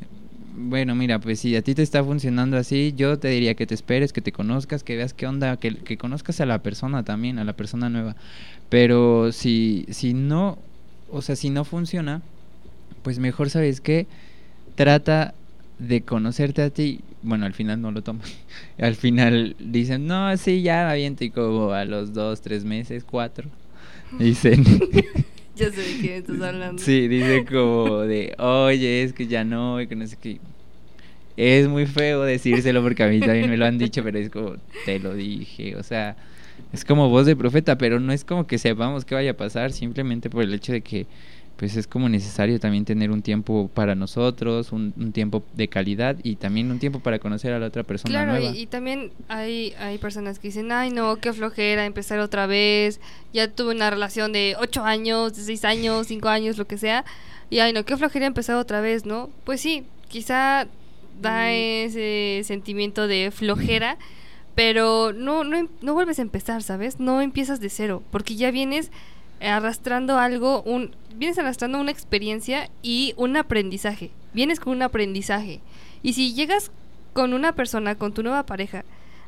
Bueno, 0.62 0.94
mira, 0.94 1.18
pues 1.18 1.40
si 1.40 1.56
a 1.56 1.62
ti 1.62 1.74
te 1.74 1.82
está 1.82 2.04
funcionando 2.04 2.58
así, 2.58 2.92
yo 2.94 3.18
te 3.18 3.28
diría 3.28 3.54
que 3.54 3.66
te 3.66 3.74
esperes, 3.74 4.12
que 4.12 4.20
te 4.20 4.30
conozcas, 4.30 4.84
que 4.84 4.94
veas 4.94 5.14
qué 5.14 5.26
onda, 5.26 5.56
que, 5.56 5.74
que 5.74 5.96
conozcas 5.96 6.40
a 6.40 6.46
la 6.46 6.62
persona 6.62 7.02
también, 7.02 7.38
a 7.38 7.44
la 7.44 7.54
persona 7.54 7.88
nueva. 7.88 8.14
Pero 8.68 9.32
si, 9.32 9.86
si 9.88 10.12
no, 10.12 10.58
o 11.10 11.22
sea, 11.22 11.34
si 11.34 11.48
no 11.48 11.64
funciona, 11.64 12.20
pues 13.02 13.18
mejor, 13.18 13.48
¿sabes 13.48 13.80
qué? 13.80 14.06
Trata 14.74 15.34
de 15.78 16.02
conocerte 16.02 16.62
a 16.62 16.70
ti. 16.70 17.00
Bueno, 17.22 17.46
al 17.46 17.54
final 17.54 17.80
no 17.80 17.90
lo 17.90 18.02
toman. 18.02 18.26
al 18.78 18.96
final 18.96 19.56
dicen, 19.58 20.06
no, 20.06 20.36
sí, 20.36 20.60
ya 20.62 20.84
me 20.84 20.92
aviento. 20.92 21.24
Y 21.24 21.30
como 21.30 21.72
a 21.72 21.86
los 21.86 22.12
dos, 22.12 22.42
tres 22.42 22.64
meses, 22.64 23.04
cuatro, 23.04 23.48
dicen, 24.18 24.62
De 25.68 25.98
quién 26.00 26.14
estás 26.14 26.40
hablando. 26.40 26.82
sí, 26.82 27.06
dicen 27.06 27.44
como 27.44 27.98
de, 28.00 28.34
oye, 28.38 29.02
es 29.02 29.12
que 29.12 29.26
ya 29.26 29.44
no, 29.44 29.80
y 29.80 29.86
que 29.86 29.94
no 29.94 30.06
sé 30.06 30.16
qué. 30.20 30.38
Es 31.36 31.68
muy 31.68 31.86
feo 31.86 32.22
decírselo 32.22 32.82
porque 32.82 33.02
a 33.02 33.08
mí 33.08 33.20
también 33.20 33.48
me 33.48 33.56
lo 33.56 33.66
han 33.66 33.78
dicho, 33.78 34.02
pero 34.02 34.18
es 34.18 34.30
como, 34.30 34.56
te 34.84 34.98
lo 34.98 35.14
dije, 35.14 35.76
o 35.76 35.82
sea, 35.82 36.16
es 36.72 36.84
como 36.84 37.08
voz 37.08 37.26
de 37.26 37.36
profeta, 37.36 37.78
pero 37.78 38.00
no 38.00 38.12
es 38.12 38.24
como 38.24 38.46
que 38.46 38.58
sepamos 38.58 39.04
qué 39.04 39.14
vaya 39.14 39.32
a 39.32 39.36
pasar, 39.36 39.72
simplemente 39.72 40.30
por 40.30 40.42
el 40.42 40.54
hecho 40.54 40.72
de 40.72 40.80
que, 40.80 41.06
pues 41.60 41.76
es 41.76 41.86
como 41.86 42.08
necesario 42.08 42.58
también 42.58 42.86
tener 42.86 43.10
un 43.10 43.20
tiempo 43.20 43.68
para 43.74 43.94
nosotros, 43.94 44.72
un, 44.72 44.94
un 44.96 45.12
tiempo 45.12 45.42
de 45.52 45.68
calidad 45.68 46.16
y 46.22 46.36
también 46.36 46.70
un 46.70 46.78
tiempo 46.78 47.00
para 47.00 47.18
conocer 47.18 47.52
a 47.52 47.58
la 47.58 47.66
otra 47.66 47.82
persona 47.82 48.14
Claro, 48.14 48.30
nueva. 48.40 48.56
y, 48.56 48.62
y 48.62 48.66
también 48.66 49.12
hay, 49.28 49.74
hay 49.78 49.98
personas 49.98 50.38
que 50.38 50.48
dicen, 50.48 50.72
ay 50.72 50.88
no, 50.90 51.16
qué 51.16 51.34
flojera 51.34 51.84
empezar 51.84 52.18
otra 52.18 52.46
vez, 52.46 52.98
ya 53.34 53.46
tuve 53.48 53.74
una 53.74 53.90
relación 53.90 54.32
de 54.32 54.56
8 54.58 54.82
años, 54.84 55.36
de 55.36 55.42
6 55.42 55.66
años, 55.66 56.06
5 56.06 56.30
años, 56.30 56.56
lo 56.56 56.66
que 56.66 56.78
sea, 56.78 57.04
y 57.50 57.58
ay 57.58 57.74
no, 57.74 57.84
qué 57.84 57.94
flojera 57.98 58.24
empezar 58.24 58.56
otra 58.56 58.80
vez, 58.80 59.04
¿no? 59.04 59.28
Pues 59.44 59.60
sí, 59.60 59.84
quizá 60.08 60.66
da 61.20 61.52
ese 61.52 62.40
sentimiento 62.44 63.06
de 63.06 63.30
flojera, 63.30 63.98
pero 64.54 65.12
no, 65.12 65.44
no, 65.44 65.56
em- 65.58 65.68
no 65.82 65.92
vuelves 65.92 66.18
a 66.18 66.22
empezar, 66.22 66.62
¿sabes? 66.62 66.98
No 67.00 67.20
empiezas 67.20 67.60
de 67.60 67.68
cero, 67.68 68.02
porque 68.10 68.34
ya 68.36 68.50
vienes 68.50 68.90
arrastrando 69.40 70.18
algo, 70.18 70.62
un, 70.62 70.94
vienes 71.16 71.38
arrastrando 71.38 71.80
una 71.80 71.90
experiencia 71.90 72.70
y 72.82 73.14
un 73.16 73.36
aprendizaje, 73.36 74.10
vienes 74.32 74.60
con 74.60 74.72
un 74.74 74.82
aprendizaje. 74.82 75.60
Y 76.02 76.12
si 76.14 76.34
llegas 76.34 76.70
con 77.12 77.32
una 77.34 77.52
persona, 77.52 77.94
con 77.94 78.12
tu 78.12 78.22
nueva 78.22 78.44
pareja, 78.44 78.84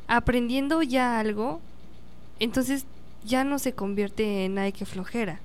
aprendiendo 0.07 0.81
ya 0.81 1.19
algo, 1.19 1.61
entonces 2.39 2.85
ya 3.25 3.43
no 3.43 3.59
se 3.59 3.73
convierte 3.73 4.45
en 4.45 4.57
ay 4.57 4.71
que 4.71 4.85
flojera, 4.85 5.39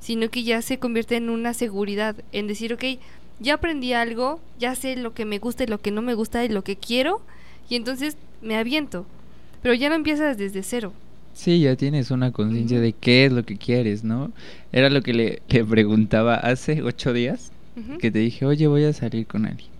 sino 0.00 0.28
que 0.30 0.42
ya 0.42 0.60
se 0.62 0.78
convierte 0.78 1.16
en 1.16 1.30
una 1.30 1.54
seguridad, 1.54 2.16
en 2.32 2.46
decir, 2.46 2.72
ok, 2.74 2.84
ya 3.40 3.54
aprendí 3.54 3.92
algo, 3.92 4.40
ya 4.58 4.74
sé 4.74 4.96
lo 4.96 5.14
que 5.14 5.24
me 5.24 5.38
gusta 5.38 5.64
y 5.64 5.66
lo 5.66 5.80
que 5.80 5.90
no 5.90 6.02
me 6.02 6.14
gusta 6.14 6.44
y 6.44 6.48
lo 6.48 6.62
que 6.62 6.76
quiero, 6.76 7.22
y 7.68 7.76
entonces 7.76 8.16
me 8.42 8.56
aviento. 8.56 9.06
Pero 9.62 9.74
ya 9.74 9.88
no 9.88 9.94
empiezas 9.94 10.36
desde 10.36 10.62
cero. 10.62 10.92
Sí, 11.34 11.60
ya 11.60 11.76
tienes 11.76 12.10
una 12.12 12.32
conciencia 12.32 12.80
de 12.80 12.92
qué 12.94 13.26
es 13.26 13.32
lo 13.32 13.44
que 13.44 13.58
quieres, 13.58 14.04
¿no? 14.04 14.32
Era 14.72 14.88
lo 14.90 15.02
que 15.02 15.12
le, 15.14 15.42
le 15.48 15.64
preguntaba 15.64 16.36
hace 16.36 16.82
ocho 16.82 17.12
días, 17.12 17.52
que 17.98 18.10
te 18.12 18.20
dije, 18.20 18.46
oye, 18.46 18.68
voy 18.68 18.84
a 18.84 18.92
salir 18.92 19.26
con 19.26 19.46
alguien. 19.46 19.70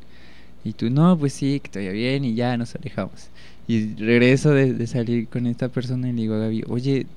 Y 0.65 0.75
tú, 0.75 0.91
no, 0.91 1.19
pues 1.19 1.35
sí, 1.35 1.61
que 1.61 1.71
te 1.71 1.81
vaya 1.81 1.93
bien 1.93 2.25
y 2.25 2.35
ya 2.35 2.57
nos 2.57 2.75
alejamos. 2.77 3.31
Y 3.69 3.95
regreso 3.97 4.53
de, 4.53 4.75
de 4.75 4.87
salir 4.89 5.29
con 5.29 5.47
esta 5.47 5.69
persona 5.71 6.09
y 6.11 6.13
le 6.13 6.23
digo 6.23 6.35
a 6.37 6.39
Gaby, 6.41 6.65
oye, 6.69 7.09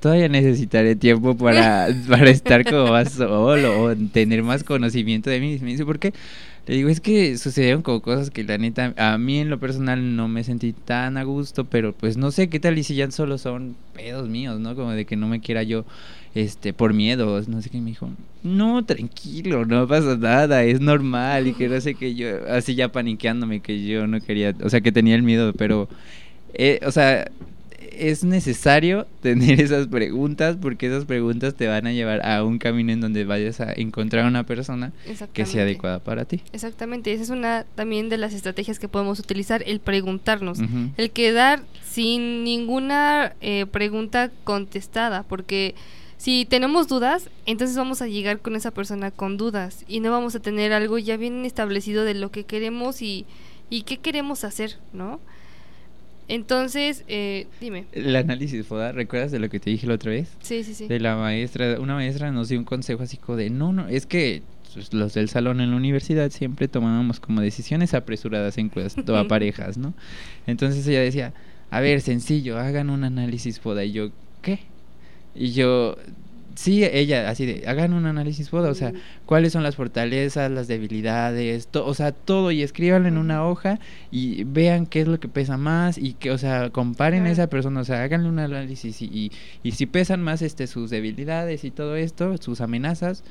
todavía 0.00 0.28
necesitaré 0.28 0.96
tiempo 0.96 1.36
para, 1.36 1.88
para 2.08 2.30
estar 2.30 2.64
como 2.64 2.88
más 2.92 3.12
solo 3.12 3.82
o 3.82 3.96
tener 3.96 4.42
más 4.42 4.64
conocimiento 4.64 5.30
de 5.30 5.40
mí. 5.40 5.54
Y 5.54 5.60
me 5.60 5.72
dice, 5.72 5.84
¿por 5.86 5.98
qué? 5.98 6.14
Le 6.68 6.74
digo, 6.74 6.90
es 6.90 7.00
que 7.00 7.38
sucedieron 7.38 7.80
como 7.80 8.02
cosas 8.02 8.28
que 8.28 8.44
la 8.44 8.58
neta, 8.58 8.92
a 8.98 9.16
mí 9.16 9.38
en 9.38 9.48
lo 9.48 9.58
personal 9.58 10.16
no 10.16 10.28
me 10.28 10.44
sentí 10.44 10.74
tan 10.74 11.16
a 11.16 11.22
gusto, 11.22 11.64
pero 11.64 11.94
pues 11.94 12.18
no 12.18 12.30
sé 12.30 12.50
qué 12.50 12.60
tal 12.60 12.76
y 12.76 12.82
si 12.82 12.94
ya 12.94 13.10
solo 13.10 13.38
son 13.38 13.74
pedos 13.94 14.28
míos, 14.28 14.60
¿no? 14.60 14.76
Como 14.76 14.90
de 14.92 15.06
que 15.06 15.16
no 15.16 15.28
me 15.28 15.40
quiera 15.40 15.62
yo, 15.62 15.86
este, 16.34 16.74
por 16.74 16.92
miedo, 16.92 17.40
no 17.48 17.62
sé 17.62 17.70
qué, 17.70 17.80
me 17.80 17.88
dijo, 17.88 18.10
no, 18.42 18.84
tranquilo, 18.84 19.64
no 19.64 19.88
pasa 19.88 20.18
nada, 20.18 20.62
es 20.62 20.78
normal, 20.78 21.46
y 21.46 21.54
que 21.54 21.68
no 21.68 21.80
sé 21.80 21.94
qué, 21.94 22.14
yo, 22.14 22.28
así 22.50 22.74
ya 22.74 22.92
paniqueándome 22.92 23.60
que 23.60 23.86
yo 23.86 24.06
no 24.06 24.20
quería, 24.20 24.54
o 24.62 24.68
sea, 24.68 24.82
que 24.82 24.92
tenía 24.92 25.14
el 25.14 25.22
miedo, 25.22 25.54
pero, 25.54 25.88
eh, 26.52 26.80
o 26.84 26.92
sea, 26.92 27.30
es 27.98 28.24
necesario 28.24 29.06
tener 29.22 29.60
esas 29.60 29.88
preguntas 29.88 30.56
porque 30.60 30.86
esas 30.86 31.04
preguntas 31.04 31.54
te 31.54 31.66
van 31.66 31.86
a 31.86 31.92
llevar 31.92 32.24
a 32.26 32.44
un 32.44 32.58
camino 32.58 32.92
en 32.92 33.00
donde 33.00 33.24
vayas 33.24 33.60
a 33.60 33.72
encontrar 33.72 34.26
una 34.26 34.44
persona 34.44 34.92
que 35.32 35.46
sea 35.46 35.62
adecuada 35.62 35.98
para 35.98 36.24
ti. 36.24 36.42
Exactamente, 36.52 37.12
esa 37.12 37.24
es 37.24 37.30
una 37.30 37.64
también 37.74 38.08
de 38.08 38.18
las 38.18 38.34
estrategias 38.34 38.78
que 38.78 38.88
podemos 38.88 39.18
utilizar, 39.18 39.62
el 39.66 39.80
preguntarnos, 39.80 40.58
el 40.96 41.10
quedar 41.10 41.62
sin 41.84 42.44
ninguna 42.44 43.34
eh, 43.40 43.66
pregunta 43.66 44.30
contestada, 44.44 45.24
porque 45.24 45.74
si 46.16 46.46
tenemos 46.46 46.88
dudas, 46.88 47.30
entonces 47.46 47.76
vamos 47.76 48.02
a 48.02 48.08
llegar 48.08 48.40
con 48.40 48.56
esa 48.56 48.72
persona 48.72 49.10
con 49.10 49.36
dudas 49.36 49.84
y 49.86 50.00
no 50.00 50.10
vamos 50.10 50.34
a 50.34 50.40
tener 50.40 50.72
algo 50.72 50.98
ya 50.98 51.16
bien 51.16 51.44
establecido 51.44 52.04
de 52.04 52.14
lo 52.14 52.30
que 52.30 52.44
queremos 52.44 53.02
y, 53.02 53.24
y 53.70 53.82
qué 53.82 53.98
queremos 53.98 54.42
hacer, 54.42 54.78
¿no? 54.92 55.20
Entonces, 56.28 57.04
eh, 57.08 57.46
dime. 57.60 57.86
El 57.92 58.14
análisis 58.14 58.66
FODA, 58.66 58.92
¿recuerdas 58.92 59.32
de 59.32 59.38
lo 59.38 59.48
que 59.48 59.58
te 59.60 59.70
dije 59.70 59.86
la 59.86 59.94
otra 59.94 60.10
vez? 60.10 60.28
Sí, 60.40 60.62
sí, 60.62 60.74
sí. 60.74 60.86
De 60.86 61.00
la 61.00 61.16
maestra, 61.16 61.80
una 61.80 61.94
maestra 61.94 62.30
nos 62.30 62.50
dio 62.50 62.58
un 62.58 62.64
consejo 62.64 63.02
así 63.02 63.16
como 63.16 63.36
de, 63.36 63.48
no, 63.48 63.72
no, 63.72 63.88
es 63.88 64.04
que 64.04 64.42
pues, 64.74 64.92
los 64.92 65.14
del 65.14 65.28
salón 65.28 65.60
en 65.60 65.70
la 65.70 65.76
universidad 65.76 66.30
siempre 66.30 66.68
tomábamos 66.68 67.18
como 67.18 67.40
decisiones 67.40 67.94
apresuradas 67.94 68.58
en 68.58 68.68
cuanto 68.68 69.16
a 69.16 69.24
parejas, 69.28 69.78
¿no? 69.78 69.94
Entonces 70.46 70.86
ella 70.86 71.00
decía, 71.00 71.32
a 71.70 71.80
ver, 71.80 72.00
sencillo, 72.00 72.58
hagan 72.58 72.90
un 72.90 73.04
análisis 73.04 73.58
FODA. 73.60 73.84
Y 73.84 73.92
yo, 73.92 74.10
¿qué? 74.42 74.60
Y 75.34 75.52
yo, 75.52 75.96
sí, 76.60 76.84
ella, 76.84 77.28
así 77.30 77.46
de, 77.46 77.64
hagan 77.68 77.92
un 77.92 78.06
análisis 78.06 78.50
FODA, 78.50 78.70
o 78.70 78.74
sea, 78.74 78.92
cuáles 79.26 79.52
son 79.52 79.62
las 79.62 79.76
fortalezas, 79.76 80.50
las 80.50 80.66
debilidades, 80.68 81.68
to- 81.68 81.86
o 81.86 81.94
sea, 81.94 82.12
todo, 82.12 82.50
y 82.50 82.62
escríbanlo 82.62 83.08
en 83.08 83.16
una 83.18 83.44
hoja 83.46 83.78
y 84.10 84.44
vean 84.44 84.86
qué 84.86 85.02
es 85.02 85.08
lo 85.08 85.20
que 85.20 85.28
pesa 85.28 85.56
más 85.56 85.98
y 85.98 86.14
que, 86.14 86.30
o 86.30 86.38
sea, 86.38 86.70
comparen 86.70 87.26
a 87.26 87.30
esa 87.30 87.46
persona, 87.48 87.80
o 87.80 87.84
sea, 87.84 88.02
háganle 88.02 88.28
un 88.28 88.38
análisis 88.40 89.00
y, 89.02 89.06
y, 89.06 89.32
y 89.62 89.72
si 89.72 89.86
pesan 89.86 90.22
más 90.22 90.42
este 90.42 90.66
sus 90.66 90.90
debilidades 90.90 91.64
y 91.64 91.70
todo 91.70 91.96
esto, 91.96 92.36
sus 92.38 92.60
amenazas, 92.60 93.22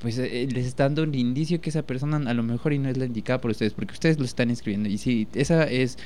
pues 0.00 0.16
eh, 0.18 0.46
les 0.52 0.66
están 0.66 0.94
dando 0.94 1.02
un 1.10 1.14
indicio 1.16 1.60
que 1.60 1.70
esa 1.70 1.82
persona 1.82 2.18
a 2.30 2.34
lo 2.34 2.42
mejor 2.44 2.72
y 2.72 2.78
no 2.78 2.88
es 2.88 2.96
la 2.96 3.06
indicada 3.06 3.40
por 3.40 3.50
ustedes, 3.50 3.74
porque 3.74 3.94
ustedes 3.94 4.18
lo 4.18 4.24
están 4.24 4.50
escribiendo. 4.50 4.88
Y 4.88 4.98
si 4.98 5.26
esa 5.34 5.64
es, 5.64 5.98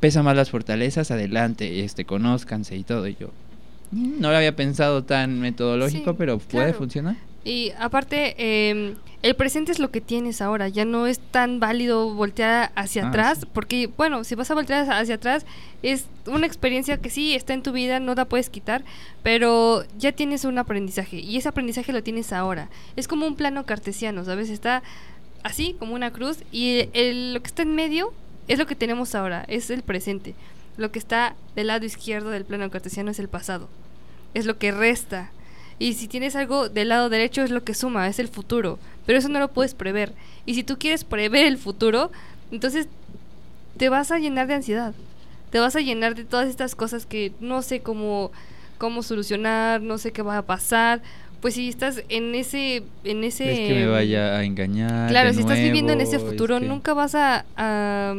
pesa 0.00 0.22
más 0.22 0.36
las 0.36 0.50
fortalezas, 0.50 1.10
adelante, 1.10 1.84
este, 1.84 2.04
conózcanse 2.06 2.76
y 2.76 2.84
todo. 2.84 3.06
Y 3.08 3.16
yo, 3.20 3.28
"Mm, 3.28 3.53
no 3.94 4.30
lo 4.30 4.36
había 4.36 4.56
pensado 4.56 5.04
tan 5.04 5.40
metodológico, 5.40 6.10
Sí, 6.12 6.16
pero 6.18 6.38
puede 6.38 6.66
claro. 6.66 6.78
funcionar. 6.78 7.16
Y 7.46 7.72
aparte, 7.78 8.34
eh, 8.38 8.94
el 9.22 9.36
presente 9.36 9.70
es 9.70 9.78
lo 9.78 9.90
que 9.90 10.00
tienes 10.00 10.40
ahora, 10.40 10.68
ya 10.68 10.86
no 10.86 11.06
es 11.06 11.18
tan 11.18 11.60
válido 11.60 12.14
voltear 12.14 12.72
hacia 12.74 13.04
Ah, 13.04 13.08
atrás, 13.08 13.38
sí. 13.40 13.46
porque 13.52 13.90
bueno, 13.98 14.24
si 14.24 14.34
vas 14.34 14.50
a 14.50 14.54
voltear 14.54 14.90
hacia 14.90 15.16
atrás, 15.16 15.44
es 15.82 16.06
una 16.26 16.46
experiencia 16.46 16.96
que 16.96 17.10
sí 17.10 17.34
está 17.34 17.52
en 17.52 17.62
tu 17.62 17.72
vida, 17.72 18.00
no 18.00 18.14
la 18.14 18.24
puedes 18.24 18.48
quitar, 18.48 18.82
pero 19.22 19.84
ya 19.98 20.12
tienes 20.12 20.44
un 20.46 20.56
aprendizaje 20.58 21.18
y 21.18 21.36
ese 21.36 21.48
aprendizaje 21.50 21.92
lo 21.92 22.02
tienes 22.02 22.32
ahora. 22.32 22.68
Es 22.96 23.08
como 23.08 23.26
un 23.26 23.36
plano 23.36 23.66
cartesiano, 23.66 24.24
¿sabes? 24.24 24.48
Está 24.48 24.82
así, 25.42 25.76
como 25.78 25.94
una 25.94 26.10
cruz, 26.12 26.38
y 26.50 26.88
el- 26.94 27.34
lo 27.34 27.42
que 27.42 27.48
está 27.48 27.62
en 27.62 27.74
medio 27.74 28.12
es 28.48 28.58
lo 28.58 28.66
que 28.66 28.74
tenemos 28.74 29.14
ahora, 29.14 29.44
es 29.48 29.68
el 29.68 29.82
presente. 29.82 30.34
Lo 30.78 30.90
que 30.90 30.98
está 30.98 31.34
del 31.56 31.66
lado 31.66 31.84
izquierdo 31.84 32.30
del 32.30 32.44
plano 32.46 32.70
cartesiano 32.70 33.10
es 33.10 33.18
el 33.18 33.28
pasado, 33.28 33.68
es 34.34 34.46
lo 34.46 34.58
que 34.58 34.72
resta. 34.72 35.30
Y 35.78 35.94
si 35.94 36.06
tienes 36.08 36.36
algo 36.36 36.68
del 36.68 36.88
lado 36.90 37.08
derecho 37.08 37.42
es 37.42 37.50
lo 37.50 37.64
que 37.64 37.74
suma, 37.74 38.06
es 38.08 38.18
el 38.18 38.28
futuro. 38.28 38.78
pero 39.06 39.18
eso 39.18 39.28
no 39.28 39.38
lo 39.38 39.48
puedes 39.48 39.74
prever. 39.74 40.12
Y 40.46 40.54
si 40.54 40.62
tú 40.64 40.78
quieres 40.78 41.04
prever 41.04 41.44
el 41.46 41.58
futuro, 41.58 42.10
entonces 42.50 42.88
te 43.76 43.88
vas 43.88 44.10
a 44.12 44.18
llenar 44.18 44.46
de 44.46 44.54
ansiedad. 44.54 44.94
Te 45.50 45.58
vas 45.58 45.76
a 45.76 45.80
llenar 45.80 46.14
de 46.14 46.24
todas 46.24 46.48
estas 46.48 46.74
cosas 46.74 47.04
que 47.06 47.32
no 47.40 47.60
sé 47.62 47.80
cómo, 47.80 48.32
cómo 48.78 49.02
solucionar, 49.02 49.82
no 49.82 49.98
sé 49.98 50.12
qué 50.12 50.22
va 50.22 50.38
a 50.38 50.42
pasar. 50.42 51.02
Pues 51.42 51.54
si 51.54 51.68
estás 51.68 52.02
en 52.08 52.34
ese... 52.34 52.82
En 53.04 53.24
ese 53.24 53.52
Es 53.52 53.68
que 53.68 53.74
me 53.74 53.86
vaya 53.88 54.36
a 54.36 54.44
engañar. 54.44 55.10
Claro, 55.10 55.32
si 55.34 55.40
estás 55.40 55.58
viviendo 55.58 55.92
en 55.92 56.00
ese 56.00 56.12
nuevo, 56.16 56.26
es 56.28 56.32
futuro, 56.32 56.58
que- 56.60 56.66
nunca 56.66 56.94
vas 56.94 57.14
a, 57.14 57.44
a, 57.58 58.14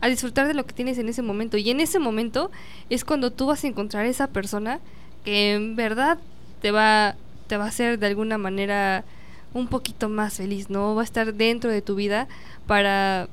a 0.00 0.08
disfrutar 0.08 0.46
de 0.46 0.54
lo 0.54 0.64
que 0.64 0.72
tienes 0.74 0.98
en 0.98 1.08
ese 1.08 1.22
momento. 1.22 1.56
Y 1.56 1.68
en 1.70 1.80
ese 1.80 1.98
momento 1.98 2.52
es 2.88 3.04
cuando 3.04 3.32
tú 3.32 3.46
vas 3.46 3.64
a 3.64 3.66
encontrar 3.66 4.06
esa 4.06 4.28
persona 4.28 4.78
que 5.24 5.54
en 5.54 5.76
verdad 5.76 6.18
te 6.60 6.70
va, 6.70 7.16
te 7.46 7.56
va 7.56 7.64
a 7.64 7.68
hacer 7.68 7.98
de 7.98 8.06
alguna 8.06 8.38
manera 8.38 9.04
un 9.52 9.68
poquito 9.68 10.08
más 10.08 10.34
feliz, 10.34 10.70
¿no? 10.70 10.94
Va 10.94 11.02
a 11.02 11.04
estar 11.04 11.34
dentro 11.34 11.70
de 11.70 11.82
tu 11.82 11.94
vida 11.94 12.28
para, 12.66 13.28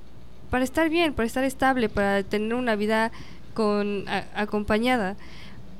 para 0.50 0.64
estar 0.64 0.90
bien, 0.90 1.14
para 1.14 1.26
estar 1.28 1.44
estable, 1.44 1.90
para 1.90 2.24
tener 2.24 2.54
una 2.54 2.76
vida 2.76 3.12
con 3.54 4.06
acompañada. 4.36 5.16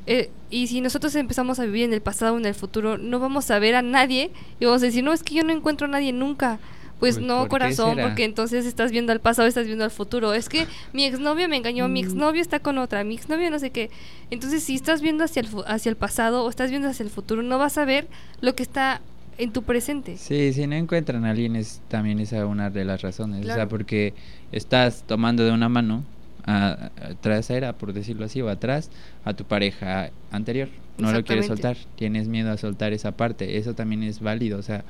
Eh, 0.08 0.32
y 0.50 0.68
si 0.68 0.82
nosotros 0.82 1.16
empezamos 1.16 1.60
a 1.60 1.66
vivir 1.66 1.84
en 1.84 1.94
el 1.94 2.02
pasado 2.02 2.34
o 2.34 2.38
en 2.38 2.46
el 2.46 2.56
futuro, 2.56 2.98
no 2.98 3.20
vamos 3.20 3.52
a 3.52 3.60
ver 3.60 3.76
a 3.76 3.82
nadie 3.82 4.32
y 4.60 4.66
vamos 4.66 4.82
a 4.82 4.88
decir, 4.88 5.04
no, 5.04 5.14
es 5.14 5.24
que 5.24 5.36
yo 5.36 5.44
no 5.44 5.54
encuentro 5.54 5.86
a 5.86 5.90
nadie 5.90 6.12
nunca. 6.12 6.60
Pues 7.02 7.16
Pues, 7.16 7.26
no, 7.26 7.36
¿por 7.40 7.46
qué 7.46 7.50
corazón, 7.50 7.98
porque 8.00 8.24
entonces 8.24 8.66
estás 8.68 8.92
viendo 8.92 9.12
al 9.12 9.20
pasado, 9.20 9.48
estás 9.48 9.66
viendo 9.66 9.84
al 9.84 9.90
futuro. 9.90 10.34
Es 10.36 10.48
que 10.50 10.68
mi 10.94 11.04
exnovio 11.04 11.50
me 11.50 11.58
engañó, 11.58 11.88
mi 11.90 12.00
exnovio 12.00 12.40
está 12.42 12.60
con 12.60 12.78
otra, 12.78 13.04
mi 13.04 13.16
exnovio 13.16 13.50
no 13.50 13.58
sé 13.58 13.72
qué. 13.72 13.90
Entonces, 14.30 14.64
si 14.64 14.76
estás 14.76 15.02
viendo 15.02 15.24
hacia 15.24 15.40
el, 15.40 15.48
fu- 15.48 15.64
hacia 15.66 15.90
el 15.90 15.96
pasado 15.96 16.44
o 16.46 16.50
estás 16.50 16.70
viendo 16.70 16.88
hacia 16.88 17.04
el 17.04 17.10
futuro, 17.10 17.42
no 17.42 17.58
vas 17.58 17.80
a 17.80 17.86
ver 17.86 18.08
lo 18.40 18.54
que 18.54 18.62
está 18.62 19.02
en 19.40 19.52
tu 19.52 19.64
presente. 19.64 20.16
Sí, 20.18 20.54
si 20.54 20.68
no 20.68 20.76
encuentran 20.76 21.26
a 21.26 21.32
alguien 21.32 21.56
es 21.56 21.82
también 21.88 22.20
esa 22.20 22.46
una 22.46 22.70
de 22.70 22.86
las 22.86 23.02
razones. 23.02 23.42
O 23.42 23.46
sea, 23.46 23.56
Claro. 23.56 23.70
porque 23.70 24.14
estás 24.52 25.04
tomando 25.08 25.44
de 25.44 25.52
una 25.52 25.70
mano 25.70 26.04
a, 26.46 26.92
a- 27.02 27.14
trasera, 27.20 27.74
por 27.74 27.94
decirlo 27.94 28.26
así, 28.26 28.42
o 28.44 28.50
atrás, 28.50 28.92
a 29.26 29.34
tu 29.34 29.44
pareja 29.44 30.12
anterior. 30.32 30.70
No 31.00 31.12
lo 31.12 31.24
quieres 31.24 31.48
soltar, 31.48 31.78
tienes 31.96 32.28
miedo 32.28 32.52
a 32.52 32.58
soltar 32.58 32.94
esa 32.94 33.12
parte. 33.14 33.58
Eso 33.58 33.74
también 33.74 34.04
es 34.04 34.20
válido, 34.20 34.60
o 34.60 34.62
sea, 34.62 34.84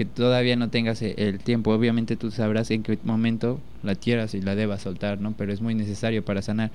que 0.00 0.06
todavía 0.06 0.56
no 0.56 0.70
tengas 0.70 1.02
e- 1.02 1.14
el 1.18 1.42
tiempo. 1.42 1.72
Obviamente 1.74 2.16
tú 2.16 2.30
sabrás 2.30 2.70
en 2.70 2.82
qué 2.82 2.98
momento 3.02 3.62
la 3.82 3.94
quieras 3.94 4.34
y 4.34 4.40
la 4.40 4.54
debas 4.54 4.82
soltar, 4.82 5.20
¿no? 5.20 5.34
Pero 5.36 5.52
es 5.52 5.60
muy 5.60 5.74
necesario 5.74 6.24
para 6.24 6.42
sanar. 6.42 6.70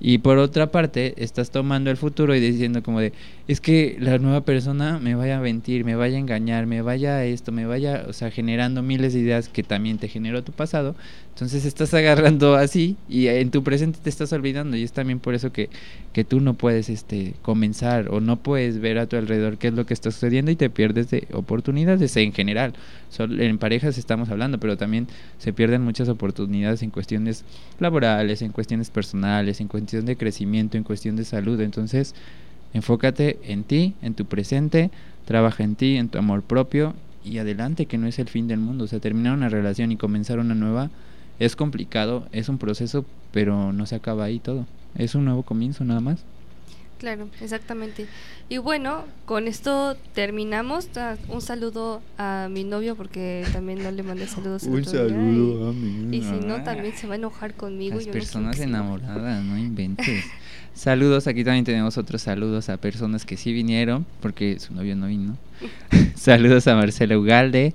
Y 0.00 0.18
por 0.18 0.38
otra 0.38 0.70
parte, 0.70 1.14
estás 1.16 1.50
tomando 1.50 1.90
el 1.90 1.96
futuro 1.96 2.32
y 2.32 2.38
diciendo 2.38 2.84
como 2.84 3.00
de, 3.00 3.12
es 3.48 3.60
que 3.60 3.96
la 3.98 4.18
nueva 4.18 4.42
persona 4.42 5.00
me 5.00 5.16
vaya 5.16 5.38
a 5.38 5.40
mentir, 5.40 5.84
me 5.84 5.96
vaya 5.96 6.16
a 6.16 6.20
engañar, 6.20 6.66
me 6.66 6.82
vaya 6.82 7.16
a 7.16 7.24
esto, 7.24 7.50
me 7.50 7.66
vaya, 7.66 8.04
o 8.06 8.12
sea, 8.12 8.30
generando 8.30 8.80
miles 8.82 9.12
de 9.12 9.18
ideas 9.20 9.48
que 9.48 9.64
también 9.64 9.98
te 9.98 10.06
generó 10.06 10.44
tu 10.44 10.52
pasado. 10.52 10.94
Entonces 11.30 11.64
estás 11.64 11.94
agarrando 11.94 12.54
así 12.54 12.96
y 13.08 13.26
en 13.26 13.50
tu 13.50 13.64
presente 13.64 13.98
te 14.00 14.08
estás 14.08 14.32
olvidando 14.32 14.76
y 14.76 14.84
es 14.84 14.92
también 14.92 15.18
por 15.18 15.34
eso 15.34 15.52
que, 15.52 15.68
que 16.12 16.24
tú 16.24 16.40
no 16.40 16.54
puedes 16.54 16.88
este, 16.88 17.34
comenzar 17.42 18.08
o 18.10 18.20
no 18.20 18.36
puedes 18.36 18.80
ver 18.80 18.98
a 18.98 19.06
tu 19.06 19.16
alrededor 19.16 19.58
qué 19.58 19.68
es 19.68 19.74
lo 19.74 19.86
que 19.86 19.94
está 19.94 20.10
sucediendo 20.10 20.50
y 20.50 20.56
te 20.56 20.70
pierdes 20.70 21.10
de 21.10 21.26
oportunidades 21.32 22.16
en 22.16 22.32
general. 22.32 22.72
Sol- 23.10 23.40
en 23.40 23.58
parejas 23.58 23.98
estamos 23.98 24.28
hablando, 24.30 24.58
pero 24.58 24.76
también 24.76 25.06
se 25.38 25.52
pierden 25.52 25.82
muchas 25.82 26.08
oportunidades 26.08 26.37
en 26.46 26.90
cuestiones 26.90 27.44
laborales, 27.78 28.42
en 28.42 28.52
cuestiones 28.52 28.90
personales, 28.90 29.60
en 29.60 29.68
cuestión 29.68 30.06
de 30.06 30.16
crecimiento, 30.16 30.76
en 30.76 30.84
cuestión 30.84 31.16
de 31.16 31.24
salud. 31.24 31.60
Entonces, 31.60 32.14
enfócate 32.72 33.38
en 33.42 33.64
ti, 33.64 33.94
en 34.02 34.14
tu 34.14 34.24
presente, 34.24 34.90
trabaja 35.24 35.64
en 35.64 35.74
ti, 35.74 35.96
en 35.96 36.08
tu 36.08 36.18
amor 36.18 36.42
propio 36.42 36.94
y 37.24 37.38
adelante, 37.38 37.86
que 37.86 37.98
no 37.98 38.06
es 38.06 38.18
el 38.18 38.28
fin 38.28 38.48
del 38.48 38.60
mundo. 38.60 38.84
O 38.84 38.86
sea, 38.86 39.00
terminar 39.00 39.34
una 39.34 39.48
relación 39.48 39.92
y 39.92 39.96
comenzar 39.96 40.38
una 40.38 40.54
nueva 40.54 40.90
es 41.38 41.56
complicado, 41.56 42.26
es 42.32 42.48
un 42.48 42.58
proceso, 42.58 43.04
pero 43.32 43.72
no 43.72 43.86
se 43.86 43.94
acaba 43.94 44.24
ahí 44.24 44.38
todo. 44.38 44.66
Es 44.96 45.14
un 45.14 45.24
nuevo 45.24 45.42
comienzo 45.42 45.84
nada 45.84 46.00
más. 46.00 46.24
Claro, 46.98 47.28
exactamente. 47.40 48.06
Y 48.48 48.58
bueno, 48.58 49.04
con 49.24 49.46
esto 49.46 49.96
terminamos. 50.14 50.88
Ah, 50.96 51.16
Un 51.28 51.40
saludo 51.40 52.02
a 52.16 52.48
mi 52.50 52.64
novio 52.64 52.96
porque 52.96 53.44
también 53.52 53.82
no 53.82 53.90
le 53.90 54.02
mandé 54.02 54.26
saludos. 54.26 54.62
día 54.62 55.04
y- 55.06 55.10
a 55.10 55.72
mí. 55.72 56.16
Y, 56.16 56.22
si 56.22 56.46
no, 56.46 56.62
también 56.64 56.94
se 56.96 57.06
va 57.06 57.12
a 57.14 57.16
enojar 57.16 57.54
conmigo. 57.54 57.96
Las 57.96 58.06
yo 58.06 58.12
personas 58.12 58.58
enamoradas, 58.58 59.44
no 59.44 59.56
inventes. 59.56 60.24
saludos, 60.74 61.26
aquí 61.28 61.44
también 61.44 61.64
tenemos 61.64 61.98
otros 61.98 62.22
saludos 62.22 62.68
a 62.68 62.76
personas 62.78 63.24
que 63.24 63.36
sí 63.36 63.52
vinieron, 63.52 64.04
porque 64.20 64.58
su 64.58 64.74
novio 64.74 64.96
no 64.96 65.06
vino. 65.06 65.36
saludos 66.16 66.66
a 66.66 66.74
Marcela 66.74 67.16
Ugalde, 67.18 67.74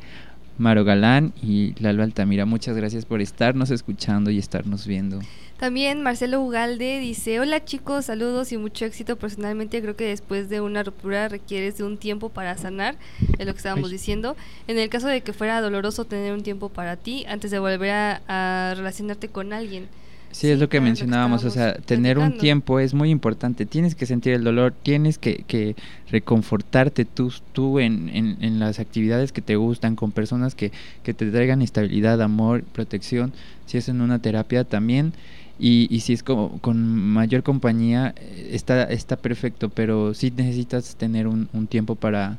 Maro 0.57 0.83
Galán 0.83 1.33
y 1.41 1.73
Lalo 1.81 2.03
Altamira. 2.03 2.45
Muchas 2.45 2.75
gracias 2.75 3.05
por 3.05 3.21
estarnos 3.21 3.71
escuchando 3.71 4.31
y 4.31 4.37
estarnos 4.37 4.85
viendo. 4.85 5.19
También 5.63 6.01
Marcelo 6.01 6.41
Ugalde 6.41 6.99
dice, 6.99 7.39
hola 7.39 7.63
chicos, 7.63 8.03
saludos 8.03 8.51
y 8.51 8.57
mucho 8.57 8.83
éxito. 8.83 9.15
Personalmente 9.15 9.81
creo 9.81 9.95
que 9.95 10.03
después 10.03 10.49
de 10.49 10.59
una 10.59 10.83
ruptura 10.83 11.29
requieres 11.29 11.77
de 11.77 11.85
un 11.85 11.97
tiempo 11.97 12.27
para 12.27 12.57
sanar, 12.57 12.97
es 13.39 13.45
lo 13.45 13.53
que 13.53 13.59
estábamos 13.59 13.85
Ay. 13.85 13.93
diciendo. 13.93 14.35
En 14.67 14.77
el 14.77 14.89
caso 14.89 15.07
de 15.07 15.21
que 15.21 15.31
fuera 15.31 15.61
doloroso 15.61 16.03
tener 16.03 16.33
un 16.33 16.43
tiempo 16.43 16.67
para 16.67 16.97
ti 16.97 17.23
antes 17.29 17.49
de 17.49 17.59
volver 17.59 17.91
a, 17.91 18.21
a 18.27 18.73
relacionarte 18.75 19.29
con 19.29 19.53
alguien. 19.53 19.87
Sí, 20.31 20.49
es 20.49 20.59
lo 20.59 20.67
que 20.67 20.81
mencionábamos, 20.81 21.45
o 21.45 21.49
sea, 21.51 21.75
tener 21.75 22.17
un 22.17 22.39
tiempo 22.39 22.79
es 22.79 22.95
muy 22.95 23.11
importante, 23.11 23.67
tienes 23.67 23.93
que 23.93 24.07
sentir 24.07 24.33
el 24.33 24.43
dolor, 24.43 24.73
tienes 24.81 25.19
que, 25.19 25.45
que 25.47 25.75
reconfortarte 26.09 27.05
tú, 27.05 27.31
tú 27.53 27.79
en, 27.79 28.09
en, 28.09 28.37
en 28.41 28.59
las 28.59 28.79
actividades 28.79 29.31
que 29.31 29.43
te 29.43 29.57
gustan, 29.57 29.95
con 29.95 30.11
personas 30.11 30.55
que, 30.55 30.71
que 31.03 31.13
te 31.13 31.29
traigan 31.29 31.61
estabilidad, 31.61 32.19
amor, 32.19 32.63
protección, 32.63 33.31
si 33.67 33.77
es 33.77 33.89
en 33.89 34.01
una 34.01 34.17
terapia 34.19 34.63
también, 34.63 35.13
y, 35.59 35.87
y 35.93 35.99
si 36.01 36.13
es 36.13 36.23
como, 36.23 36.59
con 36.59 36.77
mayor 36.85 37.43
compañía, 37.43 38.13
eh, 38.17 38.49
está, 38.53 38.83
está 38.83 39.17
perfecto, 39.17 39.69
pero 39.69 40.13
sí 40.13 40.31
necesitas 40.35 40.95
tener 40.95 41.27
un, 41.27 41.49
un 41.53 41.67
tiempo 41.67 41.95
para, 41.95 42.37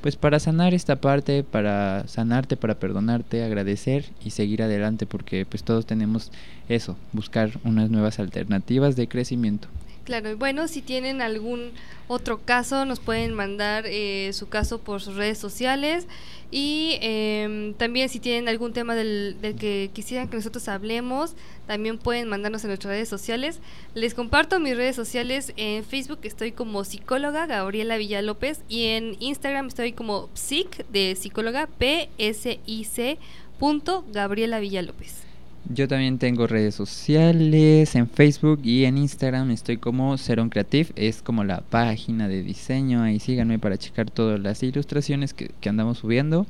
pues 0.00 0.16
para 0.16 0.40
sanar 0.40 0.74
esta 0.74 0.96
parte, 0.96 1.44
para 1.44 2.06
sanarte, 2.08 2.56
para 2.56 2.74
perdonarte, 2.76 3.44
agradecer 3.44 4.06
y 4.24 4.30
seguir 4.30 4.62
adelante, 4.62 5.06
porque 5.06 5.46
pues 5.46 5.64
todos 5.64 5.86
tenemos 5.86 6.30
eso, 6.68 6.96
buscar 7.12 7.50
unas 7.64 7.90
nuevas 7.90 8.18
alternativas 8.18 8.96
de 8.96 9.08
crecimiento. 9.08 9.68
Claro, 10.06 10.30
y 10.30 10.34
bueno, 10.34 10.68
si 10.68 10.82
tienen 10.82 11.20
algún 11.20 11.72
otro 12.06 12.38
caso, 12.38 12.84
nos 12.84 13.00
pueden 13.00 13.34
mandar 13.34 13.86
eh, 13.88 14.30
su 14.34 14.48
caso 14.48 14.78
por 14.78 15.02
sus 15.02 15.16
redes 15.16 15.36
sociales. 15.36 16.06
Y 16.52 16.96
em, 17.00 17.74
también 17.74 18.08
si 18.08 18.20
tienen 18.20 18.48
algún 18.48 18.72
tema 18.72 18.94
del, 18.94 19.36
del 19.40 19.56
que 19.56 19.90
quisieran 19.92 20.28
que 20.28 20.36
nosotros 20.36 20.68
hablemos, 20.68 21.34
también 21.66 21.98
pueden 21.98 22.28
mandarnos 22.28 22.62
en 22.62 22.68
nuestras 22.68 22.92
redes 22.92 23.08
sociales. 23.08 23.58
Les 23.94 24.14
comparto 24.14 24.60
mis 24.60 24.76
redes 24.76 24.94
sociales. 24.94 25.52
En 25.56 25.82
Facebook 25.82 26.20
estoy 26.22 26.52
como 26.52 26.84
psicóloga 26.84 27.46
Gabriela 27.46 27.96
Villalópez 27.96 28.60
y 28.68 28.84
en 28.84 29.16
Instagram 29.18 29.66
estoy 29.66 29.92
como 29.92 30.30
psic 30.34 30.86
de 30.86 31.16
psicóloga 31.16 31.66
P-S-I-C 31.66 33.18
punto 33.58 34.04
Gabriela 34.12 34.60
Villalópez. 34.60 35.26
Yo 35.68 35.88
también 35.88 36.18
tengo 36.18 36.46
redes 36.46 36.76
sociales 36.76 37.96
en 37.96 38.08
Facebook 38.08 38.60
y 38.62 38.84
en 38.84 38.98
Instagram 38.98 39.50
estoy 39.50 39.78
como 39.78 40.16
Seron 40.16 40.48
Creative, 40.48 40.90
es 40.94 41.22
como 41.22 41.42
la 41.42 41.60
página 41.60 42.28
de 42.28 42.44
diseño, 42.44 43.02
ahí 43.02 43.18
síganme 43.18 43.58
para 43.58 43.76
checar 43.76 44.08
todas 44.08 44.38
las 44.38 44.62
ilustraciones 44.62 45.34
que, 45.34 45.50
que 45.60 45.68
andamos 45.68 45.98
subiendo. 45.98 46.46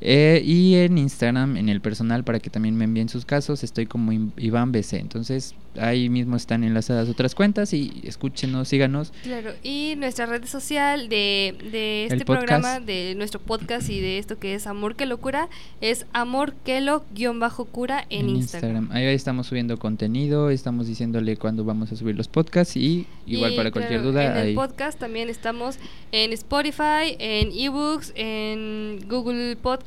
Eh, 0.00 0.42
y 0.44 0.74
en 0.76 0.98
Instagram, 0.98 1.56
en 1.56 1.68
el 1.68 1.80
personal, 1.80 2.24
para 2.24 2.40
que 2.40 2.50
también 2.50 2.76
me 2.76 2.84
envíen 2.84 3.08
sus 3.08 3.24
casos, 3.24 3.64
estoy 3.64 3.86
como 3.86 4.12
Iván 4.36 4.72
BC. 4.72 4.98
Entonces 4.98 5.54
ahí 5.78 6.08
mismo 6.08 6.36
están 6.36 6.64
enlazadas 6.64 7.08
otras 7.08 7.34
cuentas 7.34 7.72
y 7.72 8.02
esquíchenos, 8.04 8.68
síganos. 8.68 9.12
Claro, 9.22 9.52
y 9.62 9.94
nuestra 9.96 10.26
red 10.26 10.44
social 10.44 11.08
de, 11.08 11.56
de 11.70 12.06
El 12.06 12.12
este 12.12 12.24
programa, 12.24 12.80
de 12.80 13.14
nuestro 13.16 13.40
podcast 13.40 13.88
y 13.88 14.00
de 14.00 14.18
esto 14.18 14.38
que 14.38 14.54
es 14.54 14.66
Amor 14.66 14.96
que 14.96 15.06
Locura, 15.06 15.48
es 15.80 16.06
amorquelo-cura 16.12 18.04
en, 18.10 18.28
Instagram. 18.28 18.90
Ahí 18.92 19.06
estamos 19.06 19.46
subiendo 19.46 19.78
contenido, 19.78 20.50
estamos 20.50 20.86
diciéndole 20.86 21.36
cuándo 21.36 21.64
vamos 21.64 21.92
a 21.92 21.96
subir 21.96 22.16
los 22.16 22.28
podcasts 22.28 22.76
y 22.76 23.06
igual 23.26 23.52
Y, 23.52 23.56
para 23.56 23.70
cualquier 23.70 24.00
claro, 24.00 24.12
duda 24.12 24.24
En 24.24 24.32
el 24.32 24.46
ahí. 24.48 24.54
podcast 24.54 24.98
también 24.98 25.28
estamos 25.28 25.78
en 26.12 26.32
Spotify, 26.32 27.16
en 27.18 27.50
eBooks, 27.52 28.12
en 28.16 29.00
Google 29.08 29.56
Podcast, 29.56 29.83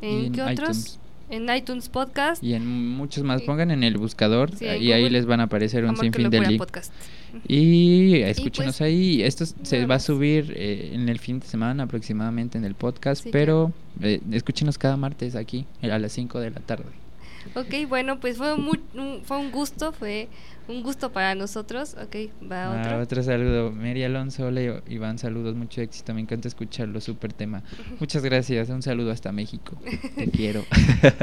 en, 0.00 0.32
¿qué 0.32 0.42
otros? 0.42 0.58
iTunes. 0.58 0.98
En 1.30 1.56
iTunes 1.56 1.88
Podcast. 1.88 2.42
Y 2.44 2.54
en 2.54 2.90
muchos 2.90 3.24
más 3.24 3.42
pongan 3.42 3.70
en 3.70 3.82
el 3.82 3.96
buscador 3.96 4.54
Sí, 4.54 4.66
en 4.66 4.82
y 4.82 4.92
ahí 4.92 5.08
les 5.08 5.24
van 5.24 5.40
a 5.40 5.44
aparecer 5.44 5.84
un 5.84 5.96
sinfín 5.96 6.28
de 6.28 6.40
links. 6.40 6.92
Y 7.48 8.20
escúchenos 8.20 8.78
pues, 8.78 8.80
ahí. 8.82 9.22
Esto 9.22 9.44
se 9.46 9.86
va 9.86 9.96
a 9.96 10.00
subir 10.00 10.52
eh, 10.54 10.90
en 10.92 11.08
el 11.08 11.18
fin 11.18 11.40
de 11.40 11.46
semana 11.46 11.84
aproximadamente 11.84 12.58
en 12.58 12.64
el 12.64 12.74
podcast, 12.74 13.24
Sí, 13.24 13.30
pero 13.32 13.72
eh, 14.02 14.20
escúchenos 14.32 14.78
cada 14.78 14.96
martes 14.96 15.34
aquí 15.34 15.66
a 15.82 15.98
las 15.98 16.12
5 16.12 16.40
de 16.40 16.50
la 16.50 16.60
tarde. 16.60 17.03
Ok, 17.54 17.88
bueno, 17.88 18.20
pues 18.20 18.36
fue, 18.36 18.56
muy, 18.56 18.80
un, 18.94 19.22
fue 19.24 19.38
un 19.38 19.50
gusto, 19.50 19.92
fue 19.92 20.28
un 20.68 20.82
gusto 20.82 21.12
para 21.12 21.34
nosotros. 21.34 21.94
Ok, 22.02 22.30
va 22.50 22.72
Ah, 22.72 22.80
otro. 22.80 23.00
otro 23.02 23.22
saludo. 23.22 23.70
Mary 23.70 24.02
Alonso, 24.04 24.50
Leo, 24.50 24.82
Iván, 24.88 25.18
saludos, 25.18 25.54
mucho 25.54 25.80
éxito. 25.80 26.14
Me 26.14 26.20
encanta 26.20 26.48
escucharlo, 26.48 27.00
súper 27.00 27.32
tema. 27.32 27.62
Muchas 28.00 28.22
gracias. 28.22 28.70
Un 28.70 28.82
saludo 28.82 29.10
hasta 29.10 29.32
México. 29.32 29.76
Te 30.16 30.30
quiero. 30.30 30.64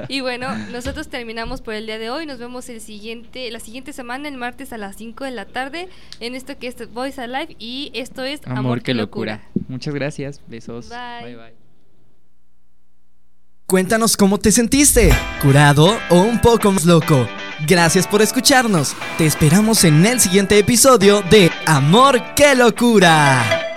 Y 0.08 0.22
bueno, 0.22 0.56
nosotros 0.72 1.08
terminamos 1.08 1.62
por 1.62 1.74
el 1.74 1.86
día 1.86 1.98
de 1.98 2.10
hoy. 2.10 2.26
Nos 2.26 2.40
vemos 2.40 2.70
el 2.70 2.82
siguiente, 2.82 3.50
la 3.52 3.60
siguiente 3.60 3.94
semana, 3.94 4.28
el 4.28 4.38
martes 4.38 4.74
a 4.74 4.78
las 4.78 4.96
5 4.98 5.24
de 5.26 5.32
la 5.32 5.46
tarde, 5.46 5.90
en 6.20 6.36
esto 6.36 6.58
que 6.58 6.68
es 6.68 6.94
Voice 6.94 7.22
Alive. 7.22 7.56
Y 7.60 7.92
esto 7.94 8.24
es 8.24 8.42
Amor, 8.46 8.82
qué 8.82 8.94
locura. 8.94 9.42
Muchas 9.68 9.94
gracias. 9.94 10.42
Besos. 10.48 10.90
Bye. 10.90 11.24
bye. 11.24 11.36
bye. 11.36 11.61
Cuéntanos 13.72 14.18
cómo 14.18 14.38
te 14.38 14.52
sentiste, 14.52 15.14
curado 15.42 15.98
o 16.10 16.20
un 16.24 16.42
poco 16.42 16.74
más 16.74 16.84
loco. 16.84 17.26
Gracias 17.66 18.06
por 18.06 18.22
escucharnos. 18.22 18.98
Te 19.18 19.26
esperamos 19.26 19.86
en 19.86 20.06
el 20.06 20.20
siguiente 20.20 20.60
episodio 20.60 21.24
de 21.30 21.50
Amor, 21.66 22.22
qué 22.36 22.54
locura. 22.54 23.71